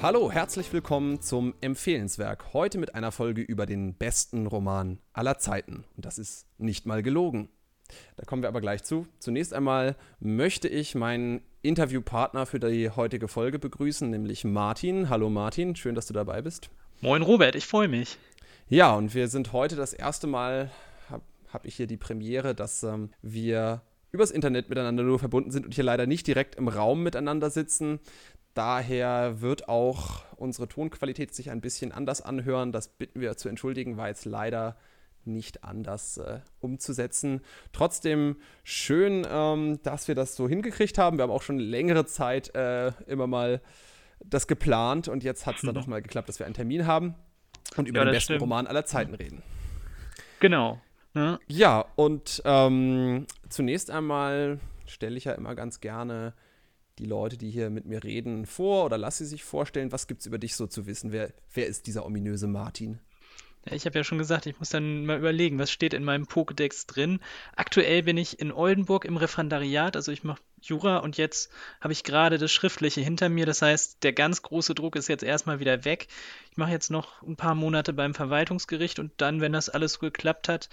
Hallo, 0.00 0.30
herzlich 0.30 0.72
willkommen 0.72 1.20
zum 1.20 1.54
Empfehlenswerk. 1.60 2.52
Heute 2.52 2.78
mit 2.78 2.94
einer 2.94 3.10
Folge 3.10 3.42
über 3.42 3.66
den 3.66 3.94
besten 3.94 4.46
Roman 4.46 5.00
aller 5.12 5.38
Zeiten. 5.38 5.84
Und 5.96 6.06
das 6.06 6.18
ist 6.18 6.46
nicht 6.56 6.86
mal 6.86 7.02
gelogen. 7.02 7.48
Da 8.16 8.24
kommen 8.24 8.42
wir 8.42 8.48
aber 8.48 8.60
gleich 8.60 8.84
zu. 8.84 9.08
Zunächst 9.18 9.52
einmal 9.52 9.96
möchte 10.20 10.68
ich 10.68 10.94
meinen 10.94 11.40
Interviewpartner 11.62 12.46
für 12.46 12.60
die 12.60 12.90
heutige 12.90 13.26
Folge 13.26 13.58
begrüßen, 13.58 14.08
nämlich 14.08 14.44
Martin. 14.44 15.08
Hallo 15.08 15.30
Martin, 15.30 15.74
schön, 15.74 15.96
dass 15.96 16.06
du 16.06 16.14
dabei 16.14 16.42
bist. 16.42 16.70
Moin 17.00 17.22
Robert, 17.22 17.56
ich 17.56 17.66
freue 17.66 17.88
mich. 17.88 18.18
Ja, 18.68 18.94
und 18.94 19.16
wir 19.16 19.26
sind 19.26 19.52
heute 19.52 19.74
das 19.74 19.94
erste 19.94 20.28
Mal, 20.28 20.70
habe 21.10 21.24
hab 21.52 21.64
ich 21.64 21.74
hier 21.74 21.88
die 21.88 21.96
Premiere, 21.96 22.54
dass 22.54 22.84
ähm, 22.84 23.10
wir 23.20 23.82
übers 24.12 24.30
Internet 24.30 24.68
miteinander 24.68 25.02
nur 25.02 25.18
verbunden 25.18 25.50
sind 25.50 25.66
und 25.66 25.74
hier 25.74 25.84
leider 25.84 26.06
nicht 26.06 26.26
direkt 26.28 26.54
im 26.54 26.68
Raum 26.68 27.02
miteinander 27.02 27.50
sitzen. 27.50 27.98
Daher 28.58 29.40
wird 29.40 29.68
auch 29.68 30.24
unsere 30.34 30.66
Tonqualität 30.66 31.32
sich 31.32 31.52
ein 31.52 31.60
bisschen 31.60 31.92
anders 31.92 32.20
anhören. 32.20 32.72
Das 32.72 32.88
bitten 32.88 33.20
wir 33.20 33.36
zu 33.36 33.48
entschuldigen, 33.48 33.96
war 33.96 34.08
jetzt 34.08 34.24
leider 34.24 34.76
nicht 35.24 35.62
anders 35.62 36.18
äh, 36.18 36.40
umzusetzen. 36.58 37.42
Trotzdem 37.72 38.34
schön, 38.64 39.24
ähm, 39.30 39.78
dass 39.84 40.08
wir 40.08 40.16
das 40.16 40.34
so 40.34 40.48
hingekriegt 40.48 40.98
haben. 40.98 41.18
Wir 41.18 41.22
haben 41.22 41.30
auch 41.30 41.42
schon 41.42 41.60
längere 41.60 42.04
Zeit 42.04 42.52
äh, 42.56 42.88
immer 43.06 43.28
mal 43.28 43.62
das 44.24 44.48
geplant 44.48 45.06
und 45.06 45.22
jetzt 45.22 45.46
hat 45.46 45.54
es 45.54 45.60
dann 45.60 45.70
mhm. 45.70 45.78
doch 45.78 45.86
mal 45.86 46.02
geklappt, 46.02 46.28
dass 46.28 46.40
wir 46.40 46.46
einen 46.46 46.56
Termin 46.56 46.84
haben 46.84 47.14
und 47.76 47.86
über 47.86 48.00
ja, 48.00 48.06
den 48.06 48.12
besten 48.12 48.24
stimmt. 48.24 48.42
Roman 48.42 48.66
aller 48.66 48.84
Zeiten 48.84 49.14
reden. 49.14 49.40
Genau. 50.40 50.80
Ja, 51.14 51.38
ja 51.46 51.84
und 51.94 52.42
ähm, 52.44 53.28
zunächst 53.50 53.88
einmal 53.92 54.58
stelle 54.84 55.16
ich 55.16 55.26
ja 55.26 55.32
immer 55.34 55.54
ganz 55.54 55.78
gerne 55.78 56.34
die 56.98 57.06
Leute, 57.06 57.36
die 57.36 57.50
hier 57.50 57.70
mit 57.70 57.86
mir 57.86 58.02
reden, 58.02 58.46
vor 58.46 58.84
oder 58.84 58.98
lass 58.98 59.18
sie 59.18 59.26
sich 59.26 59.44
vorstellen. 59.44 59.92
Was 59.92 60.06
gibt 60.06 60.20
es 60.20 60.26
über 60.26 60.38
dich 60.38 60.56
so 60.56 60.66
zu 60.66 60.86
wissen? 60.86 61.12
Wer, 61.12 61.32
wer 61.54 61.66
ist 61.66 61.86
dieser 61.86 62.04
ominöse 62.04 62.46
Martin? 62.46 62.98
Ich 63.70 63.86
habe 63.86 63.98
ja 63.98 64.04
schon 64.04 64.18
gesagt, 64.18 64.46
ich 64.46 64.58
muss 64.58 64.70
dann 64.70 65.04
mal 65.04 65.18
überlegen, 65.18 65.58
was 65.58 65.70
steht 65.70 65.92
in 65.92 66.04
meinem 66.04 66.24
Pokédex 66.24 66.86
drin. 66.86 67.20
Aktuell 67.54 68.02
bin 68.02 68.16
ich 68.16 68.40
in 68.40 68.52
Oldenburg 68.52 69.04
im 69.04 69.16
Referendariat, 69.16 69.96
also 69.96 70.10
ich 70.12 70.24
mache 70.24 70.40
Jura 70.62 70.98
und 70.98 71.16
jetzt 71.18 71.50
habe 71.80 71.92
ich 71.92 72.04
gerade 72.04 72.38
das 72.38 72.50
Schriftliche 72.50 73.00
hinter 73.00 73.28
mir. 73.28 73.46
Das 73.46 73.62
heißt, 73.62 74.02
der 74.02 74.12
ganz 74.12 74.42
große 74.42 74.74
Druck 74.74 74.96
ist 74.96 75.08
jetzt 75.08 75.22
erstmal 75.22 75.60
wieder 75.60 75.84
weg. 75.84 76.08
Ich 76.50 76.56
mache 76.56 76.70
jetzt 76.70 76.90
noch 76.90 77.22
ein 77.22 77.36
paar 77.36 77.54
Monate 77.54 77.92
beim 77.92 78.14
Verwaltungsgericht 78.14 78.98
und 78.98 79.12
dann, 79.18 79.40
wenn 79.40 79.52
das 79.52 79.68
alles 79.68 79.94
so 79.94 80.00
geklappt 80.00 80.48
hat, 80.48 80.68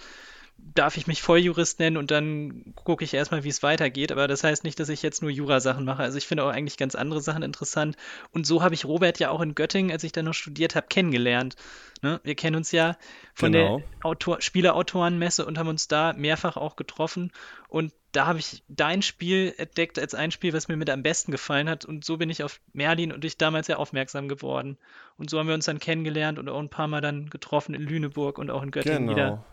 darf 0.58 0.96
ich 0.96 1.06
mich 1.06 1.22
Volljurist 1.22 1.78
nennen 1.80 1.96
und 1.96 2.10
dann 2.10 2.74
gucke 2.74 3.04
ich 3.04 3.14
erstmal, 3.14 3.44
wie 3.44 3.48
es 3.48 3.62
weitergeht. 3.62 4.12
Aber 4.12 4.28
das 4.28 4.44
heißt 4.44 4.64
nicht, 4.64 4.78
dass 4.78 4.88
ich 4.88 5.02
jetzt 5.02 5.22
nur 5.22 5.30
Jura-Sachen 5.30 5.84
mache. 5.84 6.02
Also 6.02 6.18
ich 6.18 6.26
finde 6.26 6.44
auch 6.44 6.50
eigentlich 6.50 6.76
ganz 6.76 6.94
andere 6.94 7.20
Sachen 7.20 7.42
interessant. 7.42 7.96
Und 8.30 8.46
so 8.46 8.62
habe 8.62 8.74
ich 8.74 8.84
Robert 8.84 9.18
ja 9.18 9.30
auch 9.30 9.40
in 9.40 9.54
Göttingen, 9.54 9.90
als 9.90 10.04
ich 10.04 10.12
da 10.12 10.22
noch 10.22 10.34
studiert 10.34 10.74
habe, 10.74 10.86
kennengelernt. 10.88 11.56
Ne? 12.02 12.20
Wir 12.24 12.34
kennen 12.34 12.56
uns 12.56 12.72
ja 12.72 12.96
von 13.34 13.52
genau. 13.52 13.78
der 13.78 13.86
Autor 14.02 14.40
Spielerautorenmesse 14.40 15.46
und 15.46 15.58
haben 15.58 15.68
uns 15.68 15.88
da 15.88 16.12
mehrfach 16.12 16.56
auch 16.56 16.76
getroffen. 16.76 17.32
Und 17.68 17.92
da 18.12 18.26
habe 18.26 18.38
ich 18.38 18.62
dein 18.68 19.02
Spiel 19.02 19.54
entdeckt 19.58 19.98
als 19.98 20.14
ein 20.14 20.30
Spiel, 20.30 20.52
was 20.52 20.68
mir 20.68 20.76
mit 20.76 20.90
am 20.90 21.02
besten 21.02 21.32
gefallen 21.32 21.68
hat. 21.68 21.84
Und 21.84 22.04
so 22.04 22.16
bin 22.16 22.30
ich 22.30 22.42
auf 22.42 22.60
Merlin 22.72 23.12
und 23.12 23.24
dich 23.24 23.36
damals 23.36 23.66
sehr 23.66 23.78
aufmerksam 23.78 24.28
geworden. 24.28 24.78
Und 25.18 25.30
so 25.30 25.38
haben 25.38 25.48
wir 25.48 25.54
uns 25.54 25.66
dann 25.66 25.80
kennengelernt 25.80 26.38
und 26.38 26.48
auch 26.48 26.58
ein 26.58 26.70
paar 26.70 26.88
Mal 26.88 27.00
dann 27.00 27.28
getroffen 27.28 27.74
in 27.74 27.82
Lüneburg 27.82 28.38
und 28.38 28.50
auch 28.50 28.62
in 28.62 28.70
Göttingen 28.70 29.06
genau. 29.06 29.12
wieder. 29.12 29.44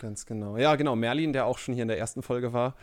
Ganz 0.00 0.24
genau. 0.24 0.56
Ja, 0.56 0.76
genau. 0.76 0.96
Merlin, 0.96 1.34
der 1.34 1.44
auch 1.44 1.58
schon 1.58 1.74
hier 1.74 1.82
in 1.82 1.88
der 1.88 1.98
ersten 1.98 2.22
Folge 2.22 2.54
war, 2.54 2.74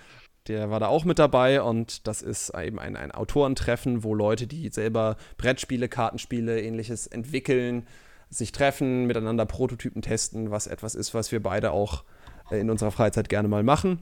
der 0.48 0.70
war 0.70 0.80
da 0.80 0.88
auch 0.88 1.04
mit 1.04 1.18
dabei 1.20 1.62
und 1.62 2.08
das 2.08 2.22
ist 2.22 2.54
eben 2.56 2.80
ein, 2.80 2.96
ein 2.96 3.12
Autorentreffen, 3.12 4.04
wo 4.04 4.14
Leute, 4.14 4.46
die 4.48 4.70
selber 4.70 5.18
Brettspiele, 5.38 5.90
Kartenspiele, 5.90 6.62
ähnliches 6.62 7.08
entwickeln, 7.08 7.88
sich 8.30 8.52
treffen, 8.52 9.08
miteinander 9.08 9.46
Prototypen 9.46 10.02
testen, 10.04 10.52
was 10.52 10.68
etwas 10.68 10.94
ist, 10.94 11.14
was 11.16 11.32
wir 11.32 11.42
beide 11.42 11.72
auch 11.72 12.04
äh, 12.52 12.60
in 12.60 12.70
unserer 12.70 12.92
Freizeit 12.92 13.30
gerne 13.30 13.48
mal 13.48 13.64
machen. 13.64 14.00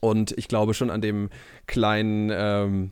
Und 0.00 0.36
ich 0.36 0.48
glaube 0.48 0.74
schon 0.74 0.90
an 0.90 1.00
dem 1.00 1.30
kleinen 1.66 2.30
ähm, 2.32 2.90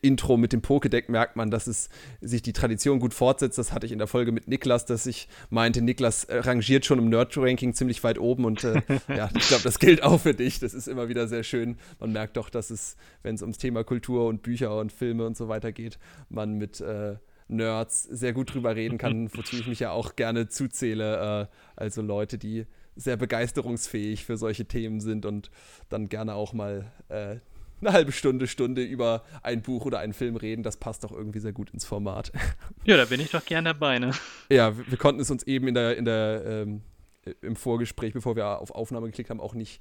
Intro 0.00 0.36
mit 0.36 0.52
dem 0.52 0.62
Pokédeck 0.62 1.10
merkt 1.10 1.34
man, 1.34 1.50
dass 1.50 1.66
es 1.66 1.88
sich 2.20 2.42
die 2.42 2.52
Tradition 2.52 3.00
gut 3.00 3.14
fortsetzt. 3.14 3.58
Das 3.58 3.72
hatte 3.72 3.86
ich 3.86 3.92
in 3.92 3.98
der 3.98 4.06
Folge 4.06 4.30
mit 4.30 4.46
Niklas, 4.46 4.86
dass 4.86 5.06
ich 5.06 5.28
meinte, 5.50 5.82
Niklas 5.82 6.24
äh, 6.24 6.38
rangiert 6.38 6.86
schon 6.86 7.00
im 7.00 7.08
Nerd-Ranking 7.08 7.74
ziemlich 7.74 8.02
weit 8.04 8.18
oben 8.18 8.44
und 8.44 8.62
äh, 8.62 8.80
ja, 9.08 9.28
ich 9.36 9.48
glaube, 9.48 9.64
das 9.64 9.80
gilt 9.80 10.02
auch 10.02 10.20
für 10.20 10.34
dich. 10.34 10.60
Das 10.60 10.72
ist 10.72 10.86
immer 10.86 11.08
wieder 11.08 11.26
sehr 11.26 11.42
schön. 11.42 11.76
Man 11.98 12.12
merkt 12.12 12.36
doch, 12.36 12.48
dass 12.48 12.70
es, 12.70 12.96
wenn 13.22 13.34
es 13.34 13.42
ums 13.42 13.58
Thema 13.58 13.82
Kultur 13.82 14.26
und 14.26 14.42
Bücher 14.42 14.78
und 14.78 14.92
Filme 14.92 15.26
und 15.26 15.36
so 15.36 15.48
weiter 15.48 15.72
geht, 15.72 15.98
man 16.28 16.54
mit 16.54 16.80
äh, 16.80 17.16
Nerds 17.48 18.04
sehr 18.04 18.32
gut 18.32 18.54
drüber 18.54 18.76
reden 18.76 18.98
kann, 18.98 19.30
wozu 19.34 19.56
ich 19.56 19.66
mich 19.66 19.80
ja 19.80 19.90
auch 19.90 20.14
gerne 20.14 20.48
zuzähle. 20.48 21.48
Äh, 21.50 21.56
also 21.74 22.02
Leute, 22.02 22.38
die 22.38 22.66
sehr 22.94 23.16
begeisterungsfähig 23.16 24.24
für 24.24 24.36
solche 24.36 24.66
Themen 24.66 25.00
sind 25.00 25.26
und 25.26 25.50
dann 25.88 26.08
gerne 26.08 26.34
auch 26.34 26.52
mal 26.52 26.92
äh, 27.08 27.36
eine 27.82 27.92
halbe 27.92 28.12
Stunde, 28.12 28.46
Stunde 28.46 28.82
über 28.82 29.24
ein 29.42 29.62
Buch 29.62 29.84
oder 29.84 29.98
einen 29.98 30.14
Film 30.14 30.36
reden, 30.36 30.62
das 30.62 30.76
passt 30.76 31.04
doch 31.04 31.12
irgendwie 31.12 31.40
sehr 31.40 31.52
gut 31.52 31.70
ins 31.70 31.84
Format. 31.84 32.32
Ja, 32.84 32.96
da 32.96 33.04
bin 33.04 33.20
ich 33.20 33.30
doch 33.30 33.44
gern 33.44 33.64
dabei, 33.64 34.00
ne? 34.00 34.10
Ja, 34.50 34.76
wir, 34.76 34.90
wir 34.90 34.98
konnten 34.98 35.20
es 35.20 35.30
uns 35.30 35.44
eben 35.44 35.68
in 35.68 35.74
der, 35.74 35.96
in 35.96 36.04
der, 36.04 36.42
ähm, 36.44 36.82
im 37.40 37.54
Vorgespräch, 37.54 38.12
bevor 38.12 38.34
wir 38.34 38.58
auf 38.58 38.72
Aufnahme 38.72 39.06
geklickt 39.06 39.30
haben, 39.30 39.40
auch 39.40 39.54
nicht 39.54 39.80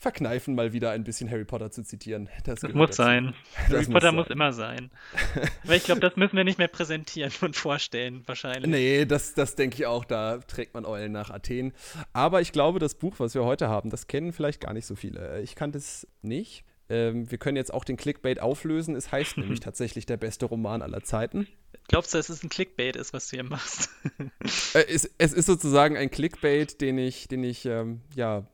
verkneifen, 0.00 0.54
mal 0.54 0.72
wieder 0.72 0.92
ein 0.92 1.04
bisschen 1.04 1.30
Harry 1.30 1.44
Potter 1.44 1.70
zu 1.70 1.84
zitieren. 1.84 2.30
Das, 2.44 2.60
das 2.60 2.72
muss 2.72 2.90
dazu. 2.90 3.02
sein. 3.02 3.34
Das 3.68 3.82
Harry 3.82 3.92
Potter 3.92 4.12
muss, 4.12 4.24
muss 4.26 4.30
immer 4.32 4.52
sein. 4.54 4.90
Weil 5.64 5.76
ich 5.76 5.84
glaube, 5.84 6.00
das 6.00 6.16
müssen 6.16 6.36
wir 6.36 6.44
nicht 6.44 6.56
mehr 6.56 6.68
präsentieren 6.68 7.30
und 7.42 7.54
vorstellen, 7.54 8.22
wahrscheinlich. 8.24 8.70
Nee, 8.70 9.04
das, 9.04 9.34
das 9.34 9.56
denke 9.56 9.76
ich 9.76 9.86
auch. 9.86 10.06
Da 10.06 10.38
trägt 10.38 10.72
man 10.72 10.86
Eulen 10.86 11.12
nach 11.12 11.28
Athen. 11.28 11.74
Aber 12.14 12.40
ich 12.40 12.52
glaube, 12.52 12.78
das 12.78 12.94
Buch, 12.94 13.16
was 13.18 13.34
wir 13.34 13.44
heute 13.44 13.68
haben, 13.68 13.90
das 13.90 14.06
kennen 14.06 14.32
vielleicht 14.32 14.62
gar 14.62 14.72
nicht 14.72 14.86
so 14.86 14.96
viele. 14.96 15.42
Ich 15.42 15.54
kannte 15.54 15.76
es 15.76 16.06
nicht. 16.22 16.64
Ähm, 16.90 17.30
wir 17.30 17.38
können 17.38 17.56
jetzt 17.56 17.72
auch 17.72 17.84
den 17.84 17.96
Clickbait 17.96 18.40
auflösen. 18.40 18.96
Es 18.96 19.12
heißt 19.12 19.36
nämlich 19.38 19.60
tatsächlich 19.60 20.04
der 20.06 20.16
beste 20.16 20.46
Roman 20.46 20.82
aller 20.82 21.02
Zeiten. 21.02 21.46
Glaubst 21.88 22.12
du, 22.12 22.18
dass 22.18 22.28
es 22.28 22.42
ein 22.42 22.50
Clickbait 22.50 22.96
ist, 22.96 23.12
was 23.12 23.28
du 23.28 23.36
hier 23.36 23.44
machst? 23.44 23.88
äh, 24.74 24.84
es, 24.88 25.08
es, 25.16 25.32
ist 25.32 25.46
sozusagen 25.46 25.96
ein 25.96 26.10
Clickbait, 26.10 26.80
den 26.80 26.98
ich, 26.98 27.28
den 27.28 27.44
ich 27.44 27.64
ähm, 27.64 28.00
ja, 28.14 28.46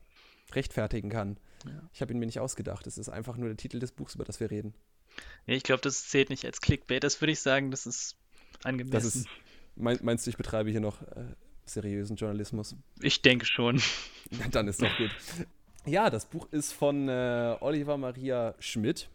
rechtfertigen 0.53 1.09
kann. 1.09 1.37
Ja. 1.65 1.89
Ich 1.93 2.01
habe 2.01 2.13
ihn 2.13 2.19
mir 2.19 2.27
nicht 2.27 2.39
ausgedacht. 2.39 2.85
Es 2.85 2.99
ist 2.99 3.09
einfach 3.09 3.37
nur 3.37 3.49
der 3.49 3.57
Titel 3.57 3.79
des 3.79 3.91
Buchs, 3.91 4.15
über 4.15 4.23
das 4.23 4.39
wir 4.39 4.51
reden. 4.51 4.75
Nee, 5.47 5.55
ich 5.55 5.63
glaube, 5.63 5.81
das 5.81 6.07
zählt 6.07 6.29
nicht 6.29 6.45
als 6.45 6.61
Clickbait. 6.61 7.03
Das 7.03 7.19
würde 7.21 7.31
ich 7.31 7.39
sagen, 7.39 7.71
das 7.71 7.87
ist 7.87 8.17
angemessen. 8.63 8.91
Das 8.91 9.15
ist, 9.15 9.27
mein, 9.75 9.97
meinst 10.03 10.27
du, 10.27 10.29
ich 10.29 10.37
betreibe 10.37 10.69
hier 10.69 10.79
noch 10.79 11.01
äh, 11.01 11.25
seriösen 11.65 12.15
Journalismus? 12.15 12.75
Ich 13.01 13.23
denke 13.23 13.45
schon. 13.45 13.81
Dann 14.51 14.67
ist 14.67 14.81
doch 14.81 14.95
gut. 14.97 15.11
Ja, 15.87 16.09
das 16.09 16.25
Buch 16.25 16.47
ist 16.51 16.73
von 16.73 17.07
äh, 17.09 17.55
Oliver 17.59 17.97
Maria 17.97 18.55
Schmidt. 18.59 19.09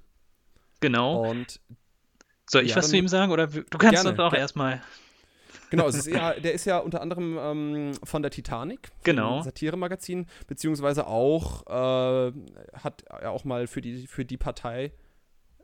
Genau. 0.80 1.28
Und 1.28 1.60
soll 2.48 2.64
ich 2.64 2.70
ja, 2.70 2.76
was 2.76 2.88
zu 2.88 2.96
ihm 2.96 3.08
sagen 3.08 3.32
oder 3.32 3.46
du 3.46 3.78
kannst 3.78 4.04
uns 4.04 4.18
auch 4.18 4.34
erstmal. 4.34 4.82
Genau, 5.70 5.88
es 5.88 5.94
ist 6.06 6.06
ja, 6.06 6.34
der 6.34 6.52
ist 6.52 6.64
ja 6.64 6.78
unter 6.78 7.00
anderem 7.00 7.38
ähm, 7.40 7.92
von 8.02 8.22
der 8.22 8.30
Titanic, 8.30 8.90
genau. 9.04 9.42
Satire-Magazin, 9.42 10.26
beziehungsweise 10.46 11.06
auch 11.06 11.66
äh, 11.66 12.32
hat 12.74 13.02
er 13.08 13.30
auch 13.30 13.44
mal 13.44 13.66
für 13.66 13.80
die, 13.80 14.06
für 14.06 14.24
die 14.24 14.36
Partei 14.36 14.92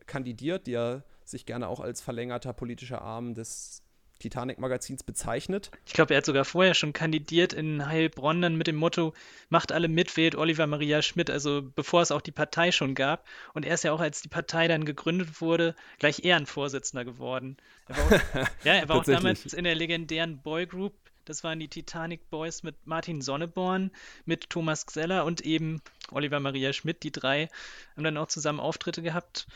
kandidiert, 0.07 0.67
die 0.67 0.75
er 0.75 1.05
sich 1.25 1.45
gerne 1.45 1.69
auch 1.69 1.81
als 1.81 2.01
verlängerter 2.01 2.53
politischer 2.53 3.03
Arm 3.03 3.35
des 3.35 3.83
Titanic-Magazins 4.19 5.03
bezeichnet. 5.03 5.71
Ich 5.87 5.93
glaube, 5.93 6.15
er 6.15 6.19
hat 6.19 6.27
sogar 6.27 6.45
vorher 6.45 6.75
schon 6.75 6.93
kandidiert 6.93 7.53
in 7.53 7.87
Heilbronn 7.87 8.43
dann 8.43 8.57
mit 8.57 8.67
dem 8.67 8.77
Motto, 8.77 9.15
macht 9.49 9.73
alle 9.73 9.89
mit, 9.89 10.17
wählt 10.17 10.35
Oliver 10.35 10.67
Maria 10.67 11.03
Schmidt, 11.03 11.31
also 11.31 11.63
bevor 11.75 12.03
es 12.03 12.11
auch 12.11 12.21
die 12.21 12.33
Partei 12.33 12.73
schon 12.73 12.95
gab. 12.95 13.27
Und 13.55 13.65
er 13.65 13.75
ist 13.75 13.85
ja 13.85 13.93
auch, 13.93 14.01
als 14.01 14.23
die 14.23 14.29
Partei 14.29 14.69
dann 14.69 14.85
gegründet 14.85 15.41
wurde, 15.41 15.75
gleich 15.99 16.25
Ehrenvorsitzender 16.25 17.05
geworden. 17.05 17.57
Er 17.89 17.97
auch, 17.97 18.11
ja, 18.65 18.75
er 18.75 18.89
war 18.89 18.97
auch 18.97 19.05
damals 19.05 19.53
in 19.53 19.65
der 19.65 19.75
legendären 19.75 20.43
Boygroup 20.43 20.95
das 21.29 21.45
waren 21.45 21.61
die 21.61 21.69
Titanic 21.69 22.31
Boys 22.31 22.63
mit 22.63 22.87
Martin 22.87 23.21
Sonneborn, 23.21 23.91
mit 24.25 24.49
Thomas 24.49 24.87
Gseller 24.87 25.27
und 25.27 25.43
eben 25.43 25.83
Oliver 26.11 26.41
Maria 26.41 26.73
Schmidt. 26.73 27.03
Die 27.03 27.13
drei 27.13 27.51
haben 27.95 28.05
dann 28.05 28.17
auch 28.17 28.29
zusammen 28.29 28.61
Auftritte 28.61 29.03
gehabt 29.03 29.47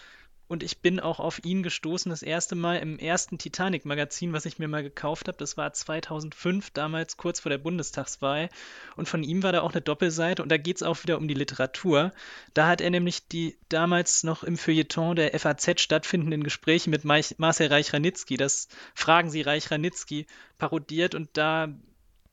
und 0.49 0.63
ich 0.63 0.81
bin 0.81 1.01
auch 1.01 1.19
auf 1.19 1.45
ihn 1.45 1.63
gestoßen, 1.63 2.11
das 2.11 2.23
erste 2.23 2.55
Mal 2.55 2.77
im 2.77 2.99
ersten 2.99 3.39
Titanic-Magazin, 3.39 4.35
was 4.35 4.45
ich 4.45 4.59
mir 4.59 4.69
mal 4.69 4.83
gekauft 4.83 5.29
habe. 5.29 5.39
Das 5.39 5.57
war 5.57 5.73
2005, 5.73 6.71
damals 6.71 7.17
kurz 7.17 7.41
vor 7.41 7.51
der 7.51 7.59
Bundestagswahl. 7.59 8.51
Und 8.97 9.09
von 9.09 9.23
ihm 9.23 9.43
war 9.43 9.53
da 9.53 9.63
auch 9.63 9.73
eine 9.73 9.81
Doppelseite. 9.81 10.43
Und 10.43 10.51
da 10.51 10.59
geht 10.59 10.77
es 10.77 10.83
auch 10.83 11.03
wieder 11.03 11.17
um 11.17 11.27
die 11.27 11.35
Literatur. 11.35 12.13
Da 12.53 12.69
hat 12.69 12.83
er 12.83 12.91
nämlich 12.91 13.27
die 13.29 13.57
damals 13.71 14.25
noch 14.25 14.45
im 14.45 14.59
Feuilleton 14.59 15.17
der 15.17 15.39
FAZ 15.39 15.81
stattfindenden 15.81 16.45
Gespräche 16.45 16.91
mit 16.91 17.05
Marcel 17.05 17.69
Reich-Ranitzky, 17.69 18.37
das 18.37 18.69
Fragen 18.95 19.31
Sie 19.31 19.41
Reich-Ranitzky, 19.41 20.27
parodiert 20.59 21.15
und 21.15 21.31
da 21.33 21.69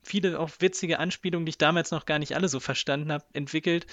viele 0.04 0.40
auch 0.40 0.50
witzige 0.60 1.00
Anspielungen, 1.00 1.46
die 1.46 1.52
ich 1.52 1.58
damals 1.58 1.92
noch 1.92 2.06
gar 2.06 2.20
nicht 2.20 2.36
alle 2.36 2.50
so 2.50 2.60
verstanden 2.60 3.12
habe, 3.12 3.24
entwickelt. 3.34 3.86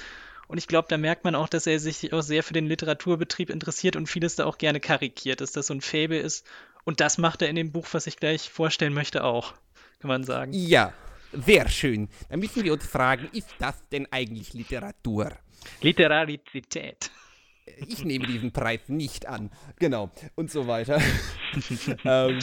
Und 0.48 0.58
ich 0.58 0.66
glaube, 0.68 0.88
da 0.88 0.96
merkt 0.96 1.24
man 1.24 1.34
auch, 1.34 1.48
dass 1.48 1.66
er 1.66 1.80
sich 1.80 2.12
auch 2.12 2.22
sehr 2.22 2.42
für 2.42 2.52
den 2.52 2.66
Literaturbetrieb 2.66 3.50
interessiert 3.50 3.96
und 3.96 4.06
vieles 4.06 4.36
da 4.36 4.44
auch 4.44 4.58
gerne 4.58 4.80
karikiert, 4.80 5.40
dass 5.40 5.52
das 5.52 5.66
so 5.68 5.74
ein 5.74 5.80
Fable 5.80 6.18
ist, 6.18 6.46
Und 6.84 7.00
das 7.00 7.18
macht 7.18 7.42
er 7.42 7.48
in 7.48 7.56
dem 7.56 7.72
Buch, 7.72 7.86
was 7.92 8.06
ich 8.06 8.16
gleich 8.16 8.48
vorstellen 8.48 8.94
möchte, 8.94 9.24
auch, 9.24 9.54
kann 9.98 10.08
man 10.08 10.22
sagen. 10.22 10.52
Ja, 10.52 10.92
sehr 11.32 11.68
schön. 11.68 12.08
Dann 12.28 12.38
müssen 12.38 12.62
wir 12.62 12.72
uns 12.72 12.86
fragen, 12.86 13.28
ist 13.32 13.48
das 13.58 13.74
denn 13.88 14.06
eigentlich 14.12 14.54
Literatur? 14.54 15.32
Literarizität. 15.80 17.10
Ich 17.88 18.04
nehme 18.04 18.26
diesen 18.26 18.52
Preis 18.52 18.80
nicht 18.86 19.26
an. 19.26 19.50
Genau. 19.80 20.12
Und 20.36 20.52
so 20.52 20.68
weiter. 20.68 21.02
ähm, 22.04 22.38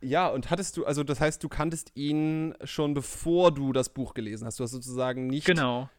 ja, 0.00 0.28
und 0.28 0.50
hattest 0.50 0.76
du, 0.76 0.86
also 0.86 1.02
das 1.02 1.20
heißt, 1.20 1.42
du 1.42 1.48
kanntest 1.48 1.90
ihn 1.96 2.54
schon 2.62 2.94
bevor 2.94 3.52
du 3.52 3.72
das 3.72 3.88
Buch 3.88 4.14
gelesen 4.14 4.46
hast. 4.46 4.60
Du 4.60 4.64
hast 4.64 4.70
sozusagen 4.70 5.26
nicht 5.26 5.44
Genau. 5.46 5.90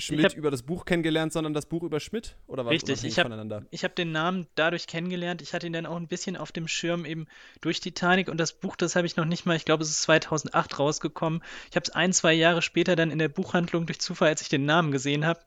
Schmidt 0.00 0.24
hab- 0.24 0.34
über 0.34 0.50
das 0.50 0.62
Buch 0.62 0.84
kennengelernt, 0.84 1.32
sondern 1.32 1.54
das 1.54 1.66
Buch 1.66 1.82
über 1.82 2.00
Schmidt? 2.00 2.36
Oder 2.46 2.64
was 2.64 2.72
Richtig, 2.72 3.04
ich 3.04 3.18
hab- 3.18 3.24
voneinander? 3.24 3.64
Ich 3.70 3.84
habe 3.84 3.94
den 3.94 4.12
Namen 4.12 4.46
dadurch 4.54 4.86
kennengelernt. 4.86 5.42
Ich 5.42 5.54
hatte 5.54 5.66
ihn 5.66 5.72
dann 5.72 5.86
auch 5.86 5.96
ein 5.96 6.08
bisschen 6.08 6.36
auf 6.36 6.52
dem 6.52 6.68
Schirm 6.68 7.04
eben 7.04 7.26
durch 7.60 7.80
Titanic 7.80 8.28
und 8.28 8.38
das 8.38 8.52
Buch, 8.52 8.76
das 8.76 8.96
habe 8.96 9.06
ich 9.06 9.16
noch 9.16 9.24
nicht 9.24 9.46
mal, 9.46 9.56
ich 9.56 9.64
glaube, 9.64 9.82
es 9.82 9.90
ist 9.90 10.02
2008 10.02 10.78
rausgekommen. 10.78 11.42
Ich 11.70 11.76
habe 11.76 11.84
es 11.84 11.90
ein, 11.90 12.12
zwei 12.12 12.32
Jahre 12.32 12.62
später 12.62 12.96
dann 12.96 13.10
in 13.10 13.18
der 13.18 13.28
Buchhandlung 13.28 13.86
durch 13.86 14.00
Zufall, 14.00 14.28
als 14.28 14.42
ich 14.42 14.48
den 14.48 14.64
Namen 14.64 14.92
gesehen 14.92 15.26
habe, 15.26 15.40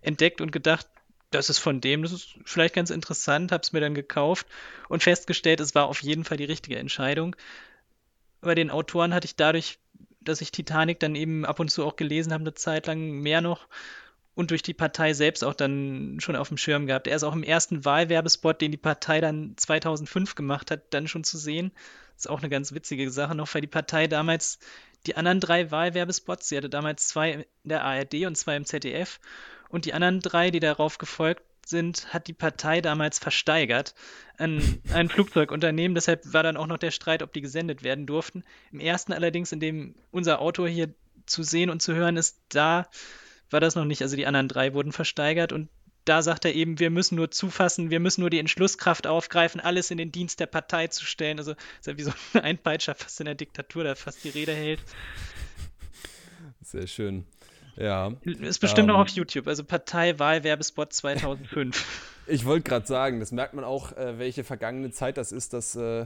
entdeckt 0.00 0.40
und 0.40 0.52
gedacht, 0.52 0.86
das 1.30 1.50
ist 1.50 1.58
von 1.58 1.80
dem, 1.82 2.02
das 2.02 2.12
ist 2.12 2.38
vielleicht 2.44 2.74
ganz 2.74 2.88
interessant, 2.90 3.52
habe 3.52 3.62
es 3.62 3.72
mir 3.72 3.80
dann 3.80 3.94
gekauft 3.94 4.46
und 4.88 5.02
festgestellt, 5.02 5.60
es 5.60 5.74
war 5.74 5.86
auf 5.86 6.02
jeden 6.02 6.24
Fall 6.24 6.38
die 6.38 6.44
richtige 6.44 6.78
Entscheidung. 6.78 7.36
Bei 8.40 8.54
den 8.54 8.70
Autoren 8.70 9.12
hatte 9.12 9.26
ich 9.26 9.36
dadurch, 9.36 9.78
dass 10.20 10.40
ich 10.40 10.52
Titanic 10.52 11.00
dann 11.00 11.14
eben 11.14 11.44
ab 11.44 11.60
und 11.60 11.70
zu 11.70 11.84
auch 11.84 11.96
gelesen 11.96 12.32
habe, 12.32 12.42
eine 12.42 12.54
Zeit 12.54 12.86
lang 12.86 13.10
mehr 13.20 13.40
noch 13.40 13.68
und 14.34 14.50
durch 14.52 14.62
die 14.62 14.74
Partei 14.74 15.14
selbst 15.14 15.42
auch 15.42 15.54
dann 15.54 16.18
schon 16.20 16.36
auf 16.36 16.48
dem 16.48 16.58
Schirm 16.58 16.86
gehabt. 16.86 17.08
Er 17.08 17.16
ist 17.16 17.24
auch 17.24 17.34
im 17.34 17.42
ersten 17.42 17.84
Wahlwerbespot, 17.84 18.60
den 18.60 18.70
die 18.70 18.76
Partei 18.76 19.20
dann 19.20 19.54
2005 19.56 20.36
gemacht 20.36 20.70
hat, 20.70 20.94
dann 20.94 21.08
schon 21.08 21.24
zu 21.24 21.38
sehen. 21.38 21.72
Das 22.14 22.26
ist 22.26 22.30
auch 22.30 22.38
eine 22.38 22.48
ganz 22.48 22.72
witzige 22.72 23.10
Sache 23.10 23.34
noch, 23.34 23.52
weil 23.52 23.62
die 23.62 23.66
Partei 23.66 24.06
damals 24.06 24.60
die 25.06 25.16
anderen 25.16 25.40
drei 25.40 25.70
Wahlwerbespots, 25.70 26.48
sie 26.48 26.56
hatte 26.56 26.70
damals 26.70 27.08
zwei 27.08 27.32
in 27.32 27.44
der 27.64 27.84
ARD 27.84 28.26
und 28.26 28.36
zwei 28.36 28.56
im 28.56 28.64
ZDF 28.64 29.20
und 29.68 29.84
die 29.84 29.94
anderen 29.94 30.20
drei, 30.20 30.50
die 30.50 30.60
darauf 30.60 30.98
gefolgt 30.98 31.42
sind, 31.68 32.12
hat 32.12 32.26
die 32.26 32.32
Partei 32.32 32.80
damals 32.80 33.18
versteigert 33.18 33.94
an 34.36 34.80
ein 34.92 35.08
Flugzeugunternehmen. 35.08 35.94
Deshalb 35.94 36.32
war 36.32 36.42
dann 36.42 36.56
auch 36.56 36.66
noch 36.66 36.78
der 36.78 36.90
Streit, 36.90 37.22
ob 37.22 37.32
die 37.32 37.40
gesendet 37.40 37.82
werden 37.82 38.06
durften. 38.06 38.44
Im 38.72 38.80
ersten 38.80 39.12
allerdings, 39.12 39.52
in 39.52 39.60
dem 39.60 39.94
unser 40.10 40.40
Autor 40.40 40.68
hier 40.68 40.94
zu 41.26 41.42
sehen 41.42 41.70
und 41.70 41.82
zu 41.82 41.94
hören 41.94 42.16
ist, 42.16 42.40
da 42.48 42.88
war 43.50 43.60
das 43.60 43.74
noch 43.74 43.84
nicht. 43.84 44.02
Also 44.02 44.16
die 44.16 44.26
anderen 44.26 44.48
drei 44.48 44.74
wurden 44.74 44.92
versteigert 44.92 45.52
und 45.52 45.68
da 46.04 46.22
sagt 46.22 46.46
er 46.46 46.54
eben, 46.54 46.78
wir 46.78 46.88
müssen 46.88 47.16
nur 47.16 47.30
zufassen, 47.30 47.90
wir 47.90 48.00
müssen 48.00 48.22
nur 48.22 48.30
die 48.30 48.38
Entschlusskraft 48.38 49.06
aufgreifen, 49.06 49.60
alles 49.60 49.90
in 49.90 49.98
den 49.98 50.10
Dienst 50.10 50.40
der 50.40 50.46
Partei 50.46 50.86
zu 50.86 51.04
stellen. 51.04 51.38
Also 51.38 51.52
ist 51.52 51.86
ja 51.86 51.98
wie 51.98 52.02
so 52.02 52.12
ein 52.32 52.40
Einpeitscher 52.40 52.94
fast 52.94 53.20
in 53.20 53.26
der 53.26 53.34
Diktatur, 53.34 53.84
der 53.84 53.94
fast 53.94 54.24
die 54.24 54.30
Rede 54.30 54.54
hält. 54.54 54.80
Sehr 56.62 56.86
schön. 56.86 57.26
Ja. 57.78 58.12
Ist 58.24 58.58
bestimmt 58.60 58.88
Ähm. 58.88 58.96
auch 58.96 59.00
auf 59.00 59.08
YouTube, 59.10 59.46
also 59.46 59.64
Partei-Wahlwerbespot 59.64 60.92
2005. 60.92 62.04
Ich 62.30 62.44
wollte 62.44 62.68
gerade 62.68 62.86
sagen, 62.86 63.20
das 63.20 63.32
merkt 63.32 63.54
man 63.54 63.64
auch, 63.64 63.96
äh, 63.96 64.18
welche 64.18 64.44
vergangene 64.44 64.90
Zeit 64.90 65.16
das 65.16 65.32
ist, 65.32 65.54
dass 65.54 65.74
äh, 65.76 66.04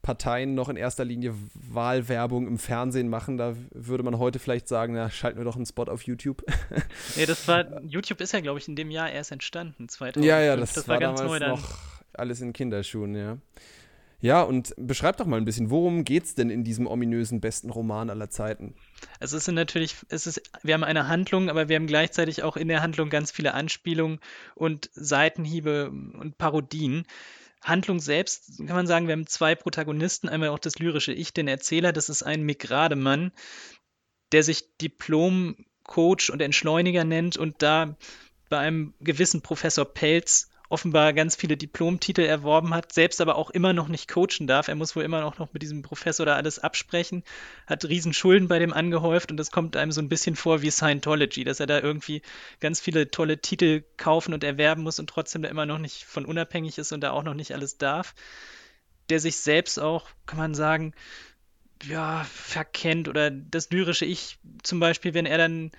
Parteien 0.00 0.54
noch 0.54 0.68
in 0.68 0.76
erster 0.76 1.04
Linie 1.04 1.34
Wahlwerbung 1.54 2.46
im 2.46 2.56
Fernsehen 2.56 3.08
machen. 3.08 3.36
Da 3.36 3.56
würde 3.72 4.04
man 4.04 4.16
heute 4.20 4.38
vielleicht 4.38 4.68
sagen, 4.68 4.94
na, 4.94 5.10
schalten 5.10 5.38
wir 5.38 5.44
doch 5.44 5.56
einen 5.56 5.66
Spot 5.66 5.82
auf 5.82 6.02
YouTube. 6.02 6.44
nee, 7.16 7.26
das 7.26 7.48
war, 7.48 7.82
YouTube 7.82 8.20
ist 8.20 8.32
ja, 8.32 8.38
glaube 8.38 8.60
ich, 8.60 8.68
in 8.68 8.76
dem 8.76 8.92
Jahr 8.92 9.10
erst 9.10 9.32
entstanden, 9.32 9.88
2005. 9.88 10.24
ja, 10.24 10.40
ja, 10.40 10.54
das, 10.54 10.74
das 10.74 10.86
war, 10.86 10.94
war 10.94 11.00
ganz 11.00 11.18
damals 11.18 11.32
neu 11.32 11.38
dann. 11.40 11.50
noch 11.58 11.78
alles 12.12 12.40
in 12.40 12.52
Kinderschuhen, 12.52 13.16
ja. 13.16 13.38
Ja, 14.20 14.42
und 14.42 14.74
beschreib 14.78 15.18
doch 15.18 15.26
mal 15.26 15.36
ein 15.36 15.44
bisschen, 15.44 15.70
worum 15.70 16.04
geht's 16.04 16.34
denn 16.34 16.48
in 16.48 16.64
diesem 16.64 16.86
ominösen 16.86 17.40
besten 17.40 17.70
Roman 17.70 18.08
aller 18.08 18.30
Zeiten? 18.30 18.74
Also 19.20 19.36
es 19.36 19.44
sind 19.44 19.56
natürlich, 19.56 19.96
es 20.08 20.26
ist, 20.26 20.42
wir 20.62 20.74
haben 20.74 20.84
eine 20.84 21.08
Handlung, 21.08 21.50
aber 21.50 21.68
wir 21.68 21.76
haben 21.76 21.86
gleichzeitig 21.86 22.42
auch 22.42 22.56
in 22.56 22.68
der 22.68 22.82
Handlung 22.82 23.10
ganz 23.10 23.30
viele 23.30 23.52
Anspielungen 23.52 24.20
und 24.54 24.90
Seitenhiebe 24.94 25.90
und 25.90 26.38
Parodien. 26.38 27.06
Handlung 27.62 28.00
selbst 28.00 28.58
kann 28.58 28.76
man 28.76 28.86
sagen, 28.86 29.06
wir 29.06 29.12
haben 29.12 29.26
zwei 29.26 29.54
Protagonisten, 29.54 30.28
einmal 30.28 30.48
auch 30.48 30.58
das 30.58 30.78
lyrische 30.78 31.12
Ich, 31.12 31.34
den 31.34 31.48
Erzähler, 31.48 31.92
das 31.92 32.08
ist 32.08 32.22
ein 32.22 32.42
Mick 32.42 32.70
Rademann, 32.70 33.32
der 34.32 34.42
sich 34.42 34.76
Diplom-Coach 34.78 36.30
und 36.30 36.40
Entschleuniger 36.40 37.04
nennt 37.04 37.36
und 37.36 37.62
da 37.62 37.96
bei 38.48 38.58
einem 38.58 38.94
gewissen 39.00 39.42
Professor 39.42 39.84
Pelz 39.84 40.48
offenbar 40.68 41.12
ganz 41.12 41.36
viele 41.36 41.56
Diplomtitel 41.56 42.22
erworben 42.22 42.74
hat, 42.74 42.92
selbst 42.92 43.20
aber 43.20 43.36
auch 43.36 43.50
immer 43.50 43.72
noch 43.72 43.88
nicht 43.88 44.08
coachen 44.08 44.46
darf. 44.46 44.68
Er 44.68 44.74
muss 44.74 44.96
wohl 44.96 45.04
immer 45.04 45.20
noch, 45.20 45.38
noch 45.38 45.52
mit 45.52 45.62
diesem 45.62 45.82
Professor 45.82 46.26
da 46.26 46.34
alles 46.34 46.58
absprechen, 46.58 47.22
hat 47.66 47.84
Riesenschulden 47.84 48.48
bei 48.48 48.58
dem 48.58 48.72
angehäuft 48.72 49.30
und 49.30 49.36
das 49.36 49.50
kommt 49.50 49.76
einem 49.76 49.92
so 49.92 50.00
ein 50.00 50.08
bisschen 50.08 50.36
vor 50.36 50.62
wie 50.62 50.70
Scientology, 50.70 51.44
dass 51.44 51.60
er 51.60 51.66
da 51.66 51.80
irgendwie 51.80 52.22
ganz 52.60 52.80
viele 52.80 53.10
tolle 53.10 53.40
Titel 53.40 53.84
kaufen 53.96 54.34
und 54.34 54.44
erwerben 54.44 54.82
muss 54.82 54.98
und 54.98 55.08
trotzdem 55.08 55.42
da 55.42 55.48
immer 55.48 55.66
noch 55.66 55.78
nicht 55.78 56.04
von 56.04 56.24
unabhängig 56.24 56.78
ist 56.78 56.92
und 56.92 57.00
da 57.00 57.10
auch 57.10 57.22
noch 57.22 57.34
nicht 57.34 57.52
alles 57.52 57.78
darf. 57.78 58.14
Der 59.08 59.20
sich 59.20 59.36
selbst 59.36 59.78
auch, 59.78 60.08
kann 60.26 60.38
man 60.38 60.54
sagen, 60.54 60.92
ja, 61.84 62.24
verkennt 62.24 63.08
oder 63.08 63.30
das 63.30 63.70
lyrische 63.70 64.04
Ich 64.04 64.38
zum 64.62 64.80
Beispiel, 64.80 65.14
wenn 65.14 65.26
er 65.26 65.38
dann 65.38 65.70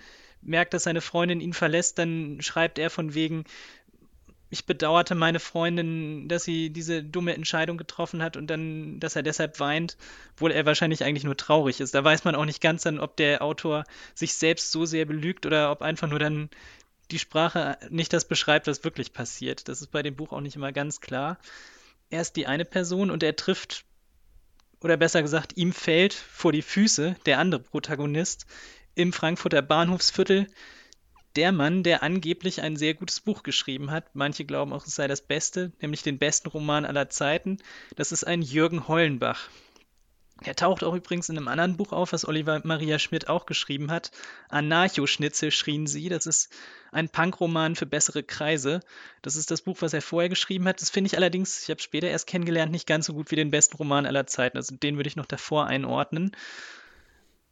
merkt, 0.42 0.74
dass 0.74 0.84
seine 0.84 1.02
Freundin 1.02 1.42
ihn 1.42 1.54
verlässt, 1.54 1.98
dann 1.98 2.40
schreibt 2.42 2.80
er 2.80 2.90
von 2.90 3.14
wegen, 3.14 3.46
ich 4.50 4.66
bedauerte 4.66 5.14
meine 5.14 5.40
Freundin, 5.40 6.28
dass 6.30 6.44
sie 6.44 6.70
diese 6.70 7.04
dumme 7.04 7.34
Entscheidung 7.34 7.78
getroffen 7.78 8.22
hat 8.24 8.38
und 8.38 8.48
dann, 8.48 9.00
dass 9.00 9.16
er 9.16 9.24
deshalb 9.24 9.60
weint, 9.60 9.98
obwohl 10.36 10.52
er 10.52 10.66
wahrscheinlich 10.66 11.04
eigentlich 11.04 11.26
nur 11.26 11.36
traurig 11.36 11.82
ist. 11.82 11.94
Da 11.94 12.04
weiß 12.04 12.24
man 12.24 12.36
auch 12.36 12.46
nicht 12.46 12.62
ganz 12.62 12.84
dann, 12.84 13.00
ob 13.00 13.18
der 13.18 13.42
Autor 13.42 13.84
sich 14.16 14.36
selbst 14.36 14.72
so 14.72 14.86
sehr 14.86 15.06
belügt 15.06 15.46
oder 15.46 15.72
ob 15.72 15.82
einfach 15.82 16.08
nur 16.08 16.20
dann 16.20 16.50
die 17.12 17.20
Sprache 17.20 17.78
nicht 17.90 18.14
das 18.14 18.26
beschreibt, 18.26 18.68
was 18.68 18.84
wirklich 18.84 19.14
passiert. 19.14 19.68
Das 19.68 19.82
ist 19.82 19.92
bei 19.92 20.04
dem 20.04 20.16
Buch 20.16 20.32
auch 20.32 20.42
nicht 20.42 20.56
immer 20.56 20.72
ganz 20.72 21.02
klar. 21.02 21.38
Er 22.10 22.22
ist 22.22 22.36
die 22.38 22.48
eine 22.48 22.66
Person 22.66 23.12
und 23.12 23.24
er 23.24 23.36
trifft, 23.36 23.84
oder 24.82 24.96
besser 24.96 25.22
gesagt, 25.22 25.58
ihm 25.58 25.74
fällt 25.74 26.14
vor 26.14 26.54
die 26.54 26.62
Füße 26.62 27.16
der 27.26 27.40
andere 27.40 27.62
Protagonist 27.62 28.46
im 28.96 29.12
Frankfurter 29.12 29.62
Bahnhofsviertel, 29.62 30.48
der 31.36 31.52
Mann, 31.52 31.84
der 31.84 32.04
angeblich 32.04 32.62
ein 32.62 32.76
sehr 32.76 32.94
gutes 32.94 33.20
Buch 33.20 33.44
geschrieben 33.44 33.92
hat. 33.92 34.16
Manche 34.16 34.46
glauben 34.46 34.74
auch, 34.74 34.86
es 34.86 34.96
sei 34.96 35.08
das 35.08 35.22
Beste, 35.22 35.72
nämlich 35.82 36.02
den 36.02 36.18
besten 36.18 36.50
Roman 36.50 36.86
aller 36.86 37.10
Zeiten. 37.10 37.60
Das 37.96 38.12
ist 38.12 38.26
ein 38.26 38.42
Jürgen 38.42 38.88
Hollenbach. 38.88 39.50
Er 40.44 40.56
taucht 40.56 40.84
auch 40.84 40.94
übrigens 40.94 41.30
in 41.30 41.38
einem 41.38 41.48
anderen 41.48 41.78
Buch 41.78 41.92
auf, 41.92 42.14
was 42.14 42.28
Oliver 42.28 42.62
Maria 42.64 43.00
Schmidt 43.00 43.28
auch 43.28 43.48
geschrieben 43.48 43.90
hat. 43.90 44.12
Anarcho-Schnitzel 44.50 45.52
schrien 45.52 45.88
sie. 45.88 46.10
Das 46.10 46.28
ist 46.28 46.54
ein 46.92 47.10
Punkroman 47.10 47.76
für 47.76 47.88
bessere 47.88 48.22
Kreise. 48.22 48.82
Das 49.24 49.36
ist 49.36 49.50
das 49.50 49.62
Buch, 49.62 49.78
was 49.80 49.94
er 49.94 50.02
vorher 50.02 50.30
geschrieben 50.30 50.68
hat. 50.68 50.80
Das 50.82 50.92
finde 50.92 51.08
ich 51.08 51.18
allerdings, 51.18 51.64
ich 51.64 51.70
habe 51.70 51.82
später 51.82 52.08
erst 52.08 52.28
kennengelernt, 52.28 52.72
nicht 52.72 52.88
ganz 52.88 53.08
so 53.08 53.14
gut 53.14 53.32
wie 53.32 53.36
den 53.36 53.50
besten 53.50 53.78
Roman 53.78 54.06
aller 54.06 54.28
Zeiten. 54.28 54.58
Also 54.58 54.76
den 54.76 54.98
würde 54.98 55.08
ich 55.08 55.16
noch 55.16 55.26
davor 55.26 55.66
einordnen. 55.66 56.36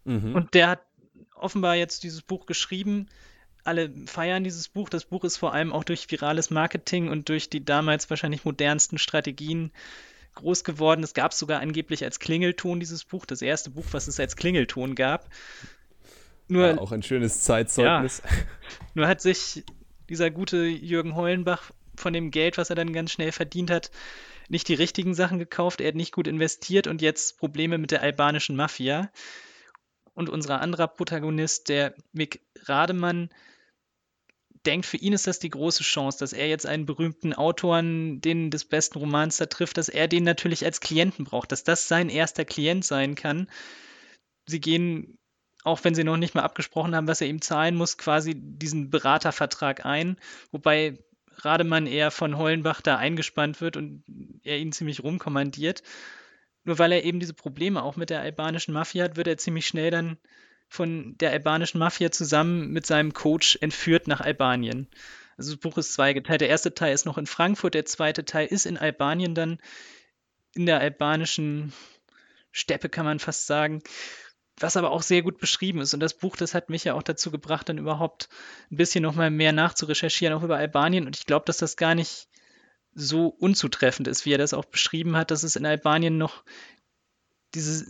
Mhm. 0.04 0.36
Und 0.36 0.54
der 0.54 0.70
hat 0.70 0.82
offenbar 1.34 1.76
jetzt 1.76 2.04
dieses 2.04 2.22
Buch 2.22 2.46
geschrieben. 2.46 3.08
Alle 3.66 3.92
feiern 4.06 4.44
dieses 4.44 4.70
Buch. 4.70 4.90
Das 4.90 5.06
Buch 5.06 5.24
ist 5.24 5.38
vor 5.38 5.54
allem 5.54 5.74
auch 5.74 5.84
durch 5.84 6.10
virales 6.10 6.50
Marketing 6.52 7.10
und 7.10 7.30
durch 7.30 7.50
die 7.50 7.66
damals 7.66 8.10
wahrscheinlich 8.10 8.46
modernsten 8.46 8.98
Strategien 8.98 9.72
groß 10.36 10.64
geworden. 10.64 11.04
Es 11.04 11.14
gab 11.14 11.34
sogar 11.34 11.60
angeblich 11.60 12.04
als 12.04 12.20
Klingelton 12.20 12.80
dieses 12.80 13.04
Buch, 13.04 13.26
das 13.26 13.42
erste 13.42 13.72
Buch, 13.72 13.86
was 13.92 14.08
es 14.08 14.20
als 14.20 14.36
Klingelton 14.36 14.96
gab. 14.96 15.30
Nur, 16.48 16.68
ja, 16.68 16.78
auch 16.78 16.92
ein 16.92 17.04
schönes 17.04 17.42
Zeitzeugnis. 17.42 18.22
nur 18.94 19.08
hat 19.08 19.22
sich 19.22 19.64
dieser 20.10 20.30
gute 20.30 20.64
Jürgen 20.66 21.16
Hollenbach 21.16 21.72
von 21.96 22.14
dem 22.14 22.32
Geld, 22.32 22.58
was 22.58 22.70
er 22.70 22.76
dann 22.76 22.94
ganz 22.94 23.12
schnell 23.12 23.32
verdient 23.32 23.72
hat, 23.72 23.90
nicht 24.48 24.68
die 24.68 24.76
richtigen 24.76 25.16
Sachen 25.16 25.40
gekauft. 25.40 25.82
Er 25.82 25.88
hat 25.88 25.96
nicht 25.96 26.12
gut 26.12 26.28
investiert 26.28 26.88
und 26.88 27.02
jetzt 27.02 27.40
Probleme 27.40 27.78
mit 27.78 27.92
der 27.92 28.04
albanischen 28.04 28.56
Mafia. 28.56 29.10
Und 30.14 30.30
unser 30.30 30.62
anderer 30.62 30.88
Protagonist, 30.88 31.68
der 31.68 31.96
Mick 32.14 32.42
Rademann, 32.66 33.30
denkt, 34.66 34.86
für 34.86 34.98
ihn 34.98 35.14
ist 35.14 35.28
das 35.28 35.40
die 35.40 35.50
große 35.50 35.84
Chance, 35.84 36.20
dass 36.20 36.34
er 36.34 36.48
jetzt 36.48 36.66
einen 36.66 36.86
berühmten 36.86 37.34
Autoren, 37.34 38.22
den 38.22 38.52
des 38.52 38.66
besten 38.66 39.00
Romans 39.00 39.38
da 39.38 39.46
trifft, 39.46 39.78
dass 39.78 39.90
er 39.90 40.08
den 40.08 40.24
natürlich 40.24 40.66
als 40.66 40.82
Klienten 40.82 41.26
braucht, 41.26 41.52
dass 41.52 41.64
das 41.64 41.88
sein 41.88 42.10
erster 42.10 42.46
Klient 42.46 42.86
sein 42.86 43.16
kann. 43.16 43.50
Sie 44.48 44.60
gehen, 44.60 45.18
auch 45.64 45.84
wenn 45.84 45.96
sie 45.96 46.04
noch 46.04 46.18
nicht 46.18 46.36
mal 46.36 46.44
abgesprochen 46.44 46.96
haben, 46.96 47.08
was 47.08 47.22
er 47.22 47.28
ihm 47.28 47.42
zahlen 47.42 47.76
muss, 47.76 47.98
quasi 47.98 48.34
diesen 48.36 48.90
Beratervertrag 48.90 49.86
ein, 49.86 50.18
wobei 50.52 51.00
Rademann 51.38 51.88
eher 51.88 52.12
von 52.12 52.38
Hollenbach 52.38 52.82
da 52.82 52.98
eingespannt 52.98 53.62
wird 53.62 53.78
und 53.78 54.04
er 54.44 54.58
ihn 54.58 54.72
ziemlich 54.72 55.04
rumkommandiert. 55.04 55.84
Nur 56.64 56.80
weil 56.80 56.92
er 56.92 57.04
eben 57.04 57.20
diese 57.20 57.34
Probleme 57.34 57.84
auch 57.84 57.96
mit 57.96 58.10
der 58.10 58.22
albanischen 58.22 58.74
Mafia 58.74 59.06
hat, 59.06 59.18
wird 59.18 59.28
er 59.28 59.38
ziemlich 59.38 59.68
schnell 59.68 59.92
dann 59.92 60.18
von 60.76 61.18
der 61.18 61.32
albanischen 61.32 61.80
Mafia 61.80 62.12
zusammen 62.12 62.72
mit 62.72 62.86
seinem 62.86 63.14
Coach 63.14 63.58
entführt 63.62 64.08
nach 64.08 64.22
Albanien. 64.22 64.88
Also 65.38 65.52
das 65.52 65.60
Buch 65.60 65.78
ist 65.78 65.94
zweigeteilt. 65.94 66.42
Der 66.42 66.50
erste 66.50 66.74
Teil 66.74 66.94
ist 66.94 67.06
noch 67.06 67.18
in 67.18 67.26
Frankfurt, 67.26 67.74
der 67.74 67.86
zweite 67.86 68.26
Teil 68.26 68.48
ist 68.48 68.66
in 68.66 68.78
Albanien 68.78 69.36
dann 69.36 69.60
in 70.54 70.66
der 70.66 70.80
albanischen 70.80 71.74
Steppe, 72.52 72.90
kann 72.90 73.06
man 73.06 73.20
fast 73.20 73.48
sagen. 73.48 73.82
Was 74.58 74.78
aber 74.78 74.92
auch 74.92 75.02
sehr 75.02 75.22
gut 75.22 75.38
beschrieben 75.38 75.82
ist. 75.82 75.94
Und 75.94 76.00
das 76.00 76.14
Buch, 76.14 76.38
das 76.38 76.54
hat 76.54 76.70
mich 76.70 76.86
ja 76.86 76.94
auch 76.94 77.04
dazu 77.04 77.30
gebracht, 77.30 77.68
dann 77.68 77.78
überhaupt 77.78 78.30
ein 78.72 78.78
bisschen 78.78 79.02
nochmal 79.02 79.30
mehr 79.30 79.52
nachzurecherchieren, 79.52 80.34
auch 80.34 80.44
über 80.44 80.56
Albanien. 80.56 81.06
Und 81.06 81.18
ich 81.18 81.26
glaube, 81.26 81.46
dass 81.46 81.58
das 81.58 81.76
gar 81.76 81.96
nicht 81.96 82.30
so 82.94 83.28
unzutreffend 83.28 84.08
ist, 84.08 84.26
wie 84.26 84.34
er 84.34 84.38
das 84.38 84.54
auch 84.54 84.64
beschrieben 84.64 85.18
hat, 85.18 85.30
dass 85.30 85.44
es 85.44 85.58
in 85.58 85.66
Albanien 85.66 86.18
noch 86.18 86.46
diese 87.56 87.86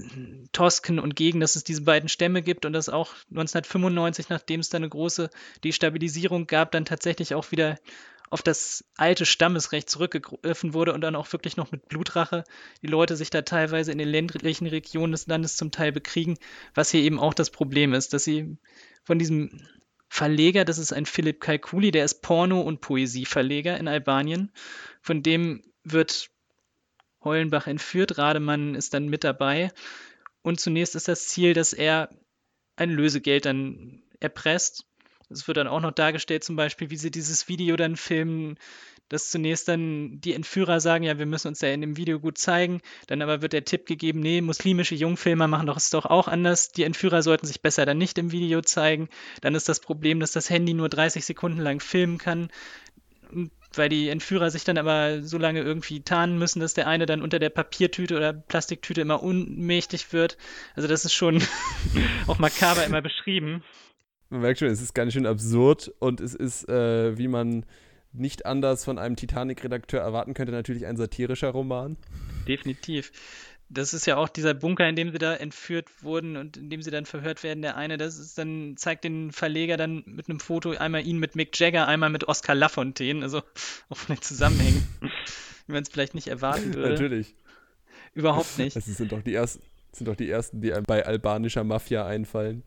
Tosken 0.51 0.99
und 0.99 1.15
Gegen, 1.15 1.39
dass 1.39 1.55
es 1.55 1.63
diese 1.63 1.81
beiden 1.81 2.09
Stämme 2.09 2.41
gibt 2.41 2.65
und 2.65 2.73
dass 2.73 2.89
auch 2.89 3.13
1995, 3.29 4.29
nachdem 4.29 4.59
es 4.59 4.69
da 4.69 4.77
eine 4.77 4.89
große 4.89 5.29
Destabilisierung 5.63 6.47
gab, 6.47 6.71
dann 6.71 6.85
tatsächlich 6.85 7.35
auch 7.35 7.51
wieder 7.51 7.77
auf 8.29 8.41
das 8.41 8.83
alte 8.95 9.25
Stammesrecht 9.25 9.89
zurückgegriffen 9.89 10.73
wurde 10.73 10.93
und 10.93 11.01
dann 11.01 11.15
auch 11.15 11.31
wirklich 11.31 11.57
noch 11.57 11.71
mit 11.71 11.87
Blutrache 11.87 12.43
die 12.81 12.87
Leute 12.87 13.15
sich 13.15 13.29
da 13.29 13.43
teilweise 13.43 13.91
in 13.91 13.97
den 13.97 14.07
ländlichen 14.07 14.67
Regionen 14.67 15.11
des 15.11 15.27
Landes 15.27 15.57
zum 15.57 15.71
Teil 15.71 15.91
bekriegen, 15.91 16.37
was 16.73 16.91
hier 16.91 17.01
eben 17.01 17.19
auch 17.19 17.33
das 17.33 17.49
Problem 17.49 17.93
ist, 17.93 18.13
dass 18.13 18.23
sie 18.23 18.57
von 19.03 19.19
diesem 19.19 19.61
Verleger, 20.09 20.65
das 20.65 20.77
ist 20.77 20.93
ein 20.93 21.05
Philipp 21.05 21.41
Kalkuli, 21.41 21.91
der 21.91 22.05
ist 22.05 22.21
Porno- 22.21 22.61
und 22.61 22.81
Poesieverleger 22.81 23.77
in 23.77 23.87
Albanien, 23.87 24.51
von 25.01 25.21
dem 25.23 25.61
wird 25.83 26.29
Hollenbach 27.25 27.67
entführt. 27.67 28.17
Rademann 28.17 28.75
ist 28.75 28.93
dann 28.93 29.09
mit 29.09 29.23
dabei. 29.23 29.71
Und 30.41 30.59
zunächst 30.59 30.95
ist 30.95 31.07
das 31.07 31.27
Ziel, 31.27 31.53
dass 31.53 31.73
er 31.73 32.09
ein 32.75 32.91
Lösegeld 32.91 33.45
dann 33.45 34.03
erpresst. 34.19 34.85
Es 35.29 35.47
wird 35.47 35.57
dann 35.57 35.67
auch 35.67 35.81
noch 35.81 35.91
dargestellt, 35.91 36.43
zum 36.43 36.55
Beispiel, 36.55 36.89
wie 36.91 36.97
sie 36.97 37.11
dieses 37.11 37.47
Video 37.47 37.75
dann 37.75 37.95
filmen, 37.95 38.57
dass 39.09 39.29
zunächst 39.29 39.67
dann 39.67 40.19
die 40.21 40.33
Entführer 40.33 40.79
sagen, 40.79 41.03
ja, 41.03 41.19
wir 41.19 41.25
müssen 41.25 41.49
uns 41.49 41.61
ja 41.61 41.69
in 41.69 41.81
dem 41.81 41.97
Video 41.97 42.19
gut 42.19 42.37
zeigen. 42.37 42.81
Dann 43.07 43.21
aber 43.21 43.41
wird 43.41 43.53
der 43.53 43.65
Tipp 43.65 43.85
gegeben, 43.85 44.19
nee, 44.19 44.41
muslimische 44.41 44.95
Jungfilmer 44.95 45.47
machen 45.47 45.67
doch 45.67 45.77
es 45.77 45.91
doch 45.91 46.05
auch 46.05 46.27
anders. 46.27 46.71
Die 46.71 46.83
Entführer 46.83 47.21
sollten 47.21 47.45
sich 47.45 47.61
besser 47.61 47.85
dann 47.85 47.97
nicht 47.97 48.17
im 48.17 48.31
Video 48.31 48.61
zeigen. 48.61 49.09
Dann 49.41 49.55
ist 49.55 49.69
das 49.69 49.79
Problem, 49.79 50.19
dass 50.19 50.31
das 50.31 50.49
Handy 50.49 50.73
nur 50.73 50.89
30 50.89 51.23
Sekunden 51.23 51.59
lang 51.59 51.79
filmen 51.79 52.17
kann 52.17 52.49
weil 53.73 53.89
die 53.89 54.09
Entführer 54.09 54.51
sich 54.51 54.63
dann 54.63 54.77
aber 54.77 55.21
so 55.21 55.37
lange 55.37 55.61
irgendwie 55.61 56.01
tarnen 56.01 56.37
müssen, 56.37 56.59
dass 56.59 56.73
der 56.73 56.87
eine 56.87 57.05
dann 57.05 57.21
unter 57.21 57.39
der 57.39 57.49
Papiertüte 57.49 58.15
oder 58.15 58.33
Plastiktüte 58.33 59.01
immer 59.01 59.21
unmächtig 59.21 60.13
wird. 60.13 60.37
Also 60.75 60.87
das 60.87 61.05
ist 61.05 61.13
schon 61.13 61.41
auch 62.27 62.39
makaber 62.39 62.85
immer 62.85 63.01
beschrieben. 63.01 63.63
Man 64.29 64.41
merkt 64.41 64.59
schon, 64.59 64.69
es 64.69 64.81
ist 64.81 64.95
ganz 64.95 65.13
schön 65.13 65.25
absurd 65.25 65.93
und 65.99 66.19
es 66.19 66.33
ist, 66.33 66.67
äh, 66.67 67.17
wie 67.17 67.27
man 67.27 67.65
nicht 68.11 68.45
anders 68.45 68.85
von 68.85 68.97
einem 68.97 69.15
Titanic-Redakteur 69.15 70.01
erwarten 70.01 70.33
könnte, 70.33 70.51
natürlich 70.51 70.85
ein 70.85 70.97
satirischer 70.97 71.49
Roman. 71.49 71.97
Definitiv 72.47 73.11
das 73.69 73.93
ist 73.93 74.05
ja 74.05 74.17
auch 74.17 74.29
dieser 74.29 74.53
Bunker, 74.53 74.87
in 74.87 74.95
dem 74.95 75.11
sie 75.11 75.17
da 75.17 75.33
entführt 75.33 76.03
wurden 76.03 76.37
und 76.37 76.57
in 76.57 76.69
dem 76.69 76.81
sie 76.81 76.91
dann 76.91 77.05
verhört 77.05 77.43
werden. 77.43 77.61
Der 77.61 77.75
eine, 77.75 77.97
das 77.97 78.19
ist 78.19 78.37
dann, 78.37 78.75
zeigt 78.77 79.03
den 79.03 79.31
Verleger 79.31 79.75
dann 79.77 80.03
mit 80.05 80.29
einem 80.29 80.39
Foto 80.39 80.71
einmal 80.71 81.05
ihn 81.05 81.17
mit 81.17 81.35
Mick 81.35 81.59
Jagger, 81.59 81.87
einmal 81.87 82.09
mit 82.09 82.27
Oscar 82.27 82.53
Lafontaine, 82.53 83.23
also 83.23 83.39
auch 83.89 83.97
von 83.97 84.15
den 84.15 84.21
Zusammenhängen, 84.21 84.87
wie 85.67 85.73
man 85.73 85.83
es 85.83 85.89
vielleicht 85.89 86.13
nicht 86.15 86.27
erwarten 86.27 86.73
würde. 86.73 86.91
Natürlich. 86.91 87.35
Überhaupt 88.13 88.57
nicht. 88.57 88.75
Das 88.75 88.85
sind 88.85 89.11
doch 89.11 89.21
die 89.21 89.33
ersten, 89.33 89.63
sind 89.91 90.07
doch 90.07 90.15
die 90.15 90.29
ersten, 90.29 90.61
die 90.61 90.73
einem 90.73 90.85
bei 90.85 91.05
albanischer 91.05 91.63
Mafia 91.63 92.05
einfallen. 92.05 92.63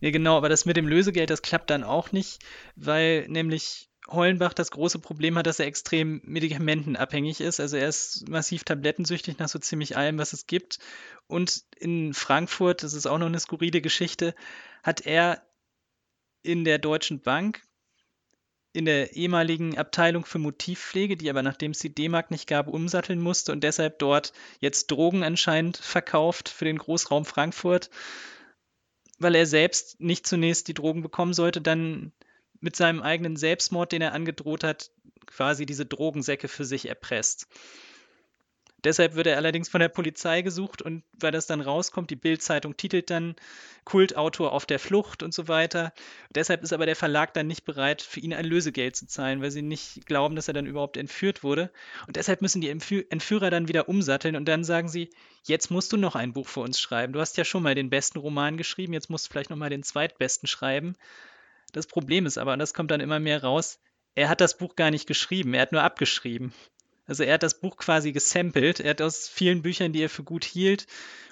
Ja, 0.00 0.10
genau, 0.10 0.38
aber 0.38 0.48
das 0.48 0.64
mit 0.64 0.78
dem 0.78 0.88
Lösegeld, 0.88 1.28
das 1.28 1.42
klappt 1.42 1.68
dann 1.68 1.84
auch 1.84 2.10
nicht, 2.10 2.42
weil 2.74 3.28
nämlich 3.28 3.89
Hollenbach 4.10 4.52
das 4.52 4.70
große 4.70 4.98
Problem 4.98 5.38
hat, 5.38 5.46
dass 5.46 5.60
er 5.60 5.66
extrem 5.66 6.20
medikamentenabhängig 6.24 7.40
ist. 7.40 7.60
Also 7.60 7.76
er 7.76 7.88
ist 7.88 8.28
massiv 8.28 8.64
tablettensüchtig 8.64 9.38
nach 9.38 9.48
so 9.48 9.58
ziemlich 9.58 9.96
allem, 9.96 10.18
was 10.18 10.32
es 10.32 10.46
gibt. 10.46 10.78
Und 11.26 11.64
in 11.76 12.12
Frankfurt, 12.12 12.82
das 12.82 12.92
ist 12.92 13.06
auch 13.06 13.18
noch 13.18 13.26
eine 13.26 13.40
skurrile 13.40 13.80
Geschichte, 13.80 14.34
hat 14.82 15.06
er 15.06 15.42
in 16.42 16.64
der 16.64 16.78
Deutschen 16.78 17.20
Bank 17.20 17.62
in 18.72 18.84
der 18.84 19.16
ehemaligen 19.16 19.76
Abteilung 19.78 20.24
für 20.24 20.38
Motivpflege, 20.38 21.16
die 21.16 21.28
aber 21.28 21.42
nachdem 21.42 21.72
es 21.72 21.80
die 21.80 21.94
D-Mark 21.94 22.30
nicht 22.30 22.46
gab, 22.46 22.68
umsatteln 22.68 23.20
musste 23.20 23.50
und 23.50 23.64
deshalb 23.64 23.98
dort 23.98 24.32
jetzt 24.60 24.90
Drogen 24.90 25.24
anscheinend 25.24 25.76
verkauft 25.76 26.48
für 26.48 26.64
den 26.64 26.78
Großraum 26.78 27.24
Frankfurt, 27.24 27.90
weil 29.18 29.34
er 29.34 29.46
selbst 29.46 30.00
nicht 30.00 30.26
zunächst 30.26 30.68
die 30.68 30.74
Drogen 30.74 31.02
bekommen 31.02 31.34
sollte, 31.34 31.60
dann 31.60 32.12
mit 32.60 32.76
seinem 32.76 33.02
eigenen 33.02 33.36
Selbstmord, 33.36 33.92
den 33.92 34.02
er 34.02 34.12
angedroht 34.12 34.64
hat, 34.64 34.90
quasi 35.26 35.66
diese 35.66 35.86
Drogensäcke 35.86 36.48
für 36.48 36.64
sich 36.64 36.88
erpresst. 36.88 37.46
Deshalb 38.82 39.14
wird 39.14 39.26
er 39.26 39.36
allerdings 39.36 39.68
von 39.68 39.80
der 39.80 39.90
Polizei 39.90 40.40
gesucht 40.40 40.80
und 40.80 41.02
weil 41.18 41.32
das 41.32 41.46
dann 41.46 41.60
rauskommt, 41.60 42.08
die 42.08 42.16
Bild-Zeitung 42.16 42.78
titelt 42.78 43.10
dann 43.10 43.36
Kultautor 43.84 44.52
auf 44.52 44.64
der 44.64 44.78
Flucht 44.78 45.22
und 45.22 45.34
so 45.34 45.48
weiter. 45.48 45.92
Deshalb 46.34 46.62
ist 46.62 46.72
aber 46.72 46.86
der 46.86 46.96
Verlag 46.96 47.34
dann 47.34 47.46
nicht 47.46 47.66
bereit, 47.66 48.00
für 48.00 48.20
ihn 48.20 48.32
ein 48.32 48.46
Lösegeld 48.46 48.96
zu 48.96 49.06
zahlen, 49.06 49.42
weil 49.42 49.50
sie 49.50 49.60
nicht 49.60 50.06
glauben, 50.06 50.34
dass 50.34 50.48
er 50.48 50.54
dann 50.54 50.64
überhaupt 50.64 50.96
entführt 50.96 51.42
wurde. 51.42 51.70
Und 52.06 52.16
deshalb 52.16 52.40
müssen 52.40 52.62
die 52.62 52.70
Entführer 52.70 53.50
dann 53.50 53.68
wieder 53.68 53.86
umsatteln 53.88 54.34
und 54.34 54.46
dann 54.46 54.64
sagen 54.64 54.88
sie, 54.88 55.10
jetzt 55.44 55.70
musst 55.70 55.92
du 55.92 55.98
noch 55.98 56.14
ein 56.14 56.32
Buch 56.32 56.48
für 56.48 56.60
uns 56.60 56.80
schreiben. 56.80 57.12
Du 57.12 57.20
hast 57.20 57.36
ja 57.36 57.44
schon 57.44 57.62
mal 57.62 57.74
den 57.74 57.90
besten 57.90 58.18
Roman 58.18 58.56
geschrieben, 58.56 58.94
jetzt 58.94 59.10
musst 59.10 59.26
du 59.26 59.32
vielleicht 59.32 59.50
noch 59.50 59.58
mal 59.58 59.70
den 59.70 59.82
zweitbesten 59.82 60.46
schreiben. 60.46 60.96
Das 61.72 61.86
Problem 61.86 62.26
ist 62.26 62.38
aber, 62.38 62.52
und 62.52 62.58
das 62.58 62.74
kommt 62.74 62.90
dann 62.90 63.00
immer 63.00 63.20
mehr 63.20 63.42
raus, 63.42 63.78
er 64.14 64.28
hat 64.28 64.40
das 64.40 64.56
Buch 64.56 64.76
gar 64.76 64.90
nicht 64.90 65.06
geschrieben, 65.06 65.54
er 65.54 65.62
hat 65.62 65.72
nur 65.72 65.82
abgeschrieben. 65.82 66.52
Also 67.10 67.24
er 67.24 67.34
hat 67.34 67.42
das 67.42 67.58
Buch 67.58 67.76
quasi 67.76 68.12
gesampelt. 68.12 68.78
Er 68.78 68.90
hat 68.90 69.02
aus 69.02 69.28
vielen 69.28 69.62
Büchern, 69.62 69.92
die 69.92 70.00
er 70.00 70.08
für 70.08 70.22
gut 70.22 70.44
hielt 70.44 70.86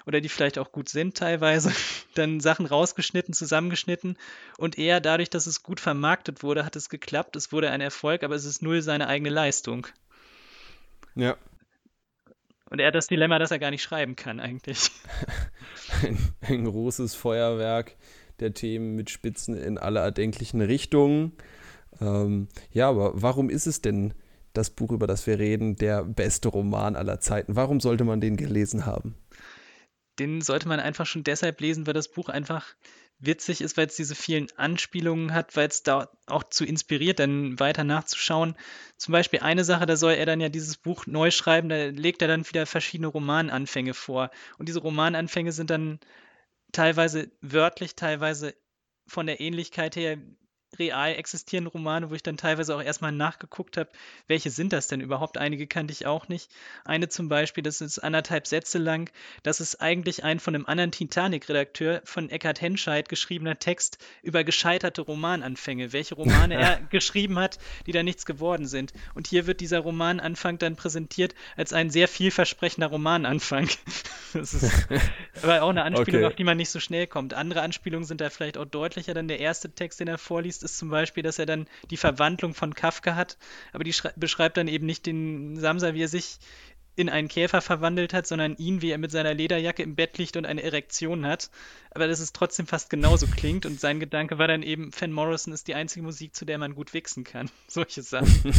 oder 0.05 0.19
die 0.19 0.27
vielleicht 0.27 0.57
auch 0.57 0.73
gut 0.73 0.89
sind 0.89 1.15
teilweise, 1.15 1.71
dann 2.15 2.41
Sachen 2.41 2.65
rausgeschnitten, 2.65 3.33
zusammengeschnitten. 3.33 4.17
Und 4.57 4.77
er, 4.77 4.99
dadurch, 4.99 5.29
dass 5.29 5.47
es 5.47 5.63
gut 5.63 5.79
vermarktet 5.79 6.43
wurde, 6.43 6.65
hat 6.65 6.75
es 6.75 6.89
geklappt. 6.89 7.37
Es 7.37 7.53
wurde 7.53 7.71
ein 7.71 7.79
Erfolg, 7.79 8.23
aber 8.23 8.35
es 8.35 8.43
ist 8.43 8.61
null 8.61 8.81
seine 8.81 9.07
eigene 9.07 9.29
Leistung. 9.29 9.87
Ja. 11.15 11.37
Und 12.69 12.79
er 12.79 12.87
hat 12.87 12.95
das 12.95 13.07
Dilemma, 13.07 13.39
dass 13.39 13.51
er 13.51 13.59
gar 13.59 13.71
nicht 13.71 13.81
schreiben 13.81 14.17
kann 14.17 14.41
eigentlich. 14.41 14.91
ein, 16.03 16.17
ein 16.41 16.65
großes 16.65 17.15
Feuerwerk 17.15 17.95
der 18.41 18.53
Themen 18.53 18.95
mit 18.95 19.09
Spitzen 19.09 19.55
in 19.55 19.77
alle 19.77 19.99
erdenklichen 19.99 20.61
Richtungen. 20.61 21.33
Ähm, 22.01 22.47
ja, 22.71 22.89
aber 22.89 23.21
warum 23.21 23.49
ist 23.49 23.67
es 23.67 23.81
denn 23.81 24.13
das 24.53 24.69
Buch, 24.69 24.91
über 24.91 25.07
das 25.07 25.27
wir 25.27 25.39
reden, 25.39 25.75
der 25.75 26.03
beste 26.03 26.49
Roman 26.49 26.95
aller 26.95 27.19
Zeiten? 27.19 27.55
Warum 27.55 27.79
sollte 27.79 28.03
man 28.03 28.21
den 28.21 28.37
gelesen 28.37 28.85
haben? 28.85 29.15
Den 30.17 30.41
sollte 30.41 30.67
man 30.67 30.79
einfach 30.79 31.05
schon 31.05 31.23
deshalb 31.23 31.61
lesen, 31.61 31.87
weil 31.87 31.93
das 31.93 32.11
Buch 32.11 32.29
einfach 32.29 32.75
witzig 33.19 33.61
ist, 33.61 33.77
weil 33.77 33.87
es 33.87 33.95
diese 33.95 34.15
vielen 34.15 34.47
Anspielungen 34.55 35.33
hat, 35.33 35.55
weil 35.55 35.67
es 35.67 35.83
da 35.83 36.09
auch 36.25 36.43
zu 36.43 36.65
inspiriert, 36.65 37.19
dann 37.19 37.59
weiter 37.59 37.83
nachzuschauen. 37.83 38.55
Zum 38.97 39.11
Beispiel 39.11 39.41
eine 39.41 39.63
Sache, 39.63 39.85
da 39.85 39.97
soll 39.97 40.13
er 40.13 40.25
dann 40.25 40.39
ja 40.39 40.49
dieses 40.49 40.77
Buch 40.77 41.05
neu 41.05 41.31
schreiben, 41.31 41.69
da 41.69 41.85
legt 41.85 42.21
er 42.21 42.27
dann 42.27 42.47
wieder 42.47 42.65
verschiedene 42.65 43.07
Romananfänge 43.07 43.93
vor. 43.93 44.31
Und 44.57 44.69
diese 44.69 44.79
Romananfänge 44.79 45.51
sind 45.51 45.69
dann 45.69 45.99
teilweise 46.71 47.31
wörtlich, 47.41 47.95
teilweise 47.95 48.55
von 49.07 49.25
der 49.25 49.39
Ähnlichkeit 49.39 49.95
her 49.95 50.17
real 50.77 51.15
existierende 51.15 51.71
Romane, 51.71 52.09
wo 52.09 52.15
ich 52.15 52.23
dann 52.23 52.37
teilweise 52.37 52.75
auch 52.75 52.81
erstmal 52.81 53.11
nachgeguckt 53.11 53.77
habe, 53.77 53.89
welche 54.27 54.49
sind 54.49 54.73
das 54.73 54.87
denn 54.87 55.01
überhaupt? 55.01 55.37
Einige 55.37 55.67
kannte 55.67 55.91
ich 55.91 56.05
auch 56.05 56.27
nicht. 56.27 56.51
Eine 56.85 57.09
zum 57.09 57.29
Beispiel, 57.29 57.63
das 57.63 57.81
ist 57.81 57.99
anderthalb 57.99 58.47
Sätze 58.47 58.77
lang. 58.77 59.09
Das 59.43 59.59
ist 59.59 59.81
eigentlich 59.81 60.23
ein 60.23 60.39
von 60.39 60.55
einem 60.55 60.65
anderen 60.65 60.91
Titanic-Redakteur 60.91 62.01
von 62.03 62.29
Eckhard 62.29 62.61
Henscheid 62.61 63.09
geschriebener 63.09 63.59
Text 63.59 63.97
über 64.21 64.43
gescheiterte 64.43 65.01
Romananfänge, 65.01 65.93
welche 65.93 66.15
Romane 66.15 66.55
er 66.55 66.79
geschrieben 66.89 67.39
hat, 67.39 67.57
die 67.85 67.91
da 67.91 68.03
nichts 68.03 68.25
geworden 68.25 68.67
sind. 68.67 68.93
Und 69.15 69.27
hier 69.27 69.47
wird 69.47 69.61
dieser 69.61 69.79
Romananfang 69.79 70.57
dann 70.57 70.75
präsentiert 70.75 71.33
als 71.55 71.73
ein 71.73 71.89
sehr 71.89 72.07
vielversprechender 72.07 72.87
Romananfang. 72.87 73.69
Das 74.31 74.53
ist 74.53 74.87
aber 75.41 75.63
auch 75.63 75.69
eine 75.69 75.81
Anspielung, 75.85 76.21
okay. 76.21 76.25
auf 76.27 76.35
die 76.35 76.43
man 76.43 76.55
nicht 76.55 76.69
so 76.69 76.79
schnell 76.79 77.07
kommt. 77.07 77.33
Andere 77.33 77.61
Anspielungen 77.61 78.05
sind 78.05 78.21
da 78.21 78.29
vielleicht 78.29 78.59
auch 78.59 78.65
deutlicher. 78.65 79.15
Dann 79.15 79.27
der 79.27 79.39
erste 79.39 79.71
Text, 79.71 79.99
den 79.99 80.07
er 80.07 80.19
vorliest, 80.19 80.58
ist 80.63 80.77
zum 80.77 80.89
Beispiel, 80.89 81.23
dass 81.23 81.39
er 81.39 81.45
dann 81.45 81.67
die 81.89 81.97
Verwandlung 81.97 82.53
von 82.53 82.73
Kafka 82.73 83.15
hat, 83.15 83.37
aber 83.73 83.83
die 83.83 83.93
beschreibt 84.15 84.57
dann 84.57 84.67
eben 84.67 84.85
nicht 84.85 85.05
den 85.05 85.59
Samsa, 85.59 85.93
wie 85.93 86.03
er 86.03 86.07
sich 86.07 86.39
in 86.99 87.07
einen 87.07 87.29
Käfer 87.29 87.61
verwandelt 87.61 88.13
hat, 88.13 88.27
sondern 88.27 88.57
ihn, 88.57 88.81
wie 88.81 88.91
er 88.91 88.97
mit 88.97 89.09
seiner 89.09 89.33
Lederjacke 89.33 89.81
im 89.81 89.95
Bett 89.95 90.17
liegt 90.17 90.35
und 90.35 90.45
eine 90.45 90.63
Erektion 90.63 91.25
hat. 91.25 91.49
Aber 91.91 92.07
dass 92.07 92.19
es 92.19 92.33
trotzdem 92.33 92.67
fast 92.67 92.89
genauso 92.89 93.25
klingt 93.25 93.65
und 93.65 93.79
sein 93.79 94.01
Gedanke 94.01 94.37
war 94.37 94.49
dann 94.49 94.63
eben, 94.63 94.91
Fan 94.91 95.13
Morrison 95.13 95.53
ist 95.53 95.69
die 95.69 95.75
einzige 95.75 96.03
Musik, 96.03 96.35
zu 96.35 96.43
der 96.43 96.57
man 96.57 96.75
gut 96.75 96.93
wichsen 96.93 97.23
kann. 97.23 97.49
Solche 97.69 98.01
Sachen. 98.01 98.53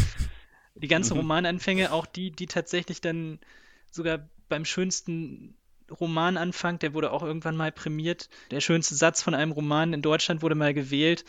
die 0.75 0.88
ganzen 0.88 1.14
mhm. 1.14 1.21
Romananfänge, 1.21 1.92
auch 1.92 2.07
die, 2.07 2.30
die 2.30 2.47
tatsächlich 2.47 3.02
dann 3.02 3.40
sogar 3.90 4.26
beim 4.49 4.64
schönsten 4.64 5.54
Roman 5.99 6.37
anfangt, 6.37 6.82
der 6.82 6.94
wurde 6.94 7.12
auch 7.12 7.23
irgendwann 7.23 7.56
mal 7.56 7.73
prämiert. 7.73 8.28
Der 8.50 8.61
schönste 8.61 8.94
Satz 8.94 9.23
von 9.23 9.35
einem 9.35 9.52
Roman 9.52 9.92
in 9.92 10.02
Deutschland 10.02 10.42
wurde 10.42 10.54
mal 10.54 10.75
gewählt. 10.75 11.25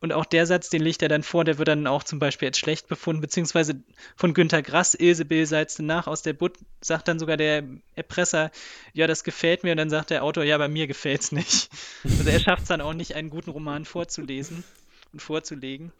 Und 0.00 0.12
auch 0.12 0.26
der 0.26 0.46
Satz, 0.46 0.68
den 0.68 0.82
legt 0.82 1.02
er 1.02 1.08
dann 1.08 1.22
vor, 1.22 1.44
der 1.44 1.56
wird 1.56 1.68
dann 1.68 1.86
auch 1.86 2.04
zum 2.04 2.18
Beispiel 2.18 2.48
als 2.48 2.58
schlecht 2.58 2.86
befunden, 2.86 3.22
beziehungsweise 3.22 3.82
von 4.14 4.34
Günter 4.34 4.60
Grass, 4.62 4.94
Ilsebill 4.94 5.46
salzte 5.46 5.82
nach 5.82 6.06
aus 6.06 6.20
der 6.20 6.34
Butt, 6.34 6.58
sagt 6.82 7.08
dann 7.08 7.18
sogar 7.18 7.38
der 7.38 7.64
Erpresser, 7.94 8.50
ja, 8.92 9.06
das 9.06 9.24
gefällt 9.24 9.64
mir, 9.64 9.70
und 9.70 9.78
dann 9.78 9.88
sagt 9.90 10.10
der 10.10 10.22
Autor, 10.22 10.44
ja, 10.44 10.58
bei 10.58 10.68
mir 10.68 10.86
gefällt's 10.86 11.32
nicht. 11.32 11.70
Also 12.04 12.28
er 12.28 12.40
schafft 12.40 12.62
es 12.62 12.68
dann 12.68 12.82
auch 12.82 12.92
nicht, 12.92 13.14
einen 13.14 13.30
guten 13.30 13.50
Roman 13.50 13.86
vorzulesen 13.86 14.64
und 15.12 15.22
vorzulegen. 15.22 15.92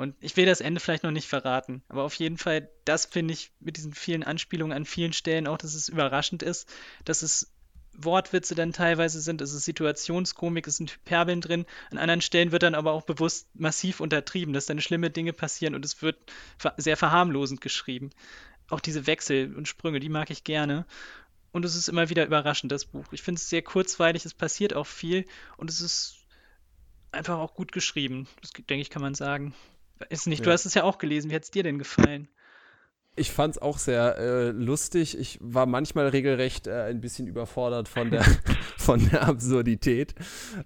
Und 0.00 0.16
ich 0.20 0.34
will 0.38 0.46
das 0.46 0.62
Ende 0.62 0.80
vielleicht 0.80 1.02
noch 1.02 1.10
nicht 1.10 1.28
verraten, 1.28 1.82
aber 1.90 2.04
auf 2.04 2.14
jeden 2.14 2.38
Fall, 2.38 2.70
das 2.86 3.04
finde 3.04 3.34
ich 3.34 3.52
mit 3.60 3.76
diesen 3.76 3.92
vielen 3.92 4.22
Anspielungen 4.22 4.74
an 4.74 4.86
vielen 4.86 5.12
Stellen 5.12 5.46
auch, 5.46 5.58
dass 5.58 5.74
es 5.74 5.90
überraschend 5.90 6.42
ist, 6.42 6.66
dass 7.04 7.20
es 7.20 7.52
Wortwitze 7.92 8.54
dann 8.54 8.72
teilweise 8.72 9.20
sind, 9.20 9.42
es 9.42 9.52
ist 9.52 9.66
Situationskomik, 9.66 10.66
es 10.66 10.78
sind 10.78 10.92
Hyperbeln 10.92 11.42
drin. 11.42 11.66
An 11.90 11.98
anderen 11.98 12.22
Stellen 12.22 12.50
wird 12.50 12.62
dann 12.62 12.74
aber 12.74 12.92
auch 12.92 13.02
bewusst 13.02 13.48
massiv 13.54 14.00
untertrieben, 14.00 14.54
dass 14.54 14.64
dann 14.64 14.80
schlimme 14.80 15.10
Dinge 15.10 15.34
passieren 15.34 15.74
und 15.74 15.84
es 15.84 16.00
wird 16.00 16.16
sehr 16.78 16.96
verharmlosend 16.96 17.60
geschrieben. 17.60 18.08
Auch 18.70 18.80
diese 18.80 19.06
Wechsel 19.06 19.54
und 19.54 19.68
Sprünge, 19.68 20.00
die 20.00 20.08
mag 20.08 20.30
ich 20.30 20.44
gerne. 20.44 20.86
Und 21.52 21.66
es 21.66 21.74
ist 21.74 21.90
immer 21.90 22.08
wieder 22.08 22.24
überraschend, 22.24 22.72
das 22.72 22.86
Buch. 22.86 23.04
Ich 23.12 23.20
finde 23.20 23.38
es 23.38 23.50
sehr 23.50 23.60
kurzweilig, 23.60 24.24
es 24.24 24.32
passiert 24.32 24.72
auch 24.72 24.86
viel 24.86 25.26
und 25.58 25.68
es 25.68 25.82
ist 25.82 26.24
einfach 27.12 27.36
auch 27.36 27.52
gut 27.52 27.72
geschrieben. 27.72 28.28
Das 28.40 28.52
denke 28.52 28.80
ich, 28.80 28.88
kann 28.88 29.02
man 29.02 29.14
sagen. 29.14 29.54
Ist 30.08 30.26
nicht, 30.26 30.40
ja. 30.40 30.44
du 30.46 30.52
hast 30.52 30.64
es 30.66 30.74
ja 30.74 30.84
auch 30.84 30.98
gelesen. 30.98 31.30
Wie 31.30 31.34
hat 31.34 31.44
es 31.44 31.50
dir 31.50 31.62
denn 31.62 31.78
gefallen? 31.78 32.28
Ich 33.16 33.32
fand 33.32 33.56
es 33.56 33.62
auch 33.62 33.78
sehr 33.78 34.16
äh, 34.18 34.50
lustig. 34.50 35.18
Ich 35.18 35.38
war 35.42 35.66
manchmal 35.66 36.08
regelrecht 36.08 36.66
äh, 36.66 36.84
ein 36.84 37.00
bisschen 37.00 37.26
überfordert 37.26 37.88
von 37.88 38.10
der, 38.10 38.24
von 38.78 39.08
der 39.10 39.28
Absurdität. 39.28 40.14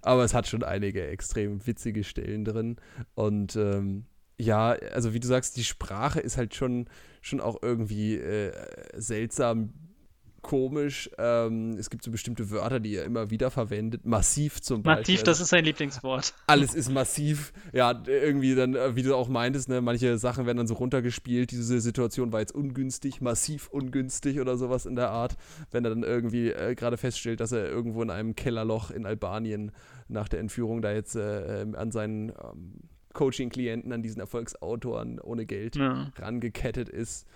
Aber 0.03 0.25
es 0.25 0.35
hat 0.35 0.47
schon 0.47 0.63
einige 0.63 1.07
extrem 1.07 1.67
witzige 1.67 2.05
Stellen 2.05 2.45
drin. 2.45 2.77
Und 3.15 3.57
ähm, 3.57 4.07
ja, 4.39 4.71
also 4.93 5.15
wie 5.15 5.21
du 5.21 5.27
sagst, 5.27 5.57
die 5.57 5.65
Sprache 5.65 6.21
ist 6.21 6.37
halt 6.37 6.55
schon, 6.55 6.89
schon 7.23 7.41
auch 7.41 7.63
irgendwie 7.63 8.17
äh, 8.17 8.53
seltsam 8.95 9.73
komisch. 10.45 11.11
Ähm, 11.19 11.77
es 11.79 11.91
gibt 11.91 12.05
so 12.05 12.13
bestimmte 12.13 12.51
Wörter, 12.51 12.79
die 12.79 12.95
er 12.95 13.05
immer 13.05 13.31
wieder 13.31 13.51
verwendet. 13.51 14.07
Massiv 14.07 14.63
zum 14.63 14.85
Beispiel. 14.85 15.15
Massiv, 15.15 15.23
das 15.25 15.41
ist 15.41 15.49
sein 15.49 15.65
Lieblingswort. 15.65 16.35
Alles 16.47 16.75
ist 16.75 16.93
massiv. 16.93 17.53
Ja, 17.73 18.01
irgendwie 18.07 18.55
dann, 18.55 18.77
äh, 18.77 18.95
wie 18.95 19.03
du 19.03 19.17
auch 19.17 19.29
meintest, 19.29 19.69
ne, 19.69 19.81
manche 19.81 20.17
Sachen 20.19 20.47
werden 20.47 20.59
dann 20.59 20.69
so 20.69 20.75
runtergespielt. 20.75 21.51
Diese 21.51 21.81
Situation 21.81 22.33
war 22.33 22.41
jetzt 22.41 22.55
ungünstig, 22.55 23.21
massiv 23.21 23.69
ungünstig 23.69 24.39
oder 24.39 24.57
sowas 24.57 24.87
in 24.87 24.95
der 24.95 25.11
Art. 25.11 25.37
Wenn 25.73 25.85
er 25.85 25.91
dann 25.91 26.05
irgendwie 26.05 26.51
äh, 26.51 26.75
gerade 26.77 26.97
feststellt, 26.97 27.41
dass 27.41 27.51
er 27.51 27.67
irgendwo 27.67 28.03
in 28.03 28.11
einem 28.11 28.37
Kellerloch 28.37 28.91
in 28.91 29.07
Albanien 29.07 29.73
nach 30.09 30.29
der 30.29 30.41
Entführung 30.41 30.83
da 30.83 30.93
jetzt 30.93 31.17
äh, 31.17 31.63
ähm, 31.63 31.75
an 31.75 31.91
seinen 31.91 32.29
ähm, 32.29 32.83
Coaching-Klienten, 33.15 33.93
an 33.93 34.03
diesen 34.03 34.21
Erfolgsautoren 34.21 35.19
ohne 35.21 35.47
Geld 35.47 35.77
ja. 35.77 36.11
rangekettet 36.19 36.91
ist. 36.91 37.27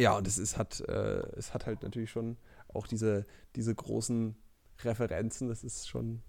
Ja, 0.00 0.16
und 0.16 0.26
es 0.26 0.38
ist, 0.38 0.56
hat, 0.56 0.80
äh, 0.88 1.20
es 1.36 1.52
hat 1.52 1.66
halt 1.66 1.82
natürlich 1.82 2.10
schon 2.10 2.38
auch 2.68 2.86
diese, 2.86 3.26
diese 3.54 3.74
großen 3.74 4.34
Referenzen. 4.82 5.48
Das 5.48 5.62
ist 5.62 5.90
schon, 5.90 6.22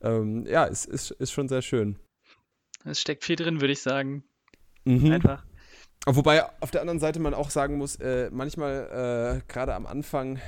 ähm, 0.00 0.44
ja, 0.48 0.66
es 0.66 0.84
ist, 0.84 1.12
ist 1.12 1.30
schon 1.30 1.48
sehr 1.48 1.62
schön. 1.62 2.00
Es 2.84 3.00
steckt 3.00 3.22
viel 3.22 3.36
drin, 3.36 3.60
würde 3.60 3.72
ich 3.72 3.80
sagen. 3.80 4.24
Mhm. 4.84 5.12
Einfach. 5.12 5.46
Wobei 6.04 6.44
auf 6.60 6.72
der 6.72 6.80
anderen 6.80 6.98
Seite 6.98 7.20
man 7.20 7.32
auch 7.32 7.50
sagen 7.50 7.78
muss, 7.78 7.94
äh, 7.96 8.28
manchmal 8.32 9.38
äh, 9.38 9.52
gerade 9.52 9.72
am 9.76 9.86
Anfang, 9.86 10.40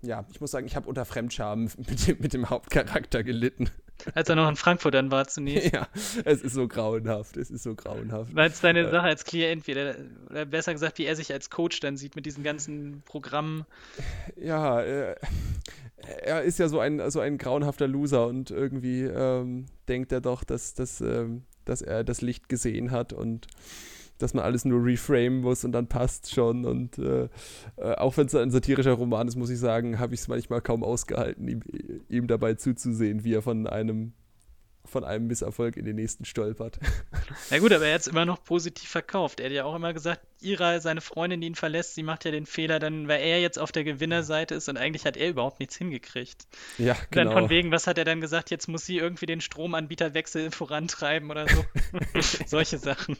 ja, 0.00 0.24
ich 0.30 0.40
muss 0.40 0.52
sagen, 0.52 0.68
ich 0.68 0.76
habe 0.76 0.88
unter 0.88 1.04
Fremdscham 1.04 1.64
mit 1.76 2.06
dem, 2.06 2.18
mit 2.20 2.34
dem 2.34 2.50
Hauptcharakter 2.50 3.24
gelitten. 3.24 3.68
Als 4.14 4.28
er 4.28 4.36
noch 4.36 4.48
in 4.48 4.56
Frankfurt 4.56 4.94
dann 4.94 5.10
war 5.10 5.26
zunächst. 5.26 5.72
Ja, 5.72 5.88
es 6.24 6.42
ist 6.42 6.54
so 6.54 6.68
grauenhaft, 6.68 7.36
es 7.36 7.50
ist 7.50 7.62
so 7.62 7.74
grauenhaft. 7.74 8.34
Weil 8.34 8.50
es 8.50 8.60
seine 8.60 8.80
äh, 8.80 8.90
Sache 8.90 9.06
als 9.06 9.24
Klient, 9.24 9.66
wieder, 9.66 9.94
oder 10.30 10.44
besser 10.44 10.72
gesagt, 10.72 10.98
wie 10.98 11.06
er 11.06 11.16
sich 11.16 11.32
als 11.32 11.50
Coach 11.50 11.80
dann 11.80 11.96
sieht 11.96 12.16
mit 12.16 12.26
diesen 12.26 12.42
ganzen 12.42 13.02
Programmen. 13.04 13.64
Ja, 14.36 14.80
äh, 14.80 15.14
er 16.22 16.42
ist 16.42 16.58
ja 16.58 16.68
so 16.68 16.80
ein, 16.80 17.10
so 17.10 17.20
ein 17.20 17.38
grauenhafter 17.38 17.86
Loser 17.86 18.26
und 18.26 18.50
irgendwie 18.50 19.02
ähm, 19.02 19.66
denkt 19.88 20.12
er 20.12 20.20
doch, 20.20 20.44
dass, 20.44 20.74
dass, 20.74 21.00
ähm, 21.00 21.44
dass 21.64 21.82
er 21.82 22.04
das 22.04 22.20
Licht 22.20 22.48
gesehen 22.48 22.90
hat 22.90 23.12
und 23.12 23.46
dass 24.22 24.34
man 24.34 24.44
alles 24.44 24.64
nur 24.64 24.84
reframen 24.84 25.40
muss 25.40 25.64
und 25.64 25.72
dann 25.72 25.88
passt 25.88 26.32
schon. 26.32 26.64
Und 26.64 26.98
äh, 26.98 27.28
äh, 27.76 27.94
auch 27.96 28.16
wenn 28.16 28.26
es 28.26 28.34
ein 28.34 28.50
satirischer 28.50 28.92
Roman 28.92 29.28
ist, 29.28 29.36
muss 29.36 29.50
ich 29.50 29.58
sagen, 29.58 29.98
habe 29.98 30.14
ich 30.14 30.20
es 30.20 30.28
manchmal 30.28 30.60
kaum 30.60 30.84
ausgehalten, 30.84 31.48
ihm, 31.48 31.60
ihm 32.08 32.26
dabei 32.26 32.54
zuzusehen, 32.54 33.24
wie 33.24 33.34
er 33.34 33.42
von 33.42 33.66
einem 33.66 34.12
von 34.84 35.04
einem 35.04 35.26
Misserfolg 35.26 35.76
in 35.76 35.84
den 35.84 35.96
nächsten 35.96 36.24
stolpert. 36.24 36.78
Na 37.50 37.58
gut, 37.58 37.72
aber 37.72 37.86
er 37.86 37.94
hat 37.94 38.02
es 38.02 38.06
immer 38.08 38.24
noch 38.24 38.42
positiv 38.42 38.88
verkauft. 38.88 39.40
Er 39.40 39.46
hat 39.46 39.52
ja 39.52 39.64
auch 39.64 39.74
immer 39.74 39.92
gesagt, 39.92 40.20
Ira, 40.40 40.80
seine 40.80 41.00
Freundin, 41.00 41.40
die 41.40 41.46
ihn 41.46 41.54
verlässt, 41.54 41.94
sie 41.94 42.02
macht 42.02 42.24
ja 42.24 42.30
den 42.30 42.46
Fehler 42.46 42.78
dann, 42.78 43.06
weil 43.06 43.22
er 43.22 43.40
jetzt 43.40 43.58
auf 43.58 43.70
der 43.70 43.84
Gewinnerseite 43.84 44.56
ist 44.56 44.68
und 44.68 44.76
eigentlich 44.76 45.04
hat 45.06 45.16
er 45.16 45.30
überhaupt 45.30 45.60
nichts 45.60 45.76
hingekriegt. 45.76 46.46
Ja, 46.78 46.96
genau. 47.10 47.30
Dann 47.32 47.42
von 47.42 47.50
wegen, 47.50 47.70
was 47.70 47.86
hat 47.86 47.98
er 47.98 48.04
dann 48.04 48.20
gesagt, 48.20 48.50
jetzt 48.50 48.68
muss 48.68 48.84
sie 48.84 48.98
irgendwie 48.98 49.26
den 49.26 49.40
Stromanbieterwechsel 49.40 50.50
vorantreiben 50.52 51.30
oder 51.30 51.46
so. 51.48 51.64
Solche 52.46 52.78
Sachen. 52.78 53.16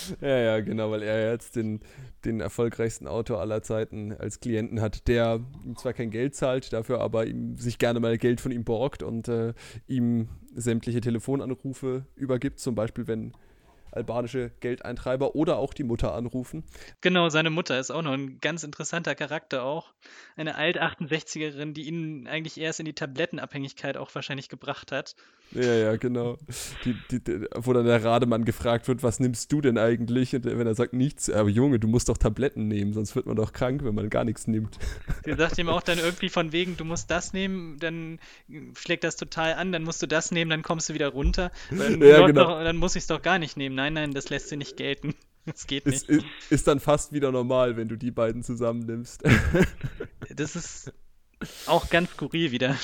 Ja, 0.20 0.38
ja, 0.38 0.60
genau, 0.60 0.90
weil 0.90 1.02
er 1.02 1.32
jetzt 1.32 1.56
den, 1.56 1.80
den 2.24 2.40
erfolgreichsten 2.40 3.06
Autor 3.06 3.40
aller 3.40 3.62
Zeiten 3.62 4.12
als 4.12 4.40
Klienten 4.40 4.80
hat, 4.80 5.08
der 5.08 5.40
ihm 5.64 5.76
zwar 5.76 5.92
kein 5.92 6.10
Geld 6.10 6.34
zahlt, 6.34 6.72
dafür 6.72 7.00
aber 7.00 7.26
ihm 7.26 7.56
sich 7.56 7.78
gerne 7.78 8.00
mal 8.00 8.18
Geld 8.18 8.40
von 8.40 8.52
ihm 8.52 8.64
borgt 8.64 9.02
und 9.02 9.28
äh, 9.28 9.54
ihm 9.86 10.28
sämtliche 10.54 11.00
Telefonanrufe 11.00 12.06
übergibt, 12.16 12.60
zum 12.60 12.74
Beispiel 12.74 13.06
wenn 13.06 13.32
albanische 13.92 14.50
Geldeintreiber 14.60 15.34
oder 15.34 15.56
auch 15.56 15.74
die 15.74 15.84
Mutter 15.84 16.14
anrufen. 16.14 16.64
Genau, 17.00 17.28
seine 17.28 17.50
Mutter 17.50 17.78
ist 17.78 17.90
auch 17.90 18.02
noch 18.02 18.12
ein 18.12 18.40
ganz 18.40 18.62
interessanter 18.62 19.14
Charakter 19.14 19.62
auch. 19.64 19.92
Eine 20.36 20.56
Alt-68erin, 20.56 21.72
die 21.72 21.82
ihn 21.82 22.26
eigentlich 22.26 22.60
erst 22.60 22.80
in 22.80 22.86
die 22.86 22.94
Tablettenabhängigkeit 22.94 23.96
auch 23.96 24.14
wahrscheinlich 24.14 24.48
gebracht 24.48 24.92
hat. 24.92 25.16
Ja, 25.52 25.74
ja, 25.74 25.96
genau. 25.96 26.38
Die, 26.84 26.94
die, 27.10 27.22
die, 27.22 27.46
wo 27.56 27.72
dann 27.72 27.84
der 27.84 28.04
Rademann 28.04 28.44
gefragt 28.44 28.86
wird, 28.86 29.02
was 29.02 29.18
nimmst 29.18 29.50
du 29.50 29.60
denn 29.60 29.78
eigentlich? 29.78 30.34
Und 30.34 30.44
wenn 30.44 30.66
er 30.66 30.74
sagt, 30.74 30.92
nichts, 30.92 31.28
aber 31.28 31.48
Junge, 31.48 31.80
du 31.80 31.88
musst 31.88 32.08
doch 32.08 32.16
Tabletten 32.16 32.68
nehmen, 32.68 32.92
sonst 32.92 33.16
wird 33.16 33.26
man 33.26 33.34
doch 33.34 33.52
krank, 33.52 33.82
wenn 33.82 33.94
man 33.94 34.10
gar 34.10 34.24
nichts 34.24 34.46
nimmt. 34.46 34.78
Sie 35.24 35.34
sagt 35.34 35.58
ihm 35.58 35.68
auch 35.68 35.82
dann 35.82 35.98
irgendwie 35.98 36.28
von 36.28 36.52
wegen, 36.52 36.76
du 36.76 36.84
musst 36.84 37.10
das 37.10 37.32
nehmen, 37.32 37.78
dann 37.80 38.20
schlägt 38.76 39.02
das 39.02 39.16
total 39.16 39.54
an, 39.54 39.72
dann 39.72 39.82
musst 39.82 40.00
du 40.02 40.06
das 40.06 40.30
nehmen, 40.30 40.50
dann 40.50 40.62
kommst 40.62 40.88
du 40.88 40.94
wieder 40.94 41.08
runter. 41.08 41.50
Dann, 41.70 42.00
ja, 42.00 42.26
genau. 42.26 42.44
doch, 42.44 42.62
dann 42.62 42.76
muss 42.76 42.94
ich 42.94 43.02
es 43.02 43.06
doch 43.08 43.22
gar 43.22 43.40
nicht 43.40 43.56
nehmen. 43.56 43.74
Nein, 43.80 43.94
nein, 43.94 44.12
das 44.12 44.28
lässt 44.28 44.50
sie 44.50 44.58
nicht 44.58 44.76
gelten. 44.76 45.14
Das 45.46 45.66
geht 45.66 45.86
nicht. 45.86 46.06
Ist, 46.06 46.24
ist 46.50 46.66
dann 46.66 46.80
fast 46.80 47.12
wieder 47.12 47.32
normal, 47.32 47.78
wenn 47.78 47.88
du 47.88 47.96
die 47.96 48.10
beiden 48.10 48.44
zusammennimmst. 48.44 49.22
Das 50.36 50.54
ist 50.54 50.92
auch 51.64 51.88
ganz 51.88 52.10
skurril 52.10 52.52
wieder. 52.52 52.76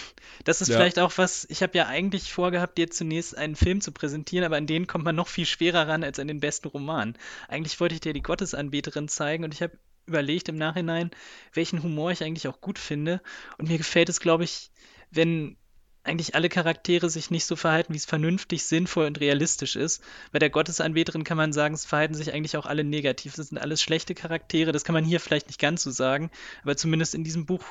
Das 0.44 0.62
ist 0.62 0.68
ja. 0.68 0.78
vielleicht 0.78 0.98
auch 0.98 1.12
was, 1.16 1.46
ich 1.50 1.62
habe 1.62 1.76
ja 1.76 1.86
eigentlich 1.86 2.32
vorgehabt, 2.32 2.78
dir 2.78 2.90
zunächst 2.90 3.36
einen 3.36 3.56
Film 3.56 3.82
zu 3.82 3.92
präsentieren, 3.92 4.46
aber 4.46 4.56
an 4.56 4.66
den 4.66 4.86
kommt 4.86 5.04
man 5.04 5.14
noch 5.14 5.28
viel 5.28 5.44
schwerer 5.44 5.86
ran 5.86 6.02
als 6.02 6.18
an 6.18 6.28
den 6.28 6.40
besten 6.40 6.68
Roman. 6.68 7.18
Eigentlich 7.46 7.78
wollte 7.78 7.94
ich 7.94 8.00
dir 8.00 8.14
die 8.14 8.22
Gottesanbeterin 8.22 9.08
zeigen 9.08 9.44
und 9.44 9.52
ich 9.52 9.60
habe 9.60 9.78
überlegt 10.06 10.48
im 10.48 10.56
Nachhinein, 10.56 11.10
welchen 11.52 11.82
Humor 11.82 12.10
ich 12.10 12.24
eigentlich 12.24 12.48
auch 12.48 12.62
gut 12.62 12.78
finde. 12.78 13.20
Und 13.58 13.68
mir 13.68 13.76
gefällt 13.76 14.08
es, 14.08 14.18
glaube 14.18 14.44
ich, 14.44 14.70
wenn 15.10 15.58
eigentlich 16.06 16.34
alle 16.34 16.48
Charaktere 16.48 17.10
sich 17.10 17.30
nicht 17.30 17.44
so 17.44 17.56
verhalten, 17.56 17.92
wie 17.92 17.98
es 17.98 18.04
vernünftig, 18.04 18.64
sinnvoll 18.64 19.06
und 19.06 19.20
realistisch 19.20 19.76
ist. 19.76 20.02
Bei 20.32 20.38
der 20.38 20.50
Gottesanbeterin 20.50 21.24
kann 21.24 21.36
man 21.36 21.52
sagen, 21.52 21.74
es 21.74 21.84
verhalten 21.84 22.14
sich 22.14 22.32
eigentlich 22.32 22.56
auch 22.56 22.66
alle 22.66 22.84
negativ. 22.84 23.34
Das 23.34 23.48
sind 23.48 23.58
alles 23.58 23.82
schlechte 23.82 24.14
Charaktere. 24.14 24.72
Das 24.72 24.84
kann 24.84 24.94
man 24.94 25.04
hier 25.04 25.20
vielleicht 25.20 25.48
nicht 25.48 25.60
ganz 25.60 25.82
so 25.82 25.90
sagen, 25.90 26.30
aber 26.62 26.76
zumindest 26.76 27.14
in 27.14 27.24
diesem 27.24 27.46
Buch 27.46 27.64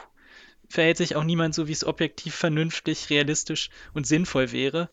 verhält 0.68 0.98
sich 0.98 1.16
auch 1.16 1.24
niemand 1.24 1.54
so, 1.56 1.68
wie 1.68 1.72
es 1.72 1.86
objektiv, 1.86 2.36
vernünftig, 2.36 3.10
realistisch 3.10 3.70
und 3.94 4.08
sinnvoll 4.08 4.52
wäre. 4.52 4.90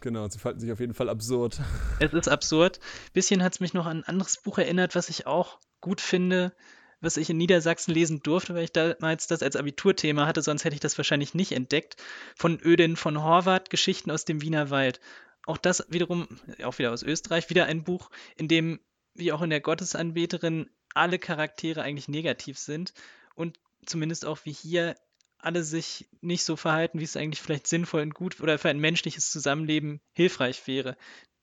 Genau, 0.00 0.26
sie 0.28 0.38
verhalten 0.38 0.60
sich 0.60 0.72
auf 0.72 0.80
jeden 0.80 0.94
Fall 0.94 1.10
absurd. 1.10 1.60
Es 1.98 2.12
ist 2.14 2.28
absurd. 2.28 2.80
Bisschen 3.12 3.42
hat 3.42 3.54
es 3.54 3.60
mich 3.60 3.74
noch 3.74 3.86
an 3.86 3.98
ein 3.98 4.04
anderes 4.04 4.38
Buch 4.38 4.58
erinnert, 4.58 4.94
was 4.94 5.10
ich 5.10 5.26
auch 5.26 5.58
gut 5.80 6.00
finde 6.00 6.52
was 7.00 7.16
ich 7.16 7.30
in 7.30 7.36
Niedersachsen 7.36 7.92
lesen 7.92 8.22
durfte, 8.22 8.54
weil 8.54 8.64
ich 8.64 8.72
damals 8.72 9.26
das 9.26 9.42
als 9.42 9.56
Abiturthema 9.56 10.26
hatte, 10.26 10.42
sonst 10.42 10.64
hätte 10.64 10.74
ich 10.74 10.80
das 10.80 10.98
wahrscheinlich 10.98 11.34
nicht 11.34 11.52
entdeckt. 11.52 11.96
Von 12.36 12.60
Ödin 12.62 12.96
von 12.96 13.22
Horvath, 13.22 13.70
Geschichten 13.70 14.10
aus 14.10 14.24
dem 14.24 14.42
Wiener 14.42 14.70
Wald. 14.70 15.00
Auch 15.46 15.56
das 15.56 15.84
wiederum, 15.88 16.28
auch 16.62 16.78
wieder 16.78 16.92
aus 16.92 17.02
Österreich, 17.02 17.48
wieder 17.48 17.66
ein 17.66 17.84
Buch, 17.84 18.10
in 18.36 18.48
dem, 18.48 18.80
wie 19.14 19.32
auch 19.32 19.42
in 19.42 19.50
der 19.50 19.60
Gottesanbeterin, 19.60 20.68
alle 20.94 21.18
Charaktere 21.18 21.82
eigentlich 21.82 22.08
negativ 22.08 22.58
sind 22.58 22.92
und 23.34 23.58
zumindest 23.86 24.26
auch 24.26 24.40
wie 24.44 24.52
hier 24.52 24.96
alle 25.38 25.64
sich 25.64 26.06
nicht 26.20 26.44
so 26.44 26.56
verhalten, 26.56 27.00
wie 27.00 27.04
es 27.04 27.16
eigentlich 27.16 27.40
vielleicht 27.40 27.66
sinnvoll 27.66 28.02
und 28.02 28.14
gut 28.14 28.40
oder 28.40 28.58
für 28.58 28.68
ein 28.68 28.78
menschliches 28.78 29.30
Zusammenleben 29.30 30.00
hilfreich 30.12 30.66
wäre. 30.66 30.96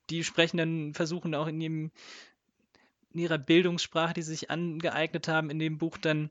Die 0.10 0.24
sprechen 0.24 0.58
dann, 0.58 0.94
versuchen 0.94 1.34
auch 1.34 1.48
in 1.48 1.60
ihrem 1.60 1.92
in 3.18 3.24
ihrer 3.24 3.40
Bildungssprache, 3.40 4.14
die 4.14 4.22
sie 4.22 4.32
sich 4.32 4.52
angeeignet 4.52 5.28
haben, 5.28 5.50
in 5.50 5.58
dem 5.58 5.80
Buch 5.80 5.98
dann 5.98 6.30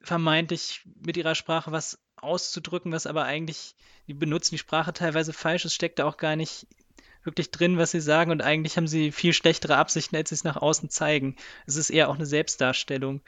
vermeintlich 0.00 0.82
mit 1.04 1.16
ihrer 1.16 1.34
Sprache 1.34 1.72
was 1.72 1.98
auszudrücken, 2.16 2.92
was 2.92 3.06
aber 3.06 3.24
eigentlich, 3.24 3.74
die 4.06 4.14
benutzen 4.14 4.54
die 4.54 4.58
Sprache 4.58 4.92
teilweise 4.92 5.32
falsch, 5.32 5.64
es 5.64 5.74
steckt 5.74 5.98
da 5.98 6.04
auch 6.04 6.16
gar 6.16 6.36
nicht 6.36 6.68
wirklich 7.24 7.50
drin, 7.50 7.78
was 7.78 7.90
sie 7.90 8.00
sagen 8.00 8.30
und 8.30 8.42
eigentlich 8.42 8.76
haben 8.76 8.86
sie 8.86 9.10
viel 9.10 9.32
schlechtere 9.32 9.76
Absichten, 9.76 10.14
als 10.14 10.28
sie 10.28 10.36
es 10.36 10.44
nach 10.44 10.56
außen 10.56 10.88
zeigen. 10.88 11.36
Es 11.66 11.74
ist 11.74 11.90
eher 11.90 12.08
auch 12.08 12.14
eine 12.14 12.26
Selbstdarstellung. 12.26 13.20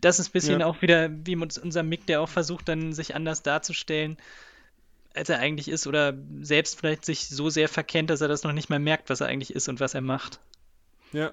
Das 0.00 0.20
ist 0.20 0.28
ein 0.28 0.32
bisschen 0.32 0.60
Ja. 0.60 0.66
auch 0.66 0.80
wieder 0.82 1.10
wie 1.10 1.34
mit 1.34 1.58
unserem 1.58 1.88
Mick, 1.88 2.06
der 2.06 2.20
auch 2.20 2.28
versucht, 2.28 2.68
dann 2.68 2.92
sich 2.92 3.16
anders 3.16 3.42
darzustellen, 3.42 4.16
als 5.12 5.28
er 5.28 5.40
eigentlich 5.40 5.68
ist 5.68 5.86
oder 5.88 6.14
selbst 6.40 6.78
vielleicht 6.78 7.04
sich 7.04 7.28
so 7.28 7.50
sehr 7.50 7.68
verkennt, 7.68 8.10
dass 8.10 8.20
er 8.20 8.28
das 8.28 8.44
noch 8.44 8.52
nicht 8.52 8.70
mal 8.70 8.78
merkt, 8.78 9.10
was 9.10 9.20
er 9.20 9.26
eigentlich 9.26 9.54
ist 9.54 9.68
und 9.68 9.80
was 9.80 9.94
er 9.94 10.02
macht. 10.02 10.38
Ja. 11.12 11.32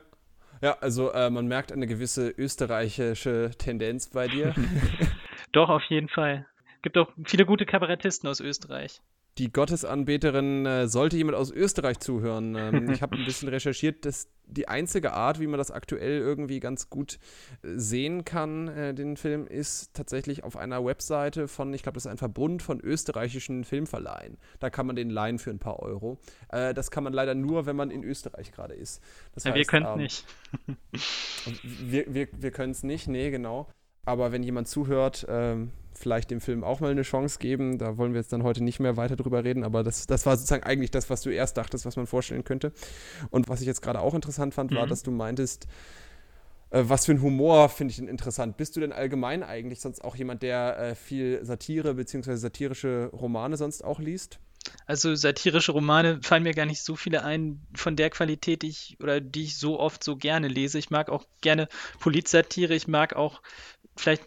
Ja, 0.64 0.78
also 0.80 1.12
äh, 1.12 1.30
man 1.30 1.46
merkt 1.48 1.74
eine 1.74 1.88
gewisse 1.88 2.30
österreichische 2.30 3.52
Tendenz 3.58 4.08
bei 4.08 4.30
dir. 4.30 4.56
Doch, 5.52 5.68
auf 5.68 5.84
jeden 5.90 6.08
Fall. 6.08 6.48
Gibt 6.82 6.98
auch 6.98 7.10
viele 7.26 7.46
gute 7.46 7.66
Kabarettisten 7.66 8.30
aus 8.30 8.40
Österreich. 8.40 9.02
Die 9.40 9.52
Gottesanbeterin, 9.52 10.66
äh, 10.66 10.88
sollte 10.88 11.18
jemand 11.18 11.38
aus 11.38 11.52
Österreich 11.52 12.00
zuhören. 12.00 12.56
Ähm, 12.56 12.92
ich 12.92 13.02
habe 13.02 13.18
ein 13.18 13.26
bisschen 13.26 13.50
recherchiert, 13.50 14.06
dass 14.06 14.28
die 14.46 14.68
einzige 14.68 15.14
Art, 15.14 15.40
wie 15.40 15.48
man 15.48 15.58
das 15.58 15.72
aktuell 15.72 16.20
irgendwie 16.20 16.60
ganz 16.60 16.90
gut 16.90 17.18
äh, 17.64 17.70
sehen 17.76 18.26
kann, 18.26 18.68
äh, 18.68 18.94
den 18.94 19.18
Film, 19.18 19.48
ist 19.48 19.94
tatsächlich 19.94 20.44
auf 20.44 20.56
einer 20.56 20.86
Webseite 20.86 21.48
von, 21.48 21.74
ich 21.74 21.82
glaube, 21.82 21.96
das 21.96 22.06
ist 22.06 22.12
ein 22.12 22.18
Verbund 22.18 22.62
von 22.62 22.80
österreichischen 22.80 23.64
Filmverleihen. 23.64 24.38
Da 24.60 24.70
kann 24.70 24.86
man 24.86 24.96
den 24.96 25.10
leihen 25.10 25.40
für 25.40 25.50
ein 25.50 25.60
paar 25.60 25.80
Euro. 25.80 26.20
Äh, 26.50 26.74
das 26.76 26.92
kann 26.92 27.04
man 27.04 27.14
leider 27.14 27.34
nur, 27.34 27.66
wenn 27.66 27.76
man 27.76 27.90
in 27.90 28.04
Österreich 28.04 28.52
gerade 28.52 28.76
ist. 28.76 29.02
Das 29.34 29.46
Ja, 29.46 29.56
wir 29.56 29.62
heißt, 29.62 29.70
können 29.70 29.86
es 29.86 29.92
ähm, 29.92 29.98
nicht. 29.98 30.26
Wir, 31.84 32.06
wir, 32.14 32.28
wir 32.32 32.52
können 32.52 32.72
es 32.72 32.84
nicht, 32.84 33.08
nee, 33.08 33.30
genau. 33.30 33.68
Aber 34.06 34.32
wenn 34.32 34.44
jemand 34.44 34.68
zuhört, 34.68 35.26
ähm, 35.30 35.72
vielleicht 35.94 36.32
dem 36.32 36.42
Film 36.42 36.64
auch 36.64 36.80
mal 36.80 36.92
eine 36.92 37.04
Chance 37.04 37.40
geben. 37.40 37.78
Da 37.78 37.98
wollen 37.98 38.14
wir 38.14 38.20
jetzt 38.20 38.34
dann 38.34 38.44
heute 38.44 38.64
nicht 38.64 38.80
mehr 38.80 38.98
weiter 38.98 39.16
drüber 39.16 39.44
reden, 39.44 39.64
aber 39.64 39.84
das, 39.84 40.08
das 40.08 40.26
war 40.26 40.36
sozusagen 40.36 40.64
eigentlich 40.64 40.92
das, 40.92 41.10
was 41.10 41.22
du 41.22 41.30
erst 41.30 41.56
dachtest, 41.58 41.86
was 41.86 41.96
man 41.96 42.08
vorstellen 42.08 42.44
könnte. 42.44 42.74
Und 43.30 43.48
was 43.48 43.62
ich 43.62 43.68
jetzt 43.68 43.82
gerade 43.82 44.00
auch 44.00 44.14
interessant 44.14 44.54
fand, 44.54 44.74
war, 44.74 44.86
Mhm. 44.86 44.90
dass 44.90 45.04
du 45.04 45.12
meintest, 45.12 45.68
äh, 46.72 46.84
was 46.86 47.06
für 47.06 47.14
ein 47.14 47.22
Humor 47.22 47.70
finde 47.70 47.92
ich 47.92 47.98
denn 47.98 48.08
interessant? 48.08 48.58
Bist 48.58 48.76
du 48.76 48.80
denn 48.82 48.92
allgemein 48.92 49.44
eigentlich 49.44 49.80
sonst 49.82 50.04
auch 50.04 50.16
jemand, 50.16 50.44
der 50.44 50.78
äh, 50.80 50.96
viel 50.96 51.44
Satire 51.46 51.94
bzw. 51.94 52.36
satirische 52.36 53.10
Romane 53.14 53.58
sonst 53.58 53.84
auch 53.84 54.00
liest? 54.00 54.40
Also 54.86 55.14
satirische 55.16 55.74
Romane 55.74 56.20
fallen 56.22 56.44
mir 56.44 56.54
gar 56.54 56.66
nicht 56.66 56.82
so 56.82 56.96
viele 56.96 57.24
ein 57.24 57.62
von 57.76 57.98
der 57.98 58.10
Qualität, 58.10 58.62
die 58.62 58.70
ich 58.70 58.98
oder 59.02 59.20
die 59.20 59.44
ich 59.44 59.58
so 59.58 59.78
oft 59.80 60.04
so 60.04 60.16
gerne 60.16 60.48
lese. 60.48 60.80
Ich 60.80 60.90
mag 60.90 61.10
auch 61.10 61.26
gerne 61.42 61.68
Polizsatire, 62.00 62.74
ich 62.74 62.88
mag 62.88 63.14
auch 63.14 63.42
vielleicht, 63.96 64.24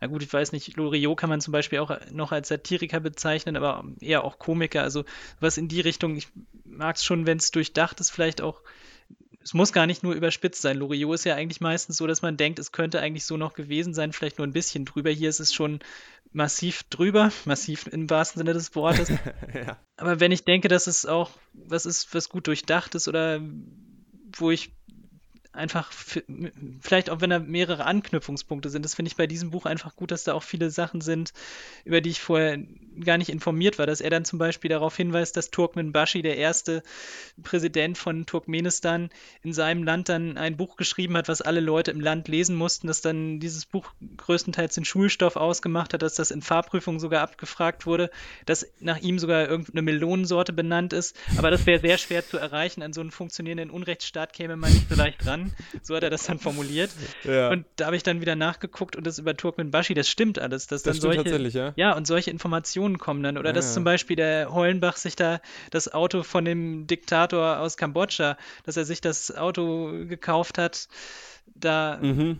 na 0.00 0.06
gut, 0.06 0.22
ich 0.22 0.32
weiß 0.32 0.52
nicht, 0.52 0.76
Loriot 0.76 1.18
kann 1.18 1.30
man 1.30 1.40
zum 1.40 1.52
Beispiel 1.52 1.78
auch 1.78 1.96
noch 2.10 2.32
als 2.32 2.48
Satiriker 2.48 3.00
bezeichnen, 3.00 3.56
aber 3.56 3.84
eher 4.00 4.24
auch 4.24 4.38
Komiker, 4.38 4.82
also 4.82 5.04
was 5.40 5.58
in 5.58 5.68
die 5.68 5.80
Richtung. 5.80 6.16
Ich 6.16 6.28
mag 6.64 6.96
es 6.96 7.04
schon, 7.04 7.26
wenn 7.26 7.38
es 7.38 7.50
durchdacht 7.50 8.00
ist, 8.00 8.10
vielleicht 8.10 8.40
auch. 8.40 8.62
Es 9.42 9.54
muss 9.54 9.72
gar 9.72 9.86
nicht 9.86 10.02
nur 10.02 10.12
überspitzt 10.14 10.60
sein. 10.60 10.76
Loriot 10.76 11.14
ist 11.14 11.24
ja 11.24 11.34
eigentlich 11.34 11.62
meistens 11.62 11.96
so, 11.96 12.06
dass 12.06 12.20
man 12.20 12.36
denkt, 12.36 12.58
es 12.58 12.72
könnte 12.72 13.00
eigentlich 13.00 13.24
so 13.24 13.38
noch 13.38 13.54
gewesen 13.54 13.94
sein, 13.94 14.12
vielleicht 14.12 14.36
nur 14.36 14.46
ein 14.46 14.52
bisschen 14.52 14.84
drüber. 14.84 15.08
Hier 15.10 15.30
ist 15.30 15.40
es 15.40 15.54
schon 15.54 15.80
massiv 16.32 16.82
drüber, 16.84 17.32
massiv 17.46 17.86
im 17.86 18.08
wahrsten 18.10 18.40
Sinne 18.40 18.52
des 18.52 18.74
Wortes. 18.74 19.08
ja. 19.54 19.78
Aber 19.96 20.20
wenn 20.20 20.30
ich 20.30 20.44
denke, 20.44 20.68
dass 20.68 20.86
es 20.86 21.06
auch 21.06 21.30
was 21.54 21.86
ist, 21.86 22.14
was 22.14 22.28
gut 22.28 22.46
durchdacht 22.46 22.94
ist 22.94 23.08
oder 23.08 23.40
wo 24.36 24.50
ich 24.50 24.72
einfach 25.52 25.90
vielleicht 26.80 27.10
auch 27.10 27.20
wenn 27.20 27.30
da 27.30 27.40
mehrere 27.40 27.84
Anknüpfungspunkte 27.84 28.70
sind, 28.70 28.84
das 28.84 28.94
finde 28.94 29.08
ich 29.08 29.16
bei 29.16 29.26
diesem 29.26 29.50
Buch 29.50 29.66
einfach 29.66 29.96
gut, 29.96 30.12
dass 30.12 30.24
da 30.24 30.34
auch 30.34 30.44
viele 30.44 30.70
Sachen 30.70 31.00
sind, 31.00 31.32
über 31.84 32.00
die 32.00 32.10
ich 32.10 32.20
vorher 32.20 32.58
gar 33.04 33.18
nicht 33.18 33.30
informiert 33.30 33.78
war, 33.78 33.86
dass 33.86 34.00
er 34.00 34.10
dann 34.10 34.24
zum 34.24 34.38
Beispiel 34.38 34.68
darauf 34.68 34.96
hinweist, 34.96 35.36
dass 35.36 35.50
Turkmenbashi, 35.50 36.22
der 36.22 36.36
erste 36.36 36.82
Präsident 37.42 37.98
von 37.98 38.26
Turkmenistan, 38.26 39.10
in 39.42 39.52
seinem 39.52 39.82
Land 39.82 40.08
dann 40.08 40.36
ein 40.36 40.56
Buch 40.56 40.76
geschrieben 40.76 41.16
hat, 41.16 41.28
was 41.28 41.40
alle 41.42 41.60
Leute 41.60 41.90
im 41.90 42.00
Land 42.00 42.28
lesen 42.28 42.54
mussten, 42.54 42.86
dass 42.86 43.00
dann 43.00 43.40
dieses 43.40 43.66
Buch 43.66 43.92
größtenteils 44.18 44.74
den 44.74 44.84
Schulstoff 44.84 45.36
ausgemacht 45.36 45.94
hat, 45.94 46.02
dass 46.02 46.14
das 46.14 46.30
in 46.30 46.42
Fahrprüfungen 46.42 47.00
sogar 47.00 47.22
abgefragt 47.22 47.86
wurde, 47.86 48.10
dass 48.46 48.66
nach 48.80 48.98
ihm 48.98 49.18
sogar 49.18 49.48
irgendeine 49.48 49.82
Melonensorte 49.82 50.52
benannt 50.52 50.92
ist. 50.92 51.16
Aber 51.36 51.50
das 51.50 51.66
wäre 51.66 51.80
sehr 51.80 51.98
schwer 51.98 52.26
zu 52.26 52.38
erreichen. 52.38 52.82
An 52.82 52.92
so 52.92 53.00
einen 53.00 53.10
funktionierenden 53.10 53.70
Unrechtsstaat 53.70 54.32
käme 54.32 54.56
man 54.56 54.72
nicht 54.72 54.88
so 54.88 54.94
leicht 54.94 55.26
ran. 55.26 55.39
So 55.82 55.94
hat 55.96 56.02
er 56.02 56.10
das 56.10 56.24
dann 56.26 56.38
formuliert. 56.38 56.90
ja. 57.24 57.50
Und 57.50 57.66
da 57.76 57.86
habe 57.86 57.96
ich 57.96 58.02
dann 58.02 58.20
wieder 58.20 58.36
nachgeguckt 58.36 58.96
und 58.96 59.06
das 59.06 59.18
über 59.18 59.36
Turkmenbashi, 59.36 59.94
das 59.94 60.08
stimmt 60.08 60.38
alles. 60.38 60.66
Dass 60.66 60.82
das 60.82 60.94
dann 60.94 60.94
stimmt 60.94 61.14
solche, 61.14 61.30
tatsächlich, 61.30 61.54
ja. 61.54 61.72
ja, 61.76 61.96
und 61.96 62.06
solche 62.06 62.30
Informationen 62.30 62.98
kommen 62.98 63.22
dann. 63.22 63.38
Oder 63.38 63.50
Ja, 63.50 63.54
dass 63.54 63.74
zum 63.74 63.84
Beispiel 63.84 64.16
der 64.16 64.52
Heulenbach 64.52 64.96
sich 64.96 65.16
da 65.16 65.40
das 65.70 65.92
Auto 65.92 66.22
von 66.22 66.44
dem 66.44 66.86
Diktator 66.86 67.58
aus 67.58 67.76
Kambodscha, 67.76 68.36
dass 68.64 68.76
er 68.76 68.84
sich 68.84 69.00
das 69.00 69.34
Auto 69.34 69.92
gekauft 70.06 70.58
hat, 70.58 70.88
da 71.54 71.98
Mhm. 72.00 72.38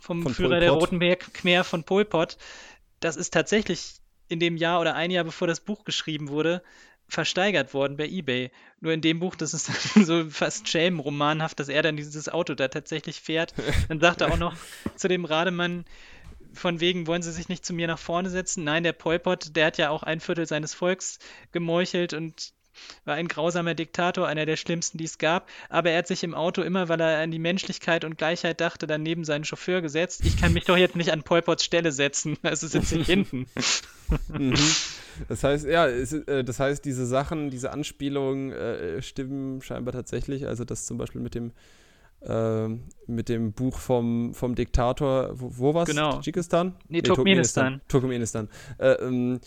vom 0.00 0.22
Von 0.22 0.34
Führer 0.34 0.60
der. 0.60 0.70
Roten 0.72 1.00
Khmer 1.00 1.64
von 1.64 1.84
Pol 1.84 2.04
Pot. 2.04 2.36
Das 3.00 3.16
ist 3.16 3.32
tatsächlich 3.32 3.94
in 4.28 4.40
dem 4.40 4.56
Jahr 4.56 4.80
oder 4.80 4.94
ein 4.94 5.10
Jahr 5.10 5.24
bevor 5.24 5.46
das 5.48 5.60
Buch 5.60 5.84
geschrieben 5.84 6.28
wurde, 6.28 6.62
versteigert 7.12 7.74
worden 7.74 7.98
bei 7.98 8.08
eBay. 8.08 8.50
Nur 8.80 8.92
in 8.92 9.02
dem 9.02 9.20
Buch, 9.20 9.36
das 9.36 9.52
ist 9.52 9.66
so 10.06 10.28
fast 10.30 10.68
Schelm-romanhaft, 10.68 11.60
dass 11.60 11.68
er 11.68 11.82
dann 11.82 11.96
dieses 11.96 12.28
Auto 12.28 12.54
da 12.54 12.68
tatsächlich 12.68 13.20
fährt. 13.20 13.54
Dann 13.88 14.00
sagt 14.00 14.22
er 14.22 14.32
auch 14.32 14.38
noch 14.38 14.56
zu 14.96 15.08
dem 15.08 15.24
Rademann, 15.24 15.84
von 16.54 16.80
wegen, 16.80 17.06
wollen 17.06 17.22
Sie 17.22 17.32
sich 17.32 17.48
nicht 17.48 17.64
zu 17.64 17.72
mir 17.72 17.86
nach 17.86 17.98
vorne 17.98 18.28
setzen? 18.28 18.64
Nein, 18.64 18.82
der 18.82 18.92
Pol 18.92 19.18
Pot, 19.18 19.56
der 19.56 19.66
hat 19.66 19.78
ja 19.78 19.90
auch 19.90 20.02
ein 20.02 20.20
Viertel 20.20 20.46
seines 20.46 20.74
Volks 20.74 21.18
gemeuchelt 21.50 22.12
und 22.12 22.52
war 23.04 23.14
ein 23.14 23.28
grausamer 23.28 23.74
Diktator, 23.74 24.26
einer 24.26 24.46
der 24.46 24.56
schlimmsten, 24.56 24.98
die 24.98 25.04
es 25.04 25.18
gab. 25.18 25.48
Aber 25.68 25.90
er 25.90 25.98
hat 25.98 26.06
sich 26.06 26.24
im 26.24 26.34
Auto 26.34 26.62
immer, 26.62 26.88
weil 26.88 27.00
er 27.00 27.22
an 27.22 27.30
die 27.30 27.38
Menschlichkeit 27.38 28.04
und 28.04 28.18
Gleichheit 28.18 28.60
dachte, 28.60 28.86
dann 28.86 29.02
neben 29.02 29.24
seinen 29.24 29.44
Chauffeur 29.44 29.82
gesetzt. 29.82 30.22
Ich 30.24 30.36
kann 30.36 30.52
mich 30.52 30.64
doch 30.64 30.76
jetzt 30.76 30.96
nicht 30.96 31.12
an 31.12 31.22
Pol 31.22 31.42
Pots 31.42 31.64
Stelle 31.64 31.92
setzen, 31.92 32.36
also 32.42 32.66
sitze 32.66 32.98
ich 32.98 33.06
hinten. 33.06 33.46
Mhm. 34.28 34.52
Das 35.28 35.42
heißt, 35.42 35.64
ja, 35.64 35.86
es, 35.86 36.12
äh, 36.12 36.44
das 36.44 36.60
heißt, 36.60 36.84
diese 36.84 37.06
Sachen, 37.06 37.48
diese 37.48 37.72
Anspielungen 37.72 38.52
äh, 38.52 39.00
stimmen 39.00 39.62
scheinbar 39.62 39.94
tatsächlich. 39.94 40.46
Also 40.46 40.66
das 40.66 40.84
zum 40.84 40.98
Beispiel 40.98 41.22
mit 41.22 41.34
dem 41.34 41.52
ähm, 42.24 42.84
mit 43.06 43.28
dem 43.28 43.52
Buch 43.52 43.78
vom, 43.78 44.32
vom 44.32 44.54
Diktator, 44.54 45.30
wo, 45.34 45.58
wo 45.58 45.74
war 45.74 45.82
es? 45.82 45.88
Genau. 45.88 46.12
Tadschikistan? 46.12 46.76
Nee, 46.88 47.02
Turkmenistan. 47.02 47.80
Turkmenistan. 47.88 48.48
Äh, 48.78 48.92
ähm, 48.92 49.40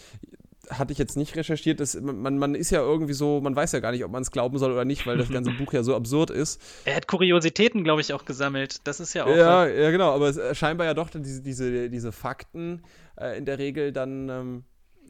hatte 0.69 0.93
ich 0.93 0.99
jetzt 0.99 1.17
nicht 1.17 1.36
recherchiert. 1.36 1.80
Das, 1.80 1.99
man, 1.99 2.38
man 2.38 2.56
ist 2.56 2.69
ja 2.69 2.80
irgendwie 2.82 3.13
so, 3.13 3.41
man 3.41 3.56
weiß 3.56 3.71
ja 3.71 3.80
gar 3.80 3.91
nicht, 3.91 4.04
ob 4.04 4.12
man 4.12 4.21
es 4.21 4.32
glauben 4.32 4.58
soll 4.58 4.71
oder 4.71 4.86
nicht, 4.86 5.06
weil 5.06 5.17
das 5.17 5.30
ganze 5.30 5.51
Buch 5.58 5.73
ja 5.73 5.84
so 5.84 5.95
absurd 5.95 6.30
ist. 6.30 6.62
Er 6.86 6.95
hat 6.95 7.08
Kuriositäten, 7.08 7.84
glaube 7.84 8.01
ich, 8.01 8.13
auch 8.13 8.25
gesammelt. 8.25 8.88
Das 8.88 8.99
ist 8.99 9.13
ja 9.13 9.25
auch. 9.25 9.36
Ja, 9.36 9.67
ja, 9.67 9.91
genau, 9.91 10.13
aber 10.13 10.30
es, 10.30 10.38
äh, 10.38 10.56
scheinbar 10.56 10.88
ja 10.88 10.93
doch 10.93 11.10
diese, 11.10 11.41
diese, 11.41 11.89
diese 11.89 12.12
Fakten 12.12 12.84
äh, 13.19 13.38
in 13.38 13.45
der 13.45 13.58
Regel 13.60 13.91
dann, 13.91 14.30
ähm, 14.30 14.63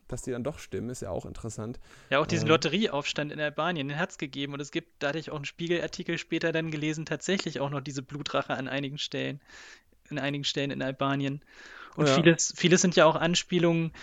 dass 0.08 0.22
die 0.22 0.32
dann 0.32 0.44
doch 0.44 0.60
stimmen, 0.60 0.90
ist 0.90 1.02
ja 1.02 1.10
auch 1.10 1.26
interessant. 1.26 1.80
Ja, 2.12 2.20
auch 2.20 2.28
diesen 2.28 2.46
Ähm. 2.46 2.52
Lotterieaufstand 2.52 3.32
in 3.32 3.40
Albanien, 3.40 3.88
den 3.88 3.98
hat 3.98 4.12
es 4.12 4.18
gegeben. 4.18 4.54
Und 4.54 4.60
es 4.60 4.72
gibt, 4.72 5.02
da 5.02 5.08
hatte 5.10 5.20
ich 5.20 5.32
auch 5.32 5.36
einen 5.36 5.46
Spiegelartikel 5.46 6.18
später 6.18 6.52
dann 6.52 6.70
gelesen, 6.70 7.06
tatsächlich 7.06 7.60
auch 7.60 7.70
noch 7.72 7.82
diese 7.82 8.04
Blutrache 8.04 8.54
an 8.54 8.68
einigen 8.68 8.98
Stellen, 9.00 9.42
in 10.10 10.20
einigen 10.20 10.44
Stellen 10.44 10.70
in 10.70 10.84
Albanien. 10.84 11.42
Und 11.96 12.08
Ja. 12.08 12.14
vieles, 12.16 12.54
vieles 12.56 12.82
sind 12.82 12.96
ja 12.96 13.06
auch 13.06 13.16
Anspielungen, 13.16 13.94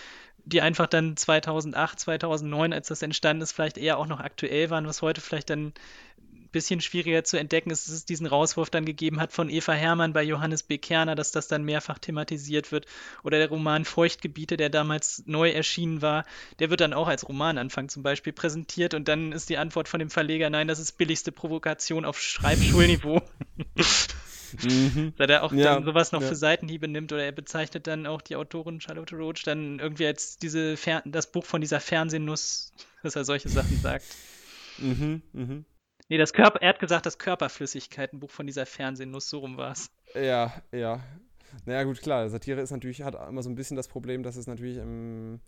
die 0.44 0.60
einfach 0.60 0.86
dann 0.86 1.16
2008, 1.16 2.00
2009, 2.00 2.72
als 2.72 2.88
das 2.88 3.02
entstanden 3.02 3.42
ist, 3.42 3.52
vielleicht 3.52 3.78
eher 3.78 3.98
auch 3.98 4.06
noch 4.06 4.20
aktuell 4.20 4.70
waren, 4.70 4.86
was 4.86 5.02
heute 5.02 5.20
vielleicht 5.20 5.50
dann 5.50 5.72
ein 6.18 6.48
bisschen 6.50 6.80
schwieriger 6.80 7.24
zu 7.24 7.38
entdecken 7.38 7.70
ist, 7.70 7.86
dass 7.86 7.94
es 7.94 8.04
diesen 8.04 8.26
Rauswurf 8.26 8.68
dann 8.68 8.84
gegeben 8.84 9.20
hat 9.20 9.32
von 9.32 9.48
Eva 9.48 9.72
Hermann 9.72 10.12
bei 10.12 10.22
Johannes 10.22 10.62
B. 10.62 10.78
Kerner, 10.78 11.14
dass 11.14 11.32
das 11.32 11.48
dann 11.48 11.64
mehrfach 11.64 11.98
thematisiert 11.98 12.72
wird. 12.72 12.86
Oder 13.22 13.38
der 13.38 13.48
Roman 13.48 13.84
Feuchtgebiete, 13.84 14.56
der 14.56 14.68
damals 14.68 15.22
neu 15.26 15.50
erschienen 15.50 16.02
war, 16.02 16.24
der 16.58 16.70
wird 16.70 16.80
dann 16.80 16.92
auch 16.92 17.08
als 17.08 17.28
Romananfang 17.28 17.88
zum 17.88 18.02
Beispiel 18.02 18.32
präsentiert 18.32 18.94
und 18.94 19.08
dann 19.08 19.32
ist 19.32 19.48
die 19.48 19.58
Antwort 19.58 19.88
von 19.88 20.00
dem 20.00 20.10
Verleger, 20.10 20.50
nein, 20.50 20.68
das 20.68 20.78
ist 20.78 20.98
billigste 20.98 21.32
Provokation 21.32 22.04
auf 22.04 22.20
Schreibschulniveau. 22.20 23.22
Mhm. 24.62 25.12
Dass 25.16 25.28
er 25.28 25.42
auch 25.42 25.52
Ja, 25.52 25.74
dann 25.74 25.84
sowas 25.84 26.12
noch 26.12 26.22
ja. 26.22 26.28
für 26.28 26.34
Seitenhiebe 26.34 26.88
nimmt 26.88 27.12
oder 27.12 27.24
er 27.24 27.32
bezeichnet 27.32 27.86
dann 27.86 28.06
auch 28.06 28.22
die 28.22 28.36
Autorin 28.36 28.80
Charlotte 28.80 29.16
Roach 29.16 29.42
dann 29.44 29.78
irgendwie 29.78 30.06
als 30.06 30.36
diese 30.38 30.76
Fer 30.76 31.02
das 31.04 31.30
Buch 31.30 31.44
von 31.44 31.60
dieser 31.60 31.80
Fernsehnuss, 31.80 32.72
dass 33.02 33.16
er 33.16 33.24
solche 33.24 33.48
Sachen 33.48 33.80
sagt. 33.80 34.16
Mhm. 34.78 35.22
Mhm. 35.32 35.64
Nee, 36.08 36.18
das 36.18 36.32
Körper, 36.32 36.60
er 36.60 36.70
hat 36.70 36.80
gesagt, 36.80 37.06
das 37.06 37.18
Körperflüssigkeit, 37.18 38.12
ein 38.12 38.20
Buch 38.20 38.30
von 38.30 38.46
dieser 38.46 38.66
Fernsehnuss, 38.66 39.30
so 39.30 39.38
rum 39.38 39.56
war 39.56 39.72
es. 39.72 39.90
Ja, 40.14 40.52
ja. 40.72 41.00
Naja, 41.64 41.84
gut, 41.84 42.00
klar. 42.02 42.28
Satire 42.28 42.60
ist 42.60 42.70
natürlich, 42.70 43.02
hat 43.02 43.14
immer 43.28 43.42
so 43.42 43.50
ein 43.50 43.54
bisschen 43.54 43.76
das 43.76 43.88
Problem, 43.88 44.22
dass 44.22 44.36
es 44.36 44.46
natürlich 44.46 44.78
ähm, 44.78 45.40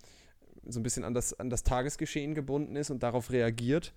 so 0.67 0.81
ein 0.81 0.83
bisschen 0.83 1.05
an 1.05 1.15
das, 1.15 1.39
an 1.39 1.51
das 1.51 1.63
Tagesgeschehen 1.63 2.35
gebunden 2.35 2.77
ist 2.77 2.91
und 2.91 3.03
darauf 3.03 3.31
reagiert. 3.31 3.93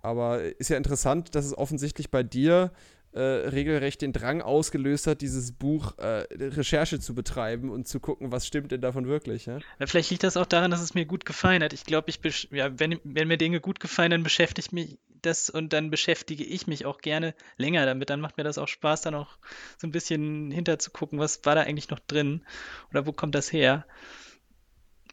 Aber 0.00 0.40
ist 0.42 0.70
ja 0.70 0.76
interessant, 0.76 1.34
dass 1.34 1.44
es 1.44 1.56
offensichtlich 1.56 2.10
bei 2.10 2.22
dir 2.22 2.72
äh, 3.12 3.20
regelrecht 3.20 4.02
den 4.02 4.12
Drang 4.12 4.42
ausgelöst 4.42 5.06
hat, 5.06 5.20
dieses 5.20 5.52
Buch 5.52 5.96
äh, 5.98 6.26
Recherche 6.30 7.00
zu 7.00 7.14
betreiben 7.14 7.70
und 7.70 7.88
zu 7.88 8.00
gucken, 8.00 8.32
was 8.32 8.46
stimmt 8.46 8.72
denn 8.72 8.80
davon 8.80 9.06
wirklich. 9.06 9.46
Ja? 9.46 9.58
Ja, 9.78 9.86
vielleicht 9.86 10.10
liegt 10.10 10.24
das 10.24 10.36
auch 10.36 10.46
daran, 10.46 10.70
dass 10.70 10.80
es 10.80 10.94
mir 10.94 11.06
gut 11.06 11.24
gefallen 11.24 11.62
hat. 11.62 11.72
Ich 11.72 11.84
glaube, 11.84 12.10
ich 12.10 12.20
ja, 12.50 12.78
wenn, 12.78 13.00
wenn 13.04 13.28
mir 13.28 13.38
Dinge 13.38 13.60
gut 13.60 13.80
gefallen, 13.80 14.10
dann 14.10 14.22
beschäftigt 14.22 14.72
mich 14.72 14.98
das 15.22 15.50
und 15.50 15.72
dann 15.72 15.90
beschäftige 15.90 16.44
ich 16.44 16.66
mich 16.66 16.86
auch 16.86 16.98
gerne 16.98 17.34
länger 17.56 17.86
damit. 17.86 18.10
Dann 18.10 18.20
macht 18.20 18.36
mir 18.36 18.44
das 18.44 18.58
auch 18.58 18.68
Spaß, 18.68 19.02
dann 19.02 19.14
auch 19.14 19.38
so 19.76 19.86
ein 19.86 19.92
bisschen 19.92 20.50
hinterzugucken, 20.50 21.18
was 21.18 21.44
war 21.44 21.54
da 21.54 21.62
eigentlich 21.62 21.90
noch 21.90 21.98
drin 22.00 22.44
oder 22.90 23.06
wo 23.06 23.12
kommt 23.12 23.34
das 23.34 23.52
her. 23.52 23.86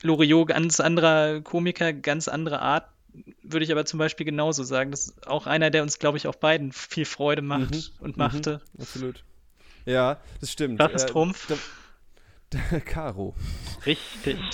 Loriot, 0.01 0.49
ganz 0.49 0.79
anderer 0.79 1.41
Komiker, 1.41 1.93
ganz 1.93 2.27
andere 2.27 2.62
Art, 2.62 2.89
würde 3.43 3.63
ich 3.65 3.71
aber 3.71 3.86
zum 3.86 3.99
Beispiel 3.99 4.25
genauso 4.25 4.63
sagen. 4.63 4.91
Das 4.91 5.08
ist 5.08 5.28
auch 5.28 5.47
einer, 5.47 5.69
der 5.69 5.84
uns, 5.84 5.99
glaube 5.99 6.17
ich, 6.17 6.28
auch 6.28 6.36
beiden 6.36 6.71
viel 6.71 7.06
Freude 7.06 7.41
macht 7.41 7.71
Mhm, 7.71 7.84
und 7.99 8.17
mhm. 8.17 8.23
machte. 8.23 8.62
Absolut. 8.80 9.23
Ja, 9.86 10.19
das 10.41 10.51
stimmt. 10.51 10.80
Was 10.80 10.93
ist 10.93 11.04
Äh, 11.04 11.12
Trumpf? 11.12 11.54
da- 12.49 12.80
Caro. 12.86 13.36
Richtig. 13.86 14.38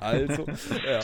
Also, 0.00 0.46
ja. 0.86 1.00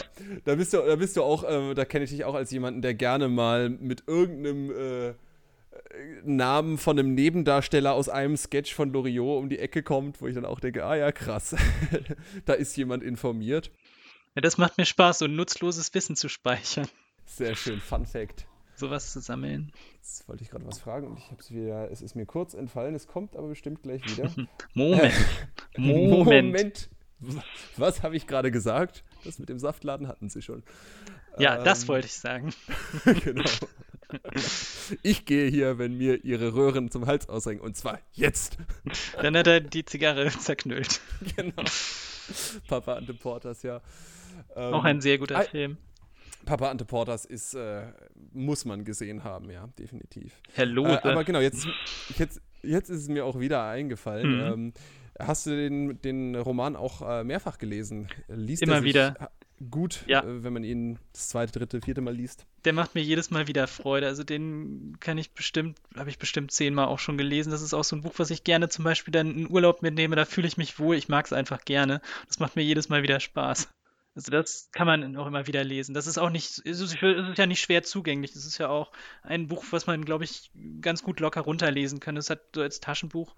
Da 0.46 0.54
bist 0.54 0.72
du, 0.72 0.78
da 0.78 0.96
bist 0.96 1.14
du 1.14 1.22
auch, 1.22 1.44
äh, 1.44 1.74
da 1.74 1.84
kenne 1.84 2.04
ich 2.04 2.10
dich 2.10 2.24
auch 2.24 2.34
als 2.34 2.50
jemanden, 2.50 2.80
der 2.80 2.94
gerne 2.94 3.28
mal 3.28 3.68
mit 3.68 4.04
irgendeinem 4.06 4.70
äh, 4.70 5.14
Namen 6.24 6.78
von 6.78 6.98
einem 6.98 7.14
Nebendarsteller 7.14 7.92
aus 7.92 8.08
einem 8.08 8.38
Sketch 8.38 8.74
von 8.74 8.92
Loriot 8.94 9.38
um 9.42 9.50
die 9.50 9.58
Ecke 9.58 9.82
kommt, 9.82 10.22
wo 10.22 10.26
ich 10.26 10.34
dann 10.34 10.46
auch 10.46 10.58
denke, 10.58 10.84
ah 10.86 10.96
ja, 10.96 11.12
krass, 11.12 11.54
da 12.46 12.54
ist 12.54 12.76
jemand 12.78 13.02
informiert. 13.02 13.70
Ja, 14.40 14.42
das 14.42 14.56
macht 14.56 14.78
mir 14.78 14.86
Spaß, 14.86 15.18
so 15.18 15.26
nutzloses 15.26 15.92
Wissen 15.92 16.16
zu 16.16 16.30
speichern, 16.30 16.88
Sehr 17.26 17.54
schön, 17.54 17.78
Fun 17.78 18.06
Fact. 18.06 18.46
sowas 18.74 19.12
zu 19.12 19.20
sammeln. 19.20 19.70
Jetzt 19.96 20.26
wollte 20.30 20.42
ich 20.42 20.48
gerade 20.48 20.64
was 20.66 20.78
fragen 20.78 21.08
und 21.08 21.18
ich 21.18 21.26
habe 21.26 21.36
es 21.42 21.50
wieder, 21.50 21.90
es 21.90 22.00
ist 22.00 22.14
mir 22.14 22.24
kurz 22.24 22.54
entfallen, 22.54 22.94
es 22.94 23.06
kommt 23.06 23.36
aber 23.36 23.48
bestimmt 23.48 23.82
gleich 23.82 24.00
wieder. 24.06 24.32
Moment. 24.74 25.12
Moment. 25.76 26.88
Was 27.76 28.02
habe 28.02 28.16
ich 28.16 28.26
gerade 28.26 28.50
gesagt? 28.50 29.04
Das 29.24 29.38
mit 29.38 29.50
dem 29.50 29.58
Saftladen 29.58 30.08
hatten 30.08 30.30
sie 30.30 30.40
schon. 30.40 30.62
Ja, 31.36 31.62
das 31.62 31.82
Ähm, 31.82 31.88
wollte 31.88 32.06
ich 32.06 32.14
sagen. 32.14 32.54
genau. 33.22 33.44
Ich 35.02 35.26
gehe 35.26 35.50
hier, 35.50 35.76
wenn 35.76 35.98
mir 35.98 36.24
ihre 36.24 36.54
Röhren 36.54 36.90
zum 36.90 37.04
Hals 37.06 37.28
ausrenken. 37.28 37.62
Und 37.62 37.76
zwar 37.76 38.00
jetzt. 38.12 38.56
Dann 39.20 39.36
hat 39.36 39.46
er 39.46 39.60
die 39.60 39.84
Zigarre 39.84 40.30
zerknüllt. 40.30 41.02
genau. 41.36 41.62
Papa 42.68 42.94
Ante 42.94 43.14
Porters, 43.14 43.62
ja. 43.62 43.80
Ähm, 44.56 44.74
Auch 44.74 44.84
ein 44.84 45.00
sehr 45.00 45.18
guter 45.18 45.38
ah, 45.38 45.42
Film. 45.42 45.76
Papa 46.44 46.70
Ante 46.70 46.84
Porters 46.84 47.24
ist, 47.24 47.54
äh, 47.54 47.82
muss 48.32 48.64
man 48.64 48.84
gesehen 48.84 49.24
haben, 49.24 49.50
ja, 49.50 49.68
definitiv. 49.78 50.40
Herr 50.54 50.64
Äh, 50.64 50.68
Lose. 50.68 51.04
aber 51.04 51.24
genau, 51.24 51.40
jetzt, 51.40 51.66
jetzt, 52.18 52.40
jetzt 52.62 52.88
ist 52.90 53.02
es 53.02 53.08
mir 53.08 53.24
auch 53.24 53.38
wieder 53.38 53.64
eingefallen. 53.64 54.36
Mhm. 54.36 54.52
Ähm, 54.52 54.72
hast 55.18 55.46
du 55.46 55.50
den, 55.50 56.00
den 56.02 56.34
Roman 56.36 56.76
auch 56.76 57.02
äh, 57.02 57.24
mehrfach 57.24 57.58
gelesen? 57.58 58.08
Liest 58.28 58.62
Immer 58.62 58.74
er 58.76 58.80
sich 58.80 58.88
wieder. 58.88 59.30
gut, 59.70 60.04
Ja. 60.06 60.22
äh, 60.22 60.42
wenn 60.44 60.52
man 60.52 60.64
ihn 60.64 60.98
das 61.12 61.28
zweite, 61.28 61.58
dritte, 61.58 61.80
vierte 61.80 62.00
Mal 62.00 62.14
liest? 62.14 62.46
Der 62.64 62.72
macht 62.72 62.94
mir 62.94 63.02
jedes 63.02 63.30
Mal 63.30 63.46
wieder 63.48 63.66
Freude. 63.66 64.06
Also 64.06 64.22
den 64.24 64.96
kann 65.00 65.18
ich 65.18 65.32
bestimmt, 65.32 65.78
habe 65.96 66.10
ich 66.10 66.18
bestimmt 66.18 66.50
zehnmal 66.52 66.86
auch 66.86 66.98
schon 66.98 67.18
gelesen. 67.18 67.50
Das 67.50 67.62
ist 67.62 67.74
auch 67.74 67.84
so 67.84 67.96
ein 67.96 68.02
Buch, 68.02 68.14
was 68.18 68.30
ich 68.30 68.44
gerne 68.44 68.68
zum 68.68 68.84
Beispiel 68.84 69.12
dann 69.12 69.30
in 69.36 69.50
Urlaub 69.50 69.82
mitnehme. 69.82 70.16
Da 70.16 70.24
fühle 70.24 70.46
ich 70.46 70.56
mich 70.56 70.78
wohl. 70.78 70.96
Ich 70.96 71.08
mag 71.08 71.26
es 71.26 71.32
einfach 71.32 71.64
gerne. 71.64 72.00
Das 72.26 72.38
macht 72.38 72.56
mir 72.56 72.62
jedes 72.62 72.88
Mal 72.88 73.02
wieder 73.02 73.20
Spaß. 73.20 73.68
Also 74.20 74.32
das 74.32 74.68
kann 74.72 74.86
man 74.86 75.16
auch 75.16 75.26
immer 75.26 75.46
wieder 75.46 75.64
lesen. 75.64 75.94
Das 75.94 76.06
ist 76.06 76.18
auch 76.18 76.28
nicht, 76.28 76.60
es 76.66 76.80
ist, 76.80 76.96
ja 77.00 77.46
nicht 77.46 77.60
schwer 77.60 77.82
zugänglich. 77.82 78.34
Das 78.34 78.44
ist 78.44 78.58
ja 78.58 78.68
auch 78.68 78.92
ein 79.22 79.48
Buch, 79.48 79.64
was 79.70 79.86
man, 79.86 80.04
glaube 80.04 80.24
ich, 80.24 80.50
ganz 80.82 81.02
gut 81.02 81.20
locker 81.20 81.40
runterlesen 81.40 82.00
kann. 82.00 82.18
Es 82.18 82.28
hat 82.28 82.40
so 82.54 82.60
als 82.60 82.80
Taschenbuch, 82.80 83.34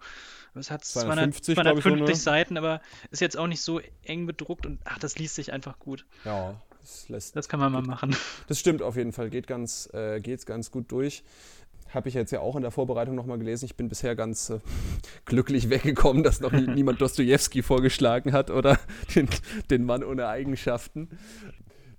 es 0.56 0.72
hat 0.72 0.84
250, 0.84 1.54
200, 1.54 1.64
glaub 1.64 1.78
ich, 1.78 1.84
so, 1.84 1.90
250 1.90 2.16
ne? 2.16 2.20
Seiten, 2.20 2.56
aber 2.56 2.80
ist 3.12 3.20
jetzt 3.20 3.38
auch 3.38 3.46
nicht 3.46 3.62
so 3.62 3.80
eng 4.02 4.26
bedruckt 4.26 4.66
und 4.66 4.80
ach, 4.82 4.98
das 4.98 5.18
liest 5.18 5.36
sich 5.36 5.52
einfach 5.52 5.78
gut. 5.78 6.04
Ja, 6.24 6.60
das 6.80 7.08
lässt 7.08 7.36
Das 7.36 7.48
kann 7.48 7.60
man 7.60 7.70
mal 7.70 7.82
machen. 7.82 8.16
Das 8.48 8.58
stimmt 8.58 8.82
auf 8.82 8.96
jeden 8.96 9.12
Fall, 9.12 9.30
geht 9.30 9.46
ganz, 9.46 9.88
äh, 9.94 10.20
geht's 10.20 10.46
ganz 10.46 10.72
gut 10.72 10.90
durch. 10.90 11.22
Habe 11.94 12.08
ich 12.08 12.14
jetzt 12.14 12.30
ja 12.30 12.40
auch 12.40 12.56
in 12.56 12.62
der 12.62 12.70
Vorbereitung 12.70 13.14
nochmal 13.14 13.38
gelesen. 13.38 13.66
Ich 13.66 13.76
bin 13.76 13.88
bisher 13.88 14.16
ganz 14.16 14.50
äh, 14.50 14.60
glücklich 15.24 15.70
weggekommen, 15.70 16.22
dass 16.22 16.40
noch 16.40 16.52
nie, 16.52 16.66
niemand 16.74 17.00
Dostoevsky 17.00 17.62
vorgeschlagen 17.62 18.32
hat 18.32 18.50
oder 18.50 18.78
den, 19.14 19.28
den 19.70 19.84
Mann 19.84 20.02
ohne 20.02 20.28
Eigenschaften. 20.28 21.08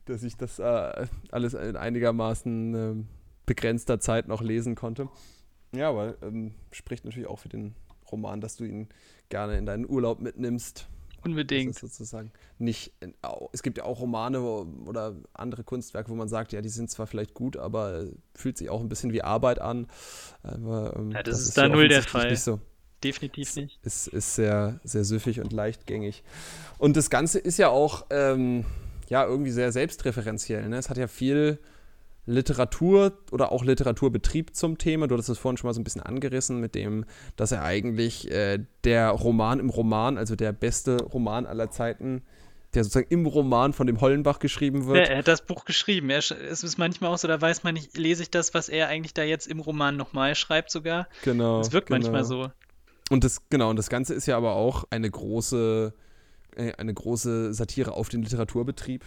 Dass 0.06 0.24
ich 0.24 0.36
das 0.36 0.60
äh, 0.60 1.08
alles 1.32 1.54
in 1.54 1.78
einigermaßen 1.78 2.76
ähm, 2.76 3.08
begrenzter 3.46 4.00
Zeit 4.00 4.28
noch 4.28 4.42
lesen 4.42 4.76
konnte. 4.76 5.10
Ja, 5.76 5.90
aber 5.90 6.16
ähm, 6.22 6.54
spricht 6.72 7.06
natürlich 7.06 7.30
auch 7.30 7.40
für 7.40 7.50
den 7.50 7.76
Roman, 8.12 8.42
dass 8.42 8.58
du 8.58 8.64
ihn 8.64 8.90
gerne 9.30 9.58
in 9.58 9.66
deinen 9.66 9.90
Urlaub 9.90 10.20
mitnimmst. 10.20 10.88
Das 11.24 11.30
Unbedingt. 11.32 11.72
ist 11.72 11.80
sozusagen 11.80 12.32
nicht. 12.60 12.92
au- 13.22 13.50
Es 13.54 13.64
gibt 13.64 13.78
ja 13.78 13.86
auch 13.86 14.00
Romane 14.02 14.42
oder 14.42 15.16
andere 15.34 15.64
Kunstwerke, 15.64 16.10
wo 16.10 16.16
man 16.16 16.28
sagt, 16.28 16.52
ja, 16.54 16.62
die 16.62 16.70
sind 16.70 16.92
zwar 16.92 17.08
vielleicht 17.08 17.34
gut, 17.34 17.56
aber 17.58 18.02
äh, 18.02 18.12
fühlt 18.36 18.58
sich 18.58 18.70
auch 18.70 18.82
ein 18.82 18.90
bisschen 18.90 19.14
wie 19.14 19.22
Arbeit 19.22 19.60
an. 19.60 19.88
Aber, 20.44 20.96
ähm, 20.98 21.12
Ja, 21.12 21.24
das 21.24 21.40
ist 21.42 21.54
hier 21.56 21.64
da 21.64 21.70
null 21.70 21.88
der 21.88 22.04
Fall. 22.04 22.30
Nicht 22.30 22.42
so. 22.42 22.60
Definitiv 23.04 23.56
nicht. 23.58 23.80
Ist, 23.84 24.08
ist 24.08 24.36
sehr, 24.36 24.80
sehr 24.84 25.04
süffig 25.04 25.42
und 25.42 25.52
leichtgängig. 25.52 26.24
Und 26.78 26.96
das 26.96 27.10
Ganze 27.10 27.40
ist 27.40 27.58
ja 27.58 27.68
auch 27.70 28.06
ähm, 28.10 28.66
ja, 29.10 29.26
irgendwie 29.26 29.52
sehr 29.52 29.72
selbstreferenziell. 29.72 30.68
Ne? 30.70 30.78
Es 30.78 30.90
hat 30.90 30.98
ja 30.98 31.08
viel 31.08 31.60
Literatur 32.26 33.14
oder 33.32 33.52
auch 33.52 33.64
Literaturbetrieb 33.64 34.56
zum 34.56 34.78
Thema. 34.78 35.08
Du 35.08 35.16
hattest 35.16 35.30
es 35.30 35.38
vorhin 35.38 35.58
schon 35.58 35.68
mal 35.68 35.74
so 35.74 35.82
ein 35.82 35.84
bisschen 35.84 36.02
angerissen 36.02 36.60
mit 36.60 36.76
dem, 36.76 37.06
dass 37.36 37.52
er 37.52 37.64
eigentlich 37.64 38.32
äh, 38.32 38.60
der 38.84 39.10
Roman 39.10 39.60
im 39.60 39.70
Roman, 39.70 40.18
also 40.18 40.36
der 40.36 40.54
beste 40.54 41.04
Roman 41.04 41.46
aller 41.46 41.70
Zeiten, 41.70 42.22
der 42.74 42.84
sozusagen 42.84 43.08
im 43.10 43.26
Roman 43.26 43.74
von 43.74 43.88
dem 43.88 44.02
Hollenbach 44.02 44.40
geschrieben 44.40 44.82
Ja, 44.82 44.88
wird. 44.88 45.10
er 45.10 45.18
hat 45.20 45.28
das 45.28 45.46
Buch 45.46 45.66
geschrieben. 45.66 46.10
Er, 46.10 46.20
es 46.20 46.32
ist 46.64 46.78
manchmal 46.78 47.12
auch 47.12 47.18
so, 47.18 47.28
da 47.28 47.40
weiß 47.40 47.64
man 47.64 47.74
nicht, 47.74 47.98
lese 47.98 48.24
ich 48.24 48.32
das, 48.32 48.54
was 48.54 48.70
er 48.70 48.88
eigentlich 48.88 49.14
da 49.14 49.24
jetzt 49.24 49.48
im 49.48 49.60
Roman 49.60 49.96
nochmal 49.96 50.36
schreibt 50.36 50.72
sogar. 50.72 51.08
Genau. 51.24 51.60
Es 51.60 51.72
wirkt 51.72 51.88
genau. 51.88 52.00
manchmal 52.00 52.24
so. 52.24 52.50
Und 53.10 53.24
das, 53.24 53.42
genau, 53.50 53.70
und 53.70 53.78
das 53.78 53.90
Ganze 53.90 54.14
ist 54.14 54.26
ja 54.26 54.38
aber 54.38 54.56
auch 54.56 54.86
eine 54.90 55.10
große, 55.10 55.94
äh, 56.56 56.72
eine 56.78 56.94
große 56.94 57.54
Satire 57.54 57.92
auf 57.92 58.10
den 58.10 58.24
Literaturbetrieb. 58.24 59.04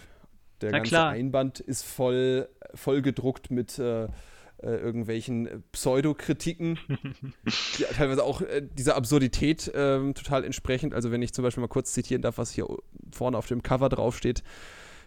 Der 0.61 0.71
Na 0.71 0.77
ganze 0.77 0.89
klar. 0.89 1.09
Einband 1.11 1.59
ist 1.59 1.83
voll, 1.83 2.49
voll 2.73 3.01
gedruckt 3.01 3.51
mit 3.51 3.77
äh, 3.79 4.07
äh, 4.59 4.75
irgendwelchen 4.75 5.63
Pseudokritiken, 5.71 6.79
die 7.77 7.83
teilweise 7.95 8.23
auch 8.23 8.41
äh, 8.41 8.63
dieser 8.63 8.95
Absurdität 8.95 9.71
ähm, 9.75 10.15
total 10.15 10.43
entsprechend. 10.43 10.95
Also 10.95 11.11
wenn 11.11 11.21
ich 11.21 11.31
zum 11.31 11.43
Beispiel 11.43 11.61
mal 11.61 11.67
kurz 11.67 11.93
zitieren 11.93 12.23
darf, 12.23 12.39
was 12.39 12.51
hier 12.51 12.67
vorne 13.11 13.37
auf 13.37 13.45
dem 13.47 13.61
Cover 13.61 13.89
draufsteht. 13.89 14.43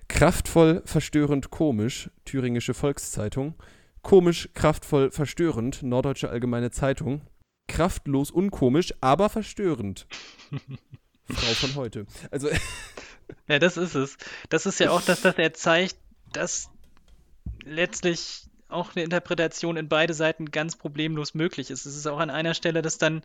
Kraftvoll, 0.06 0.82
verstörend, 0.84 1.50
komisch, 1.50 2.10
Thüringische 2.24 2.74
Volkszeitung. 2.74 3.54
Komisch, 4.02 4.48
kraftvoll, 4.54 5.10
verstörend, 5.10 5.82
Norddeutsche 5.82 6.30
Allgemeine 6.30 6.70
Zeitung. 6.70 7.22
Kraftlos, 7.68 8.30
unkomisch, 8.30 8.94
aber 9.00 9.28
verstörend. 9.28 10.06
Frau 11.28 11.54
von 11.54 11.74
heute. 11.76 12.06
Also, 12.30 12.48
Ja, 13.48 13.58
das 13.58 13.76
ist 13.76 13.94
es. 13.94 14.16
Das 14.48 14.66
ist 14.66 14.80
ja 14.80 14.90
auch 14.90 15.02
das, 15.02 15.22
dass 15.22 15.36
er 15.36 15.54
zeigt, 15.54 15.96
dass 16.32 16.70
letztlich 17.64 18.44
auch 18.70 18.94
eine 18.94 19.04
Interpretation 19.04 19.76
in 19.76 19.88
beide 19.88 20.14
Seiten 20.14 20.50
ganz 20.50 20.76
problemlos 20.76 21.34
möglich 21.34 21.70
ist. 21.70 21.86
Es 21.86 21.96
ist 21.96 22.06
auch 22.06 22.18
an 22.18 22.30
einer 22.30 22.54
Stelle, 22.54 22.82
dass 22.82 22.98
dann 22.98 23.22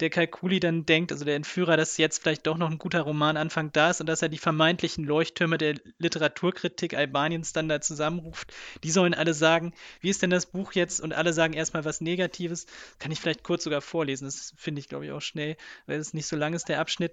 der 0.00 0.10
Kalkuli 0.10 0.60
dann 0.60 0.86
denkt, 0.86 1.12
also 1.12 1.24
der 1.24 1.36
Entführer, 1.36 1.76
dass 1.76 1.96
jetzt 1.96 2.22
vielleicht 2.22 2.46
doch 2.46 2.56
noch 2.56 2.70
ein 2.70 2.78
guter 2.78 3.02
Romananfang 3.02 3.72
da 3.72 3.90
ist 3.90 4.00
und 4.00 4.08
dass 4.08 4.22
er 4.22 4.28
die 4.28 4.38
vermeintlichen 4.38 5.04
Leuchttürme 5.04 5.58
der 5.58 5.74
Literaturkritik 5.98 6.94
Albaniens 6.94 7.52
dann 7.52 7.68
da 7.68 7.80
zusammenruft. 7.80 8.52
Die 8.84 8.90
sollen 8.90 9.14
alle 9.14 9.34
sagen, 9.34 9.72
wie 10.00 10.10
ist 10.10 10.22
denn 10.22 10.30
das 10.30 10.46
Buch 10.46 10.72
jetzt? 10.72 11.00
Und 11.00 11.12
alle 11.12 11.32
sagen 11.32 11.54
erstmal 11.54 11.84
was 11.84 12.00
Negatives. 12.00 12.66
Kann 12.98 13.12
ich 13.12 13.20
vielleicht 13.20 13.44
kurz 13.44 13.64
sogar 13.64 13.80
vorlesen. 13.80 14.26
Das 14.26 14.54
finde 14.56 14.80
ich, 14.80 14.88
glaube 14.88 15.06
ich, 15.06 15.12
auch 15.12 15.22
schnell, 15.22 15.56
weil 15.86 15.98
es 15.98 16.14
nicht 16.14 16.26
so 16.26 16.36
lang 16.36 16.54
ist, 16.54 16.68
der 16.68 16.80
Abschnitt. 16.80 17.12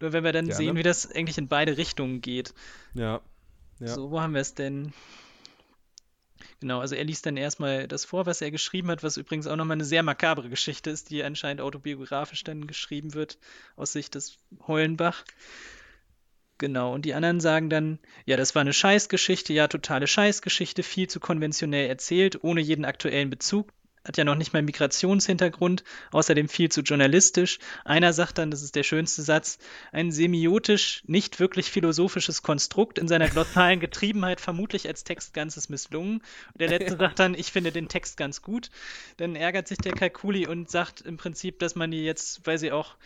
Nur 0.00 0.12
wenn 0.12 0.24
wir 0.24 0.32
dann 0.32 0.46
Gerne. 0.46 0.56
sehen, 0.56 0.76
wie 0.76 0.82
das 0.82 1.10
eigentlich 1.10 1.38
in 1.38 1.48
beide 1.48 1.76
Richtungen 1.76 2.20
geht. 2.20 2.54
ja. 2.94 3.20
Ja. 3.80 3.94
So, 3.94 4.10
wo 4.10 4.20
haben 4.20 4.34
wir 4.34 4.42
es 4.42 4.54
denn? 4.54 4.92
Genau, 6.60 6.80
also 6.80 6.94
er 6.94 7.04
liest 7.04 7.24
dann 7.24 7.38
erstmal 7.38 7.88
das 7.88 8.04
vor, 8.04 8.26
was 8.26 8.42
er 8.42 8.50
geschrieben 8.50 8.90
hat, 8.90 9.02
was 9.02 9.16
übrigens 9.16 9.46
auch 9.46 9.56
nochmal 9.56 9.76
eine 9.76 9.84
sehr 9.86 10.02
makabre 10.02 10.50
Geschichte 10.50 10.90
ist, 10.90 11.08
die 11.08 11.22
anscheinend 11.22 11.62
autobiografisch 11.62 12.44
dann 12.44 12.66
geschrieben 12.66 13.14
wird, 13.14 13.38
aus 13.76 13.92
Sicht 13.92 14.14
des 14.14 14.36
Heulenbach. 14.66 15.24
Genau, 16.58 16.92
und 16.92 17.06
die 17.06 17.14
anderen 17.14 17.40
sagen 17.40 17.70
dann, 17.70 17.98
ja, 18.26 18.36
das 18.36 18.54
war 18.54 18.60
eine 18.60 18.74
Scheißgeschichte, 18.74 19.54
ja, 19.54 19.66
totale 19.66 20.06
Scheißgeschichte, 20.06 20.82
viel 20.82 21.08
zu 21.08 21.18
konventionell 21.18 21.88
erzählt, 21.88 22.44
ohne 22.44 22.60
jeden 22.60 22.84
aktuellen 22.84 23.30
Bezug. 23.30 23.72
Hat 24.04 24.16
ja 24.16 24.24
noch 24.24 24.34
nicht 24.34 24.52
mal 24.52 24.62
Migrationshintergrund, 24.62 25.84
außerdem 26.10 26.48
viel 26.48 26.70
zu 26.70 26.80
journalistisch. 26.80 27.58
Einer 27.84 28.12
sagt 28.12 28.38
dann, 28.38 28.50
das 28.50 28.62
ist 28.62 28.74
der 28.74 28.82
schönste 28.82 29.22
Satz, 29.22 29.58
ein 29.92 30.10
semiotisch, 30.10 31.02
nicht 31.06 31.38
wirklich 31.38 31.70
philosophisches 31.70 32.42
Konstrukt 32.42 32.98
in 32.98 33.08
seiner 33.08 33.28
glossalen 33.28 33.80
Getriebenheit 33.80 34.40
vermutlich 34.40 34.88
als 34.88 35.04
Text 35.04 35.34
ganzes 35.34 35.68
misslungen. 35.68 36.22
Und 36.52 36.60
der 36.60 36.68
letzte 36.68 36.96
sagt 36.96 37.18
dann, 37.18 37.34
ich 37.34 37.52
finde 37.52 37.72
den 37.72 37.88
Text 37.88 38.16
ganz 38.16 38.42
gut. 38.42 38.70
Dann 39.18 39.36
ärgert 39.36 39.68
sich 39.68 39.78
der 39.78 39.92
Kalkuli 39.92 40.46
und 40.46 40.70
sagt 40.70 41.02
im 41.02 41.16
Prinzip, 41.16 41.58
dass 41.58 41.74
man 41.74 41.90
die 41.90 42.04
jetzt, 42.04 42.46
weil 42.46 42.58
sie 42.58 42.72
auch 42.72 42.96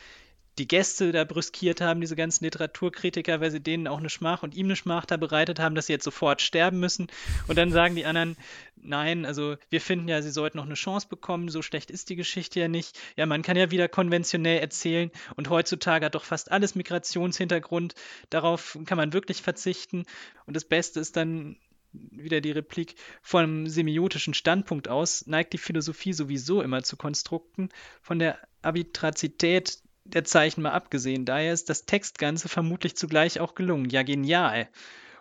die 0.58 0.68
Gäste 0.68 1.10
da 1.12 1.24
brüskiert 1.24 1.80
haben, 1.80 2.00
diese 2.00 2.16
ganzen 2.16 2.44
Literaturkritiker, 2.44 3.40
weil 3.40 3.50
sie 3.50 3.60
denen 3.60 3.88
auch 3.88 3.98
eine 3.98 4.10
Schmach 4.10 4.42
und 4.42 4.54
ihm 4.54 4.66
eine 4.66 4.76
Schmach 4.76 5.04
da 5.04 5.16
bereitet 5.16 5.58
haben, 5.58 5.74
dass 5.74 5.86
sie 5.86 5.92
jetzt 5.92 6.04
sofort 6.04 6.42
sterben 6.42 6.78
müssen. 6.78 7.08
Und 7.48 7.58
dann 7.58 7.72
sagen 7.72 7.96
die 7.96 8.06
anderen, 8.06 8.36
nein, 8.76 9.26
also 9.26 9.56
wir 9.70 9.80
finden 9.80 10.08
ja, 10.08 10.22
sie 10.22 10.30
sollten 10.30 10.58
noch 10.58 10.66
eine 10.66 10.74
Chance 10.74 11.08
bekommen, 11.08 11.48
so 11.48 11.62
schlecht 11.62 11.90
ist 11.90 12.08
die 12.08 12.16
Geschichte 12.16 12.60
ja 12.60 12.68
nicht. 12.68 12.98
Ja, 13.16 13.26
man 13.26 13.42
kann 13.42 13.56
ja 13.56 13.70
wieder 13.70 13.88
konventionell 13.88 14.60
erzählen 14.60 15.10
und 15.36 15.50
heutzutage 15.50 16.06
hat 16.06 16.14
doch 16.14 16.24
fast 16.24 16.52
alles 16.52 16.74
Migrationshintergrund. 16.74 17.94
Darauf 18.30 18.78
kann 18.86 18.96
man 18.96 19.12
wirklich 19.12 19.42
verzichten. 19.42 20.04
Und 20.46 20.54
das 20.54 20.64
Beste 20.64 21.00
ist 21.00 21.16
dann, 21.16 21.56
wieder 21.92 22.40
die 22.40 22.50
Replik, 22.50 22.96
vom 23.22 23.68
semiotischen 23.68 24.34
Standpunkt 24.34 24.88
aus 24.88 25.26
neigt 25.26 25.52
die 25.52 25.58
Philosophie 25.58 26.12
sowieso 26.12 26.60
immer 26.60 26.82
zu 26.82 26.96
Konstrukten. 26.96 27.68
Von 28.02 28.18
der 28.18 28.38
Arbitrazität 28.62 29.78
der 30.04 30.24
Zeichen 30.24 30.62
mal 30.62 30.72
abgesehen. 30.72 31.24
Daher 31.24 31.52
ist 31.52 31.70
das 31.70 31.86
Textganze 31.86 32.48
vermutlich 32.48 32.96
zugleich 32.96 33.40
auch 33.40 33.54
gelungen. 33.54 33.88
Ja, 33.90 34.02
genial. 34.02 34.68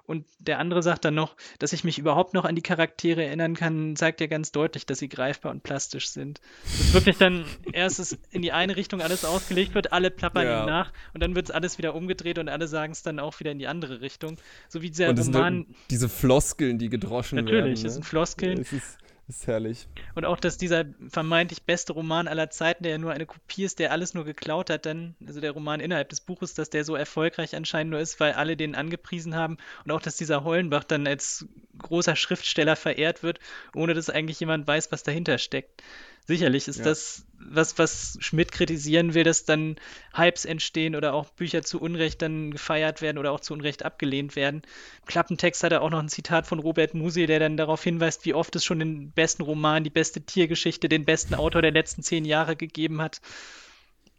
Und 0.05 0.25
der 0.39 0.59
andere 0.59 0.83
sagt 0.83 1.05
dann 1.05 1.15
noch, 1.15 1.37
dass 1.59 1.71
ich 1.71 1.85
mich 1.85 1.97
überhaupt 1.97 2.33
noch 2.33 2.43
an 2.43 2.55
die 2.55 2.61
Charaktere 2.61 3.23
erinnern 3.23 3.55
kann, 3.55 3.95
zeigt 3.95 4.19
ja 4.19 4.27
ganz 4.27 4.51
deutlich, 4.51 4.85
dass 4.85 4.99
sie 4.99 5.07
greifbar 5.07 5.51
und 5.51 5.63
plastisch 5.63 6.09
sind. 6.09 6.41
Dass 6.63 6.93
wirklich 6.93 7.17
dann 7.17 7.45
erst 7.71 8.17
in 8.29 8.41
die 8.41 8.51
eine 8.51 8.75
Richtung 8.75 9.01
alles 9.01 9.23
ausgelegt 9.23 9.75
wird, 9.75 9.93
alle 9.93 10.11
plappern 10.11 10.45
ja. 10.45 10.63
ihm 10.63 10.65
nach 10.65 10.91
und 11.13 11.23
dann 11.23 11.35
wird 11.35 11.45
es 11.47 11.51
alles 11.51 11.77
wieder 11.77 11.95
umgedreht 11.95 12.37
und 12.37 12.49
alle 12.49 12.67
sagen 12.67 12.91
es 12.91 13.01
dann 13.01 13.17
auch 13.17 13.39
wieder 13.39 13.51
in 13.51 13.59
die 13.59 13.67
andere 13.67 14.01
Richtung. 14.01 14.37
So 14.67 14.81
wie 14.81 14.89
dieser 14.89 15.07
und 15.07 15.19
Roman. 15.19 15.63
Sind 15.63 15.75
diese 15.89 16.09
Floskeln, 16.09 16.79
die 16.79 16.89
gedroschen 16.89 17.37
natürlich, 17.37 17.53
werden. 17.53 17.69
Natürlich, 17.69 17.83
ne? 17.83 17.87
es 17.87 17.93
sind 17.93 18.05
Floskeln. 18.05 18.59
Es 18.59 18.73
ist 18.73 18.97
ist 19.27 19.47
herrlich. 19.47 19.87
Und 20.15 20.25
auch, 20.25 20.39
dass 20.39 20.57
dieser 20.57 20.85
vermeintlich 21.07 21.63
beste 21.63 21.93
Roman 21.93 22.27
aller 22.27 22.49
Zeiten, 22.49 22.83
der 22.83 22.93
ja 22.93 22.97
nur 22.97 23.11
eine 23.11 23.25
Kopie 23.25 23.63
ist, 23.63 23.79
der 23.79 23.91
alles 23.91 24.13
nur 24.13 24.25
geklaut 24.25 24.69
hat, 24.69 24.85
dann, 24.85 25.15
also 25.25 25.39
der 25.39 25.51
Roman 25.51 25.79
innerhalb 25.79 26.09
des 26.09 26.21
Buches, 26.21 26.53
dass 26.53 26.69
der 26.69 26.83
so 26.83 26.95
erfolgreich 26.95 27.55
anscheinend 27.55 27.91
nur 27.91 27.99
ist, 27.99 28.19
weil 28.19 28.33
alle 28.33 28.57
den 28.57 28.75
angepriesen 28.75 29.35
haben. 29.35 29.57
Und 29.85 29.91
auch, 29.91 30.01
dass 30.01 30.17
dieser 30.17 30.43
Hollenbach 30.43 30.83
dann 30.83 31.07
als 31.07 31.45
großer 31.77 32.15
Schriftsteller 32.15 32.75
verehrt 32.75 33.23
wird, 33.23 33.39
ohne 33.75 33.93
dass 33.93 34.09
eigentlich 34.09 34.39
jemand 34.39 34.67
weiß, 34.67 34.91
was 34.91 35.03
dahinter 35.03 35.37
steckt. 35.37 35.81
Sicherlich 36.25 36.67
ist 36.67 36.77
ja. 36.77 36.85
das 36.85 37.25
was, 37.49 37.77
was 37.77 38.17
Schmidt 38.19 38.51
kritisieren 38.51 39.13
will, 39.13 39.23
dass 39.23 39.45
dann 39.45 39.75
Hypes 40.13 40.45
entstehen 40.45 40.95
oder 40.95 41.13
auch 41.13 41.29
Bücher 41.31 41.61
zu 41.63 41.81
Unrecht 41.81 42.21
dann 42.21 42.51
gefeiert 42.51 43.01
werden 43.01 43.17
oder 43.17 43.31
auch 43.31 43.39
zu 43.39 43.53
Unrecht 43.53 43.83
abgelehnt 43.83 44.35
werden. 44.35 44.61
Im 45.01 45.05
Klappentext 45.05 45.63
hat 45.63 45.71
er 45.71 45.81
auch 45.81 45.89
noch 45.89 45.99
ein 45.99 46.09
Zitat 46.09 46.47
von 46.47 46.59
Robert 46.59 46.93
Musil, 46.93 47.27
der 47.27 47.39
dann 47.39 47.57
darauf 47.57 47.83
hinweist, 47.83 48.25
wie 48.25 48.33
oft 48.33 48.55
es 48.55 48.65
schon 48.65 48.79
den 48.79 49.11
besten 49.11 49.43
Roman, 49.43 49.83
die 49.83 49.89
beste 49.89 50.21
Tiergeschichte, 50.21 50.89
den 50.89 51.05
besten 51.05 51.35
Autor 51.35 51.61
der 51.61 51.71
letzten 51.71 52.03
zehn 52.03 52.25
Jahre 52.25 52.55
gegeben 52.55 53.01
hat. 53.01 53.21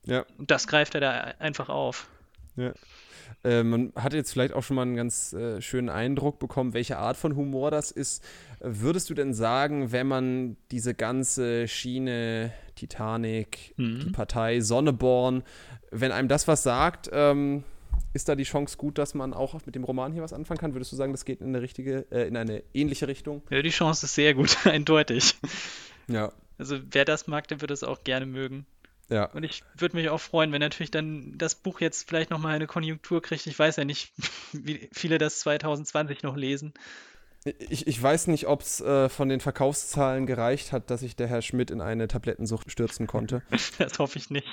Ja. 0.04 0.24
Und 0.38 0.50
das 0.50 0.66
greift 0.66 0.94
er 0.94 1.00
da 1.00 1.10
einfach 1.38 1.68
auf. 1.68 2.08
Ja. 2.56 2.72
Äh, 3.44 3.62
man 3.62 3.92
hat 3.96 4.14
jetzt 4.14 4.32
vielleicht 4.32 4.54
auch 4.54 4.62
schon 4.62 4.76
mal 4.76 4.82
einen 4.82 4.96
ganz 4.96 5.32
äh, 5.32 5.60
schönen 5.60 5.88
Eindruck 5.88 6.38
bekommen, 6.38 6.74
welche 6.74 6.98
Art 6.98 7.16
von 7.16 7.36
Humor 7.36 7.70
das 7.70 7.90
ist. 7.90 8.24
Würdest 8.60 9.10
du 9.10 9.14
denn 9.14 9.34
sagen, 9.34 9.92
wenn 9.92 10.06
man 10.06 10.56
diese 10.70 10.94
ganze 10.94 11.68
Schiene 11.68 12.52
Titanic, 12.74 13.74
mhm. 13.76 14.00
die 14.00 14.10
Partei 14.10 14.60
Sonneborn, 14.60 15.42
wenn 15.90 16.12
einem 16.12 16.28
das 16.28 16.48
was 16.48 16.62
sagt, 16.62 17.10
ähm, 17.12 17.64
ist 18.14 18.28
da 18.28 18.36
die 18.36 18.44
Chance 18.44 18.76
gut, 18.76 18.98
dass 18.98 19.14
man 19.14 19.34
auch 19.34 19.54
mit 19.66 19.74
dem 19.74 19.84
Roman 19.84 20.12
hier 20.12 20.22
was 20.22 20.32
anfangen 20.32 20.58
kann? 20.58 20.74
Würdest 20.74 20.92
du 20.92 20.96
sagen, 20.96 21.12
das 21.12 21.24
geht 21.24 21.40
in 21.40 21.48
eine 21.48 21.60
richtige, 21.60 22.06
äh, 22.10 22.26
in 22.28 22.36
eine 22.36 22.62
ähnliche 22.72 23.08
Richtung? 23.08 23.42
Ja, 23.50 23.60
die 23.60 23.70
Chance 23.70 24.06
ist 24.06 24.14
sehr 24.14 24.34
gut, 24.34 24.56
eindeutig. 24.66 25.36
Ja. 26.08 26.32
Also 26.56 26.78
wer 26.90 27.04
das 27.04 27.26
mag, 27.26 27.48
der 27.48 27.60
wird 27.60 27.72
es 27.72 27.82
auch 27.82 28.04
gerne 28.04 28.26
mögen. 28.26 28.66
Ja. 29.08 29.26
Und 29.26 29.44
ich 29.44 29.62
würde 29.76 29.96
mich 29.96 30.08
auch 30.08 30.20
freuen, 30.20 30.52
wenn 30.52 30.60
natürlich 30.60 30.90
dann 30.90 31.36
das 31.36 31.54
Buch 31.54 31.80
jetzt 31.80 32.08
vielleicht 32.08 32.30
nochmal 32.30 32.54
eine 32.54 32.66
Konjunktur 32.66 33.22
kriegt. 33.22 33.46
Ich 33.46 33.58
weiß 33.58 33.76
ja 33.76 33.84
nicht, 33.84 34.12
wie 34.52 34.88
viele 34.92 35.18
das 35.18 35.40
2020 35.40 36.22
noch 36.22 36.36
lesen. 36.36 36.74
Ich, 37.44 37.86
ich 37.86 38.02
weiß 38.02 38.28
nicht, 38.28 38.46
ob 38.46 38.62
es 38.62 38.80
äh, 38.80 39.10
von 39.10 39.28
den 39.28 39.38
Verkaufszahlen 39.38 40.24
gereicht 40.24 40.72
hat, 40.72 40.90
dass 40.90 41.00
sich 41.00 41.14
der 41.14 41.26
Herr 41.26 41.42
Schmidt 41.42 41.70
in 41.70 41.82
eine 41.82 42.08
Tablettensucht 42.08 42.70
stürzen 42.72 43.06
konnte. 43.06 43.42
das 43.78 43.98
hoffe 43.98 44.18
ich 44.18 44.30
nicht. 44.30 44.46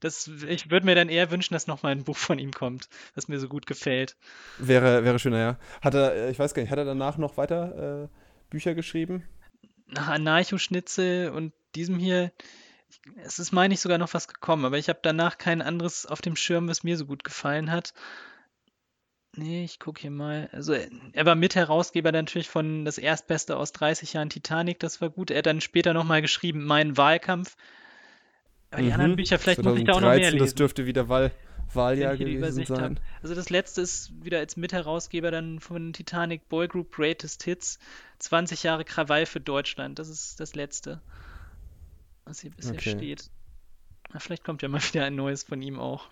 Das, 0.00 0.30
ich 0.48 0.70
würde 0.70 0.86
mir 0.86 0.94
dann 0.94 1.10
eher 1.10 1.30
wünschen, 1.30 1.52
dass 1.52 1.66
nochmal 1.66 1.92
ein 1.92 2.04
Buch 2.04 2.16
von 2.16 2.38
ihm 2.38 2.52
kommt, 2.52 2.88
das 3.14 3.28
mir 3.28 3.38
so 3.38 3.48
gut 3.48 3.66
gefällt. 3.66 4.16
Wäre, 4.56 5.04
wäre 5.04 5.18
schöner, 5.18 5.38
ja. 5.38 5.58
Hat 5.82 5.92
er, 5.92 6.14
äh, 6.14 6.30
ich 6.30 6.38
weiß 6.38 6.54
gar 6.54 6.62
nicht, 6.62 6.70
hat 6.70 6.78
er 6.78 6.86
danach 6.86 7.18
noch 7.18 7.36
weiter 7.36 8.04
äh, 8.04 8.08
Bücher 8.48 8.74
geschrieben? 8.74 9.24
Nach 9.86 10.08
Anarcho-Schnitzel 10.08 11.30
und 11.30 11.52
diesem 11.74 11.98
hier, 11.98 12.32
es 13.22 13.38
ist, 13.38 13.52
meine 13.52 13.74
ich, 13.74 13.80
sogar 13.80 13.98
noch 13.98 14.14
was 14.14 14.28
gekommen, 14.28 14.64
aber 14.64 14.78
ich 14.78 14.88
habe 14.88 15.00
danach 15.02 15.38
kein 15.38 15.62
anderes 15.62 16.06
auf 16.06 16.20
dem 16.20 16.36
Schirm, 16.36 16.68
was 16.68 16.84
mir 16.84 16.96
so 16.96 17.06
gut 17.06 17.24
gefallen 17.24 17.70
hat. 17.70 17.92
Nee, 19.36 19.64
ich 19.64 19.78
gucke 19.78 20.00
hier 20.00 20.10
mal. 20.10 20.48
Also, 20.52 20.72
er 20.72 21.26
war 21.26 21.34
Mitherausgeber 21.34 22.12
natürlich 22.12 22.48
von 22.48 22.84
Das 22.84 22.98
Erstbeste 22.98 23.56
aus 23.56 23.72
30 23.72 24.14
Jahren 24.14 24.30
Titanic, 24.30 24.80
das 24.80 25.00
war 25.00 25.10
gut. 25.10 25.30
Er 25.30 25.38
hat 25.38 25.46
dann 25.46 25.60
später 25.60 25.94
nochmal 25.94 26.22
geschrieben, 26.22 26.64
Mein 26.64 26.96
Wahlkampf. 26.96 27.56
Aber 28.70 28.82
die 28.82 28.88
mhm. 28.88 28.94
anderen 28.94 29.16
Bücher, 29.16 29.38
vielleicht 29.38 29.62
2013, 29.62 29.70
muss 29.70 29.80
ich 29.80 29.86
da 29.86 29.92
auch 29.92 30.00
noch 30.00 30.18
mehr 30.18 30.30
lesen. 30.30 30.44
Das 30.44 30.54
dürfte 30.54 30.86
wieder 30.86 31.08
Wahl, 31.08 31.30
Wahljahr 31.72 32.16
gewesen 32.16 32.64
sein. 32.64 32.96
Hab. 32.96 33.02
Also 33.22 33.34
das 33.34 33.50
letzte 33.50 33.80
ist 33.82 34.12
wieder 34.24 34.38
als 34.38 34.56
Mitherausgeber 34.56 35.30
dann 35.30 35.60
von 35.60 35.92
Titanic 35.92 36.48
Boy 36.48 36.66
Group 36.66 36.92
Greatest 36.92 37.44
Hits. 37.44 37.78
20 38.18 38.64
Jahre 38.64 38.84
Krawall 38.84 39.26
für 39.26 39.40
Deutschland. 39.40 39.98
Das 39.98 40.08
ist 40.08 40.40
das 40.40 40.54
letzte 40.54 41.00
was 42.28 42.40
hier 42.40 42.50
bisher 42.50 42.74
okay. 42.74 42.90
steht. 42.90 43.30
Na, 44.12 44.20
vielleicht 44.20 44.44
kommt 44.44 44.62
ja 44.62 44.68
mal 44.68 44.80
wieder 44.92 45.04
ein 45.04 45.16
neues 45.16 45.42
von 45.42 45.62
ihm 45.62 45.78
auch. 45.78 46.08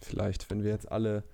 Vielleicht, 0.00 0.50
wenn 0.50 0.62
wir 0.62 0.70
jetzt 0.70 0.90
alle 0.90 1.24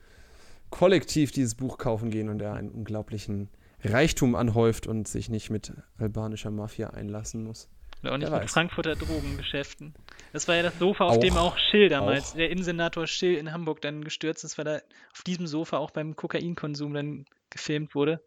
kollektiv 0.71 1.33
dieses 1.33 1.55
Buch 1.55 1.79
kaufen 1.79 2.11
gehen 2.11 2.29
und 2.29 2.41
er 2.41 2.55
einen 2.55 2.71
unglaublichen 2.71 3.49
Reichtum 3.83 4.35
anhäuft 4.35 4.87
und 4.87 5.09
sich 5.09 5.29
nicht 5.29 5.51
mit 5.51 5.73
albanischer 5.99 6.51
Mafia 6.51 6.91
einlassen 6.91 7.45
muss. 7.45 7.69
Oder 8.03 8.15
auch 8.15 8.19
nicht 8.19 8.31
mit 8.31 8.51
Frankfurter 8.51 8.95
Drogengeschäften. 8.95 9.95
Das 10.33 10.49
war 10.49 10.57
ja 10.57 10.63
das 10.63 10.79
Sofa, 10.79 11.05
auf 11.05 11.17
auch, 11.17 11.21
dem 11.21 11.37
auch 11.37 11.59
Schill 11.59 11.89
damals, 11.89 12.31
auch. 12.31 12.37
der 12.37 12.51
Innensenator 12.51 13.07
Schill 13.07 13.35
in 13.35 13.53
Hamburg 13.53 13.81
dann 13.83 14.05
gestürzt 14.05 14.45
ist, 14.45 14.57
weil 14.57 14.67
er 14.67 14.83
auf 15.13 15.23
diesem 15.23 15.47
Sofa 15.47 15.79
auch 15.79 15.91
beim 15.91 16.17
Kokainkonsum 16.17 16.95
dann 16.95 17.27
gefilmt 17.51 17.95
wurde. 17.95 18.23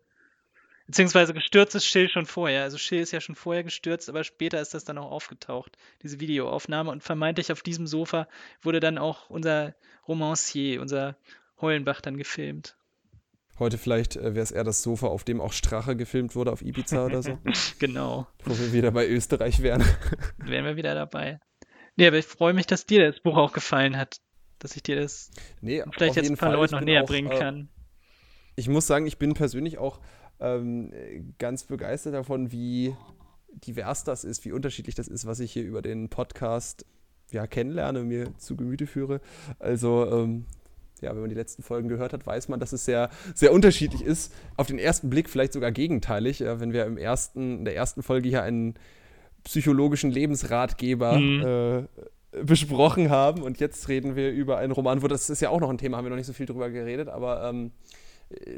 Beziehungsweise 0.94 1.34
gestürzt 1.34 1.74
ist 1.74 1.88
Schill 1.88 2.08
schon 2.08 2.28
vorher. 2.28 2.62
Also 2.62 2.78
Schill 2.78 3.02
ist 3.02 3.12
ja 3.12 3.20
schon 3.20 3.34
vorher 3.34 3.64
gestürzt, 3.64 4.10
aber 4.10 4.24
später 4.24 4.62
ist 4.62 4.76
das 4.76 4.84
dann 4.84 5.00
auch 5.00 5.10
aufgetaucht, 5.10 5.76
diese 6.04 6.20
Videoaufnahme. 6.20 6.92
Und 6.92 7.02
vermeintlich 7.02 7.52
auf 7.52 7.64
diesem 7.64 7.88
Sofa 7.88 8.28
wurde 8.62 8.80
dann 8.80 9.00
auch 9.00 9.28
unser 9.32 9.74
Romancier, 10.08 10.80
unser 10.82 11.18
Heulenbach 11.60 12.00
dann 12.00 12.16
gefilmt. 12.16 12.78
Heute 13.58 13.80
vielleicht 13.80 14.18
äh, 14.18 14.36
wäre 14.36 14.44
es 14.44 14.52
eher 14.52 14.64
das 14.64 14.84
Sofa, 14.84 15.08
auf 15.08 15.24
dem 15.24 15.42
auch 15.42 15.52
Strache 15.52 15.96
gefilmt 15.96 16.36
wurde 16.36 16.52
auf 16.52 16.62
Ibiza 16.62 17.08
oder 17.08 17.24
so. 17.24 17.40
genau. 17.80 18.28
Wo 18.44 18.56
wir 18.56 18.72
wieder 18.72 18.92
bei 18.92 19.08
Österreich 19.08 19.64
wären. 19.64 19.84
wären 20.38 20.64
wir 20.64 20.76
wieder 20.76 20.94
dabei. 20.94 21.40
Nee, 21.96 22.06
aber 22.06 22.20
ich 22.20 22.28
freue 22.28 22.54
mich, 22.54 22.68
dass 22.68 22.86
dir 22.86 23.12
das 23.12 23.20
Buch 23.20 23.38
auch 23.38 23.54
gefallen 23.54 23.98
hat. 23.98 24.18
Dass 24.60 24.76
ich 24.76 24.84
dir 24.84 24.98
das 24.98 25.32
nee, 25.60 25.84
vielleicht 25.92 26.18
jetzt 26.18 26.30
ein 26.30 26.38
paar 26.38 26.52
Leute 26.52 26.76
noch 26.76 26.82
näher 26.82 27.02
auch, 27.02 27.08
bringen 27.08 27.32
äh, 27.32 27.40
kann. 27.40 27.70
ich 28.56 28.70
muss 28.70 28.86
sagen, 28.86 29.08
ich 29.08 29.18
bin 29.18 29.34
persönlich 29.34 29.80
auch 29.80 30.00
ähm, 30.44 30.92
ganz 31.40 31.64
begeistert 31.64 32.14
davon, 32.14 32.52
wie 32.52 32.96
divers 33.54 34.04
das 34.04 34.24
ist, 34.24 34.46
wie 34.46 34.52
unterschiedlich 34.52 34.96
das 34.96 35.08
ist, 35.08 35.26
was 35.26 35.40
ich 35.40 35.54
hier 35.54 35.64
über 35.64 35.82
den 35.82 36.10
Podcast 36.10 36.86
ja, 37.32 37.48
kennenlerne, 37.48 38.04
mir 38.04 38.38
zu 38.38 38.56
Gemüte 38.56 38.88
führe. 38.88 39.22
Also, 39.60 40.10
ähm, 40.12 40.46
ja, 41.02 41.12
wenn 41.12 41.22
man 41.22 41.30
die 41.30 41.36
letzten 41.36 41.64
Folgen 41.64 41.90
gehört 41.90 42.14
hat, 42.14 42.26
weiß 42.26 42.48
man, 42.48 42.60
dass 42.60 42.74
es 42.74 42.86
sehr, 42.86 43.10
sehr 43.34 43.52
unterschiedlich 43.52 44.04
ist. 44.04 44.34
Auf 44.56 44.68
den 44.68 44.80
ersten 44.80 45.10
Blick 45.10 45.30
vielleicht 45.30 45.54
sogar 45.54 45.72
gegenteilig, 45.72 46.41
äh, 46.41 46.60
wenn 46.60 46.74
wir 46.74 46.86
im 46.86 46.98
ersten, 46.98 47.60
in 47.60 47.66
der 47.66 47.76
ersten 47.76 48.04
Folge 48.04 48.30
hier 48.30 48.44
einen 48.44 48.76
psychologischen 49.44 50.12
Lebensratgeber 50.12 51.20
mhm. 51.20 51.44
äh, 51.44 52.44
besprochen 52.44 53.10
haben 53.10 53.44
und 53.44 53.60
jetzt 53.60 53.88
reden 53.89 54.16
wir 54.16 54.32
über 54.32 54.58
einen 54.58 54.72
Roman, 54.72 55.04
wo 55.04 55.08
das 55.08 55.30
ist 55.30 55.41
ja 55.41 55.50
auch 55.50 55.60
noch 55.60 55.70
ein 55.70 55.78
Thema, 55.78 55.98
haben 55.98 56.06
wir 56.06 56.10
noch 56.10 56.18
nicht 56.18 56.26
so 56.26 56.34
viel 56.34 56.46
drüber 56.46 56.70
geredet, 56.70 57.10
aber 57.10 57.48
ähm, 57.48 57.72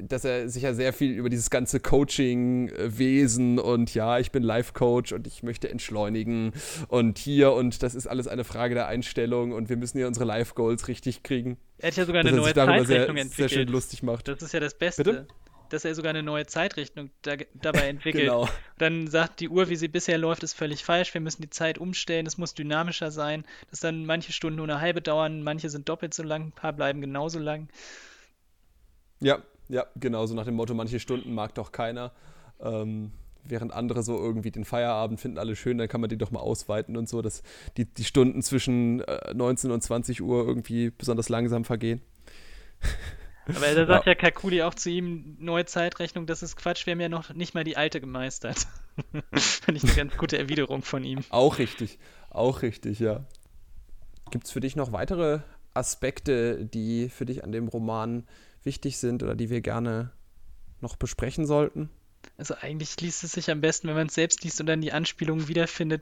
dass 0.02 0.26
er 0.26 0.50
sich 0.50 0.64
ja 0.64 0.74
sehr 0.74 0.94
viel 0.94 1.12
über 1.12 1.30
dieses 1.30 1.50
ganze 1.50 1.80
Coaching-Wesen 1.80 3.60
und 3.60 3.94
ja, 3.94 4.20
ich 4.20 4.32
bin 4.32 4.44
Life-Coach 4.44 5.14
und 5.14 5.28
ich 5.28 5.44
möchte 5.44 5.70
entschleunigen 5.70 6.54
und 6.88 7.18
hier 7.18 7.54
und 7.54 7.84
das 7.84 7.96
ist 7.96 8.08
alles 8.08 8.28
eine 8.28 8.44
Frage 8.44 8.76
der 8.76 8.88
Einstellung 8.88 9.52
und 9.52 9.70
wir 9.70 9.78
müssen 9.78 9.98
hier 9.98 10.08
unsere 10.08 10.26
Life-Goals 10.26 10.88
richtig 10.88 11.24
kriegen. 11.24 11.58
Er 11.78 11.88
hat 11.88 11.98
ja 11.98 12.06
sogar 12.06 12.22
eine 12.22 12.32
neue 12.32 12.54
Zeitrechnung 12.54 12.86
sehr, 12.86 13.08
entwickelt. 13.08 13.34
Sehr 13.34 13.50
schön 13.50 13.68
lustig 13.68 14.04
macht. 14.04 14.28
Das 14.28 14.42
ist 14.42 14.54
ja 14.54 14.60
das 14.60 14.78
Beste. 14.78 15.04
Bitte? 15.04 15.28
dass 15.70 15.84
er 15.84 15.96
sogar 15.96 16.12
eine 16.12 16.24
neue 16.24 16.46
Zeitrichtung 16.46 17.10
da, 17.24 17.36
dabei 17.54 17.90
entwickelt. 17.90 18.26
Genau. 18.26 18.48
Dann 18.78 19.08
sagt, 19.08 19.40
die 19.40 19.50
Uhr, 19.50 19.70
wie 19.70 19.76
sie 19.76 19.88
bisher 19.88 20.18
läuft, 20.18 20.44
ist 20.44 20.54
völlig 20.54 20.84
falsch. 20.84 21.14
Wir 21.14 21.22
müssen 21.22 21.42
die 21.42 21.50
Zeit 21.50 21.78
umstellen. 21.78 22.26
Es 22.26 22.38
muss 22.38 22.54
dynamischer 22.54 23.12
sein. 23.12 23.46
Dass 23.70 23.80
dann 23.80 24.06
manche 24.06 24.32
Stunden 24.32 24.58
nur 24.58 24.68
eine 24.70 24.80
halbe 24.80 25.02
dauern, 25.02 25.42
manche 25.42 25.70
sind 25.70 25.90
doppelt 25.90 26.14
so 26.14 26.24
lang, 26.24 26.48
ein 26.48 26.52
paar 26.52 26.74
bleiben 26.74 27.02
genauso 27.02 27.40
lang. 27.40 27.68
Ja, 29.22 29.42
ja, 29.70 29.86
genau, 29.96 30.26
so 30.26 30.36
nach 30.36 30.46
dem 30.46 30.56
Motto, 30.56 30.74
manche 30.74 31.00
Stunden 31.00 31.34
mag 31.34 31.54
doch 31.56 31.72
keiner. 31.72 32.12
Ähm, 32.60 33.12
während 33.44 33.74
andere 33.74 34.04
so 34.04 34.18
irgendwie 34.18 34.52
den 34.52 34.66
Feierabend 34.66 35.20
finden 35.20 35.38
alle 35.38 35.56
schön, 35.56 35.78
dann 35.78 35.88
kann 35.88 36.02
man 36.02 36.10
den 36.10 36.20
doch 36.20 36.32
mal 36.32 36.40
ausweiten 36.40 36.98
und 36.98 37.08
so, 37.08 37.22
dass 37.22 37.44
die, 37.78 37.86
die 37.86 38.04
Stunden 38.04 38.42
zwischen 38.42 39.02
äh, 39.02 39.34
19 39.34 39.72
und 39.72 39.82
20 39.82 40.22
Uhr 40.22 40.46
irgendwie 40.46 40.92
besonders 40.92 41.30
langsam 41.30 41.64
vergehen. 41.64 42.02
Aber 43.48 43.74
da 43.76 43.86
sagt 43.86 44.08
ja. 44.08 44.14
ja 44.14 44.16
Kakuli 44.16 44.64
auch 44.64 44.74
zu 44.74 44.90
ihm, 44.90 45.38
neue 45.40 45.66
Zeitrechnung, 45.66 46.26
das 46.26 46.42
ist 46.42 46.56
Quatsch, 46.56 46.86
wir 46.86 46.92
haben 46.92 47.02
ja 47.02 47.10
noch 47.10 47.34
nicht 47.34 47.54
mal 47.54 47.64
die 47.64 47.78
alte 47.78 48.02
gemeistert. 48.02 48.68
Fand 49.34 49.78
ich 49.78 49.84
eine 49.84 49.94
ganz 49.94 50.18
gute 50.18 50.38
Erwiderung 50.38 50.82
von 50.82 51.04
ihm. 51.04 51.20
Auch 51.30 51.60
richtig, 51.60 52.00
auch 52.32 52.64
richtig, 52.64 53.00
ja. 53.00 53.24
Gibt 54.32 54.46
es 54.46 54.52
für 54.52 54.62
dich 54.62 54.76
noch 54.76 54.92
weitere 54.92 55.42
Aspekte, 55.76 56.66
die 56.66 57.10
für 57.10 57.26
dich 57.26 57.44
an 57.44 57.52
dem 57.52 57.68
Roman 57.68 58.26
wichtig 58.66 58.98
sind 58.98 59.24
oder 59.24 59.36
die 59.36 59.50
wir 59.50 59.62
gerne 59.62 60.12
noch 60.82 60.96
besprechen 60.96 61.46
sollten? 61.46 61.90
Also 62.38 62.56
eigentlich 62.56 63.00
liest 63.02 63.24
es 63.24 63.34
sich 63.34 63.50
am 63.50 63.62
besten, 63.62 63.88
wenn 63.88 63.96
man 63.96 64.08
es 64.08 64.16
selbst 64.16 64.44
liest 64.44 64.60
und 64.60 64.66
dann 64.66 64.82
die 64.82 64.92
Anspielungen 64.92 65.48
wiederfindet. 65.48 66.02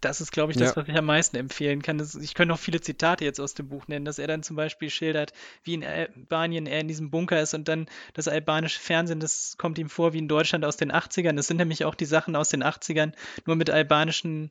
Das 0.00 0.20
ist, 0.20 0.30
glaube 0.30 0.52
ich, 0.52 0.58
das, 0.58 0.70
ja. 0.70 0.76
was 0.76 0.88
ich 0.88 0.96
am 0.96 1.06
meisten 1.06 1.36
empfehlen 1.36 1.82
kann. 1.82 1.98
Das, 1.98 2.14
ich 2.14 2.34
könnte 2.34 2.52
noch 2.52 2.58
viele 2.58 2.80
Zitate 2.80 3.24
jetzt 3.24 3.40
aus 3.40 3.54
dem 3.54 3.68
Buch 3.68 3.88
nennen, 3.88 4.04
dass 4.04 4.18
er 4.18 4.28
dann 4.28 4.42
zum 4.42 4.56
Beispiel 4.56 4.90
schildert, 4.90 5.32
wie 5.64 5.74
in 5.74 5.84
Albanien 5.84 6.66
er 6.66 6.80
in 6.80 6.88
diesem 6.88 7.10
Bunker 7.10 7.40
ist 7.40 7.54
und 7.54 7.68
dann 7.68 7.86
das 8.14 8.28
albanische 8.28 8.80
Fernsehen, 8.80 9.20
das 9.20 9.56
kommt 9.58 9.78
ihm 9.78 9.88
vor 9.88 10.12
wie 10.12 10.18
in 10.18 10.28
Deutschland 10.28 10.64
aus 10.64 10.76
den 10.76 10.92
80ern. 10.92 11.34
Das 11.34 11.48
sind 11.48 11.56
nämlich 11.56 11.84
auch 11.84 11.94
die 11.94 12.04
Sachen 12.04 12.36
aus 12.36 12.48
den 12.48 12.62
80ern, 12.62 13.12
nur 13.46 13.56
mit 13.56 13.70
albanischen 13.70 14.50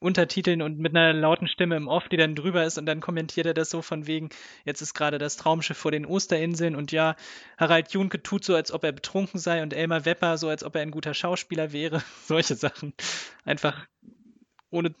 Untertiteln 0.00 0.62
und 0.62 0.78
mit 0.78 0.96
einer 0.96 1.12
lauten 1.12 1.46
Stimme 1.46 1.76
im 1.76 1.86
Off, 1.86 2.08
die 2.08 2.16
dann 2.16 2.34
drüber 2.34 2.64
ist 2.64 2.78
und 2.78 2.86
dann 2.86 3.00
kommentiert 3.00 3.46
er 3.46 3.52
das 3.52 3.68
so 3.68 3.82
von 3.82 4.06
wegen, 4.06 4.30
jetzt 4.64 4.80
ist 4.80 4.94
gerade 4.94 5.18
das 5.18 5.36
Traumschiff 5.36 5.76
vor 5.76 5.90
den 5.90 6.06
Osterinseln 6.06 6.74
und 6.74 6.90
ja, 6.90 7.16
Harald 7.58 7.92
Junke 7.92 8.22
tut 8.22 8.42
so, 8.42 8.54
als 8.54 8.72
ob 8.72 8.82
er 8.82 8.92
betrunken 8.92 9.38
sei 9.38 9.62
und 9.62 9.74
Elmar 9.74 10.06
Wepper 10.06 10.38
so, 10.38 10.48
als 10.48 10.64
ob 10.64 10.74
er 10.74 10.82
ein 10.82 10.90
guter 10.90 11.12
Schauspieler 11.12 11.72
wäre. 11.72 12.02
Solche 12.24 12.54
Sachen. 12.54 12.94
Einfach 13.44 13.86
ohne 14.70 14.94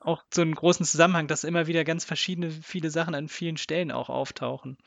auch 0.00 0.22
so 0.32 0.42
einen 0.42 0.54
großen 0.54 0.86
Zusammenhang, 0.86 1.26
dass 1.26 1.44
immer 1.44 1.66
wieder 1.66 1.84
ganz 1.84 2.04
verschiedene, 2.04 2.50
viele 2.50 2.90
Sachen 2.90 3.14
an 3.14 3.28
vielen 3.28 3.56
Stellen 3.56 3.90
auch 3.90 4.08
auftauchen. 4.08 4.78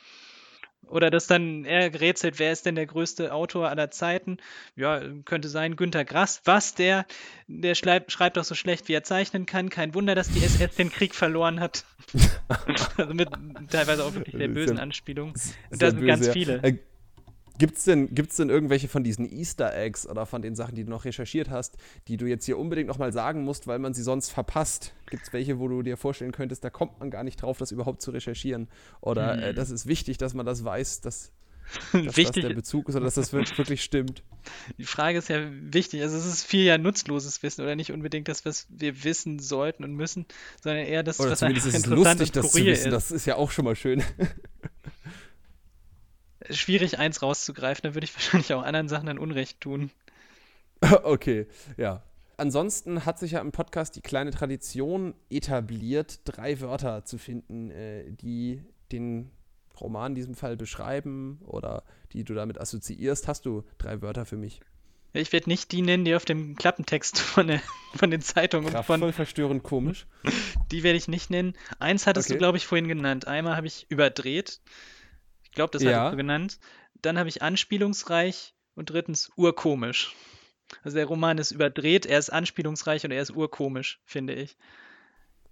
Oder 0.87 1.09
dass 1.09 1.27
dann 1.27 1.63
er 1.63 1.99
rätselt, 2.01 2.39
wer 2.39 2.51
ist 2.51 2.65
denn 2.65 2.75
der 2.75 2.85
größte 2.85 3.33
Autor 3.33 3.69
aller 3.69 3.91
Zeiten? 3.91 4.37
Ja, 4.75 5.01
könnte 5.25 5.47
sein 5.47 5.75
Günter 5.75 6.03
Grass. 6.03 6.41
Was? 6.45 6.75
Der, 6.75 7.05
der 7.47 7.75
schreibt, 7.75 8.11
schreibt 8.11 8.35
doch 8.35 8.43
so 8.43 8.55
schlecht, 8.55 8.87
wie 8.89 8.93
er 8.93 9.03
zeichnen 9.03 9.45
kann. 9.45 9.69
Kein 9.69 9.93
Wunder, 9.93 10.15
dass 10.15 10.29
die 10.29 10.43
SS 10.43 10.75
den 10.75 10.89
Krieg 10.89 11.15
verloren 11.15 11.59
hat. 11.59 11.85
also 12.97 13.13
mit 13.13 13.29
teilweise 13.69 14.03
auch 14.03 14.13
wirklich 14.15 14.35
sehr 14.35 14.47
bösen 14.49 14.79
Anspielungen. 14.79 15.33
Und 15.69 15.81
da 15.81 15.91
sind 15.91 16.05
ganz 16.05 16.27
viele. 16.29 16.61
Äh, 16.63 16.79
Gibt 17.61 17.77
es 17.77 17.83
denn, 17.83 18.15
gibt's 18.15 18.37
denn 18.37 18.49
irgendwelche 18.49 18.87
von 18.87 19.03
diesen 19.03 19.31
Easter 19.31 19.77
Eggs 19.77 20.07
oder 20.07 20.25
von 20.25 20.41
den 20.41 20.55
Sachen, 20.55 20.73
die 20.73 20.83
du 20.83 20.89
noch 20.89 21.05
recherchiert 21.05 21.51
hast, 21.51 21.77
die 22.07 22.17
du 22.17 22.25
jetzt 22.25 22.45
hier 22.45 22.57
unbedingt 22.57 22.87
nochmal 22.87 23.13
sagen 23.13 23.43
musst, 23.43 23.67
weil 23.67 23.77
man 23.77 23.93
sie 23.93 24.01
sonst 24.01 24.31
verpasst? 24.31 24.93
Gibt 25.11 25.27
es 25.27 25.31
welche, 25.31 25.59
wo 25.59 25.67
du 25.67 25.83
dir 25.83 25.95
vorstellen 25.95 26.31
könntest, 26.31 26.63
da 26.63 26.71
kommt 26.71 26.99
man 26.99 27.11
gar 27.11 27.23
nicht 27.23 27.39
drauf, 27.39 27.59
das 27.59 27.71
überhaupt 27.71 28.01
zu 28.01 28.09
recherchieren? 28.09 28.67
Oder 28.99 29.33
hm. 29.33 29.43
äh, 29.43 29.53
das 29.53 29.69
ist 29.69 29.85
wichtig, 29.85 30.17
dass 30.17 30.33
man 30.33 30.43
das 30.43 30.63
weiß, 30.63 31.01
dass, 31.01 31.33
dass 31.93 32.17
wichtig. 32.17 32.41
das 32.41 32.47
der 32.47 32.55
Bezug 32.55 32.89
ist 32.89 32.95
oder 32.95 33.05
dass 33.05 33.13
das 33.13 33.31
wirklich 33.31 33.83
stimmt? 33.83 34.23
Die 34.79 34.85
Frage 34.85 35.19
ist 35.19 35.29
ja 35.29 35.45
wichtig. 35.51 36.01
Also 36.01 36.17
es 36.17 36.25
ist 36.25 36.43
viel 36.43 36.63
ja 36.63 36.79
nutzloses 36.79 37.43
Wissen 37.43 37.61
oder 37.61 37.75
nicht 37.75 37.91
unbedingt 37.91 38.27
das, 38.27 38.43
was 38.43 38.65
wir 38.69 39.03
wissen 39.03 39.37
sollten 39.37 39.83
und 39.83 39.93
müssen, 39.93 40.25
sondern 40.63 40.83
eher 40.83 41.03
das, 41.03 41.19
oder 41.19 41.29
was 41.29 41.37
zumindest 41.37 41.67
ist 41.67 41.75
es 41.75 41.85
lustig, 41.85 42.31
das 42.31 42.53
zu 42.53 42.65
wissen. 42.65 42.87
Ist. 42.87 42.91
Das 42.91 43.11
ist 43.11 43.27
ja 43.27 43.35
auch 43.35 43.51
schon 43.51 43.65
mal 43.65 43.75
schön 43.75 44.01
schwierig, 46.51 46.99
eins 46.99 47.21
rauszugreifen. 47.21 47.83
Da 47.83 47.93
würde 47.95 48.05
ich 48.05 48.13
wahrscheinlich 48.15 48.53
auch 48.53 48.63
anderen 48.63 48.87
Sachen 48.87 49.07
dann 49.07 49.19
Unrecht 49.19 49.61
tun. 49.61 49.91
Okay, 51.03 51.45
ja. 51.77 52.01
Ansonsten 52.37 53.05
hat 53.05 53.19
sich 53.19 53.33
ja 53.33 53.39
im 53.39 53.51
Podcast 53.51 53.95
die 53.95 54.01
kleine 54.01 54.31
Tradition 54.31 55.13
etabliert, 55.29 56.21
drei 56.25 56.59
Wörter 56.59 57.05
zu 57.05 57.19
finden, 57.19 57.69
äh, 57.69 58.11
die 58.13 58.63
den 58.91 59.29
Roman 59.79 60.13
in 60.13 60.15
diesem 60.15 60.33
Fall 60.33 60.57
beschreiben 60.57 61.39
oder 61.45 61.83
die 62.13 62.23
du 62.23 62.33
damit 62.33 62.59
assoziierst. 62.59 63.27
Hast 63.27 63.45
du 63.45 63.63
drei 63.77 64.01
Wörter 64.01 64.25
für 64.25 64.37
mich? 64.37 64.61
Ich 65.13 65.33
werde 65.33 65.49
nicht 65.49 65.71
die 65.71 65.81
nennen, 65.81 66.05
die 66.05 66.15
auf 66.15 66.25
dem 66.25 66.55
Klappentext 66.55 67.19
von, 67.19 67.47
der, 67.47 67.61
von 67.95 68.11
den 68.11 68.21
Zeitungen 68.21 68.69
Kraftvoll, 68.71 68.99
von. 68.99 69.13
verstörend, 69.13 69.63
komisch. 69.63 70.07
Die 70.71 70.83
werde 70.83 70.97
ich 70.97 71.07
nicht 71.07 71.29
nennen. 71.29 71.53
Eins 71.79 72.07
hattest 72.07 72.29
okay. 72.29 72.35
du, 72.35 72.39
glaube 72.39 72.57
ich, 72.57 72.65
vorhin 72.65 72.87
genannt. 72.87 73.27
Einmal 73.27 73.57
habe 73.57 73.67
ich 73.67 73.85
überdreht. 73.89 74.61
Ich 75.51 75.55
glaube, 75.55 75.71
das 75.71 75.83
ja. 75.83 76.05
hatte 76.05 76.11
du 76.11 76.17
genannt. 76.17 76.59
Dann 77.01 77.19
habe 77.19 77.27
ich 77.27 77.41
anspielungsreich 77.41 78.53
und 78.73 78.89
drittens 78.89 79.31
urkomisch. 79.35 80.15
Also 80.83 80.95
der 80.95 81.05
Roman 81.05 81.37
ist 81.37 81.51
überdreht, 81.51 82.05
er 82.05 82.17
ist 82.19 82.29
anspielungsreich 82.29 83.03
und 83.03 83.11
er 83.11 83.21
ist 83.21 83.35
urkomisch, 83.35 83.99
finde 84.05 84.33
ich. 84.33 84.57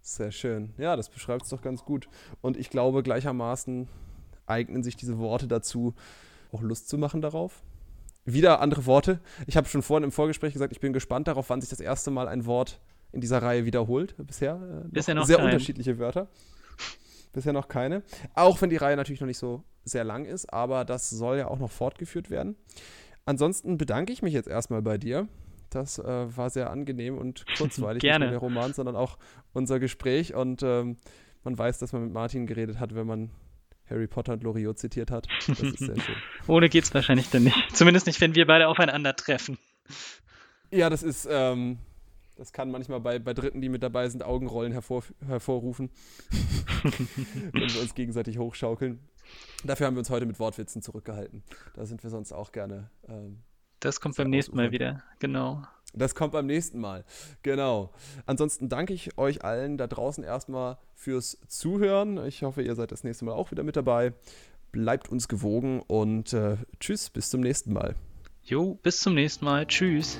Sehr 0.01 0.31
schön. 0.31 0.73
Ja, 0.77 0.95
das 0.95 1.09
beschreibt 1.09 1.43
es 1.43 1.49
doch 1.49 1.61
ganz 1.61 1.83
gut. 1.83 2.07
Und 2.39 2.55
ich 2.55 2.69
glaube, 2.69 3.03
gleichermaßen 3.03 3.89
eignen 4.45 4.83
sich 4.83 4.95
diese 4.95 5.19
Worte 5.19 5.47
dazu, 5.47 5.93
auch 6.53 6.61
Lust 6.61 6.87
zu 6.87 6.97
machen 6.97 7.21
darauf. 7.21 7.61
Wieder 8.23 8.61
andere 8.61 8.85
Worte. 8.85 9.19
Ich 9.47 9.57
habe 9.57 9.67
schon 9.67 9.81
vorhin 9.81 10.05
im 10.05 10.13
Vorgespräch 10.13 10.53
gesagt, 10.53 10.71
ich 10.71 10.79
bin 10.79 10.93
gespannt 10.93 11.27
darauf, 11.27 11.49
wann 11.49 11.59
sich 11.59 11.69
das 11.69 11.81
erste 11.81 12.09
Mal 12.09 12.29
ein 12.29 12.45
Wort 12.45 12.79
in 13.11 13.19
dieser 13.19 13.41
Reihe 13.41 13.65
wiederholt. 13.65 14.15
Bisher, 14.17 14.85
äh, 14.85 14.87
Bisher 14.87 15.15
noch 15.15 15.25
sehr 15.25 15.37
kein. 15.37 15.47
unterschiedliche 15.47 15.99
Wörter. 15.99 16.29
Bisher 17.31 17.53
noch 17.53 17.67
keine. 17.67 18.03
Auch 18.33 18.61
wenn 18.61 18.69
die 18.69 18.77
Reihe 18.77 18.95
natürlich 18.95 19.21
noch 19.21 19.27
nicht 19.27 19.37
so 19.37 19.63
sehr 19.83 20.03
lang 20.03 20.25
ist, 20.25 20.51
aber 20.51 20.85
das 20.85 21.09
soll 21.09 21.37
ja 21.37 21.47
auch 21.47 21.59
noch 21.59 21.71
fortgeführt 21.71 22.29
werden. 22.29 22.55
Ansonsten 23.25 23.77
bedanke 23.77 24.11
ich 24.11 24.21
mich 24.21 24.33
jetzt 24.33 24.47
erstmal 24.47 24.81
bei 24.81 24.97
dir. 24.97 25.27
Das 25.69 25.99
äh, 25.99 26.35
war 26.35 26.49
sehr 26.49 26.69
angenehm 26.71 27.17
und 27.17 27.45
kurzweilig, 27.57 28.01
Gerne. 28.01 28.25
nicht 28.25 28.31
nur 28.31 28.39
der 28.39 28.47
Roman, 28.47 28.73
sondern 28.73 28.95
auch 28.95 29.17
unser 29.53 29.79
Gespräch. 29.79 30.33
Und 30.33 30.63
ähm, 30.63 30.97
man 31.43 31.57
weiß, 31.57 31.77
dass 31.77 31.93
man 31.93 32.03
mit 32.03 32.13
Martin 32.13 32.47
geredet 32.47 32.79
hat, 32.79 32.95
wenn 32.95 33.05
man 33.05 33.29
Harry 33.89 34.07
Potter 34.07 34.33
und 34.33 34.43
Loriot 34.43 34.79
zitiert 34.79 35.11
hat. 35.11 35.27
Das 35.47 35.59
ist 35.59 35.79
sehr 35.79 35.95
schön. 35.99 36.15
Ohne 36.47 36.69
geht's 36.69 36.93
wahrscheinlich 36.93 37.29
dann 37.29 37.43
nicht. 37.43 37.57
Zumindest 37.75 38.07
nicht, 38.07 38.21
wenn 38.21 38.35
wir 38.35 38.45
beide 38.45 38.67
aufeinandertreffen. 38.67 39.57
Ja, 40.71 40.89
das 40.89 41.03
ist, 41.03 41.27
ähm, 41.29 41.79
das 42.39 42.53
kann 42.53 42.71
manchmal 42.71 43.01
bei, 43.01 43.19
bei 43.19 43.33
Dritten, 43.33 43.59
die 43.59 43.67
mit 43.67 43.83
dabei 43.83 44.07
sind, 44.07 44.23
Augenrollen 44.23 44.71
hervor, 44.71 45.03
hervorrufen. 45.27 45.89
Wenn 47.51 47.69
wir 47.69 47.81
uns 47.81 47.93
gegenseitig 47.93 48.37
hochschaukeln. 48.37 48.99
Dafür 49.65 49.87
haben 49.87 49.95
wir 49.95 49.99
uns 49.99 50.09
heute 50.09 50.25
mit 50.25 50.39
Wortwitzen 50.39 50.81
zurückgehalten. 50.81 51.43
Da 51.73 51.85
sind 51.85 52.01
wir 52.01 52.09
sonst 52.09 52.31
auch 52.31 52.53
gerne. 52.53 52.89
Ähm, 53.09 53.39
das 53.81 53.99
kommt 53.99 54.15
beim 54.15 54.29
nächsten 54.29 54.55
Mal 54.55 54.71
wieder, 54.71 55.03
genau. 55.19 55.63
Das 55.93 56.15
kommt 56.15 56.31
beim 56.31 56.45
nächsten 56.45 56.79
Mal, 56.79 57.03
genau. 57.43 57.91
Ansonsten 58.25 58.69
danke 58.69 58.93
ich 58.93 59.17
euch 59.17 59.43
allen 59.43 59.77
da 59.77 59.87
draußen 59.87 60.23
erstmal 60.23 60.77
fürs 60.95 61.39
Zuhören. 61.47 62.25
Ich 62.25 62.43
hoffe, 62.43 62.61
ihr 62.61 62.75
seid 62.75 62.93
das 62.93 63.03
nächste 63.03 63.25
Mal 63.25 63.33
auch 63.33 63.51
wieder 63.51 63.63
mit 63.63 63.75
dabei. 63.75 64.13
Bleibt 64.71 65.09
uns 65.09 65.27
gewogen 65.27 65.81
und 65.81 66.31
äh, 66.31 66.55
tschüss, 66.79 67.09
bis 67.09 67.29
zum 67.29 67.41
nächsten 67.41 67.73
Mal. 67.73 67.95
Jo, 68.43 68.75
bis 68.75 69.01
zum 69.01 69.13
nächsten 69.15 69.43
Mal. 69.43 69.65
Tschüss. 69.67 70.19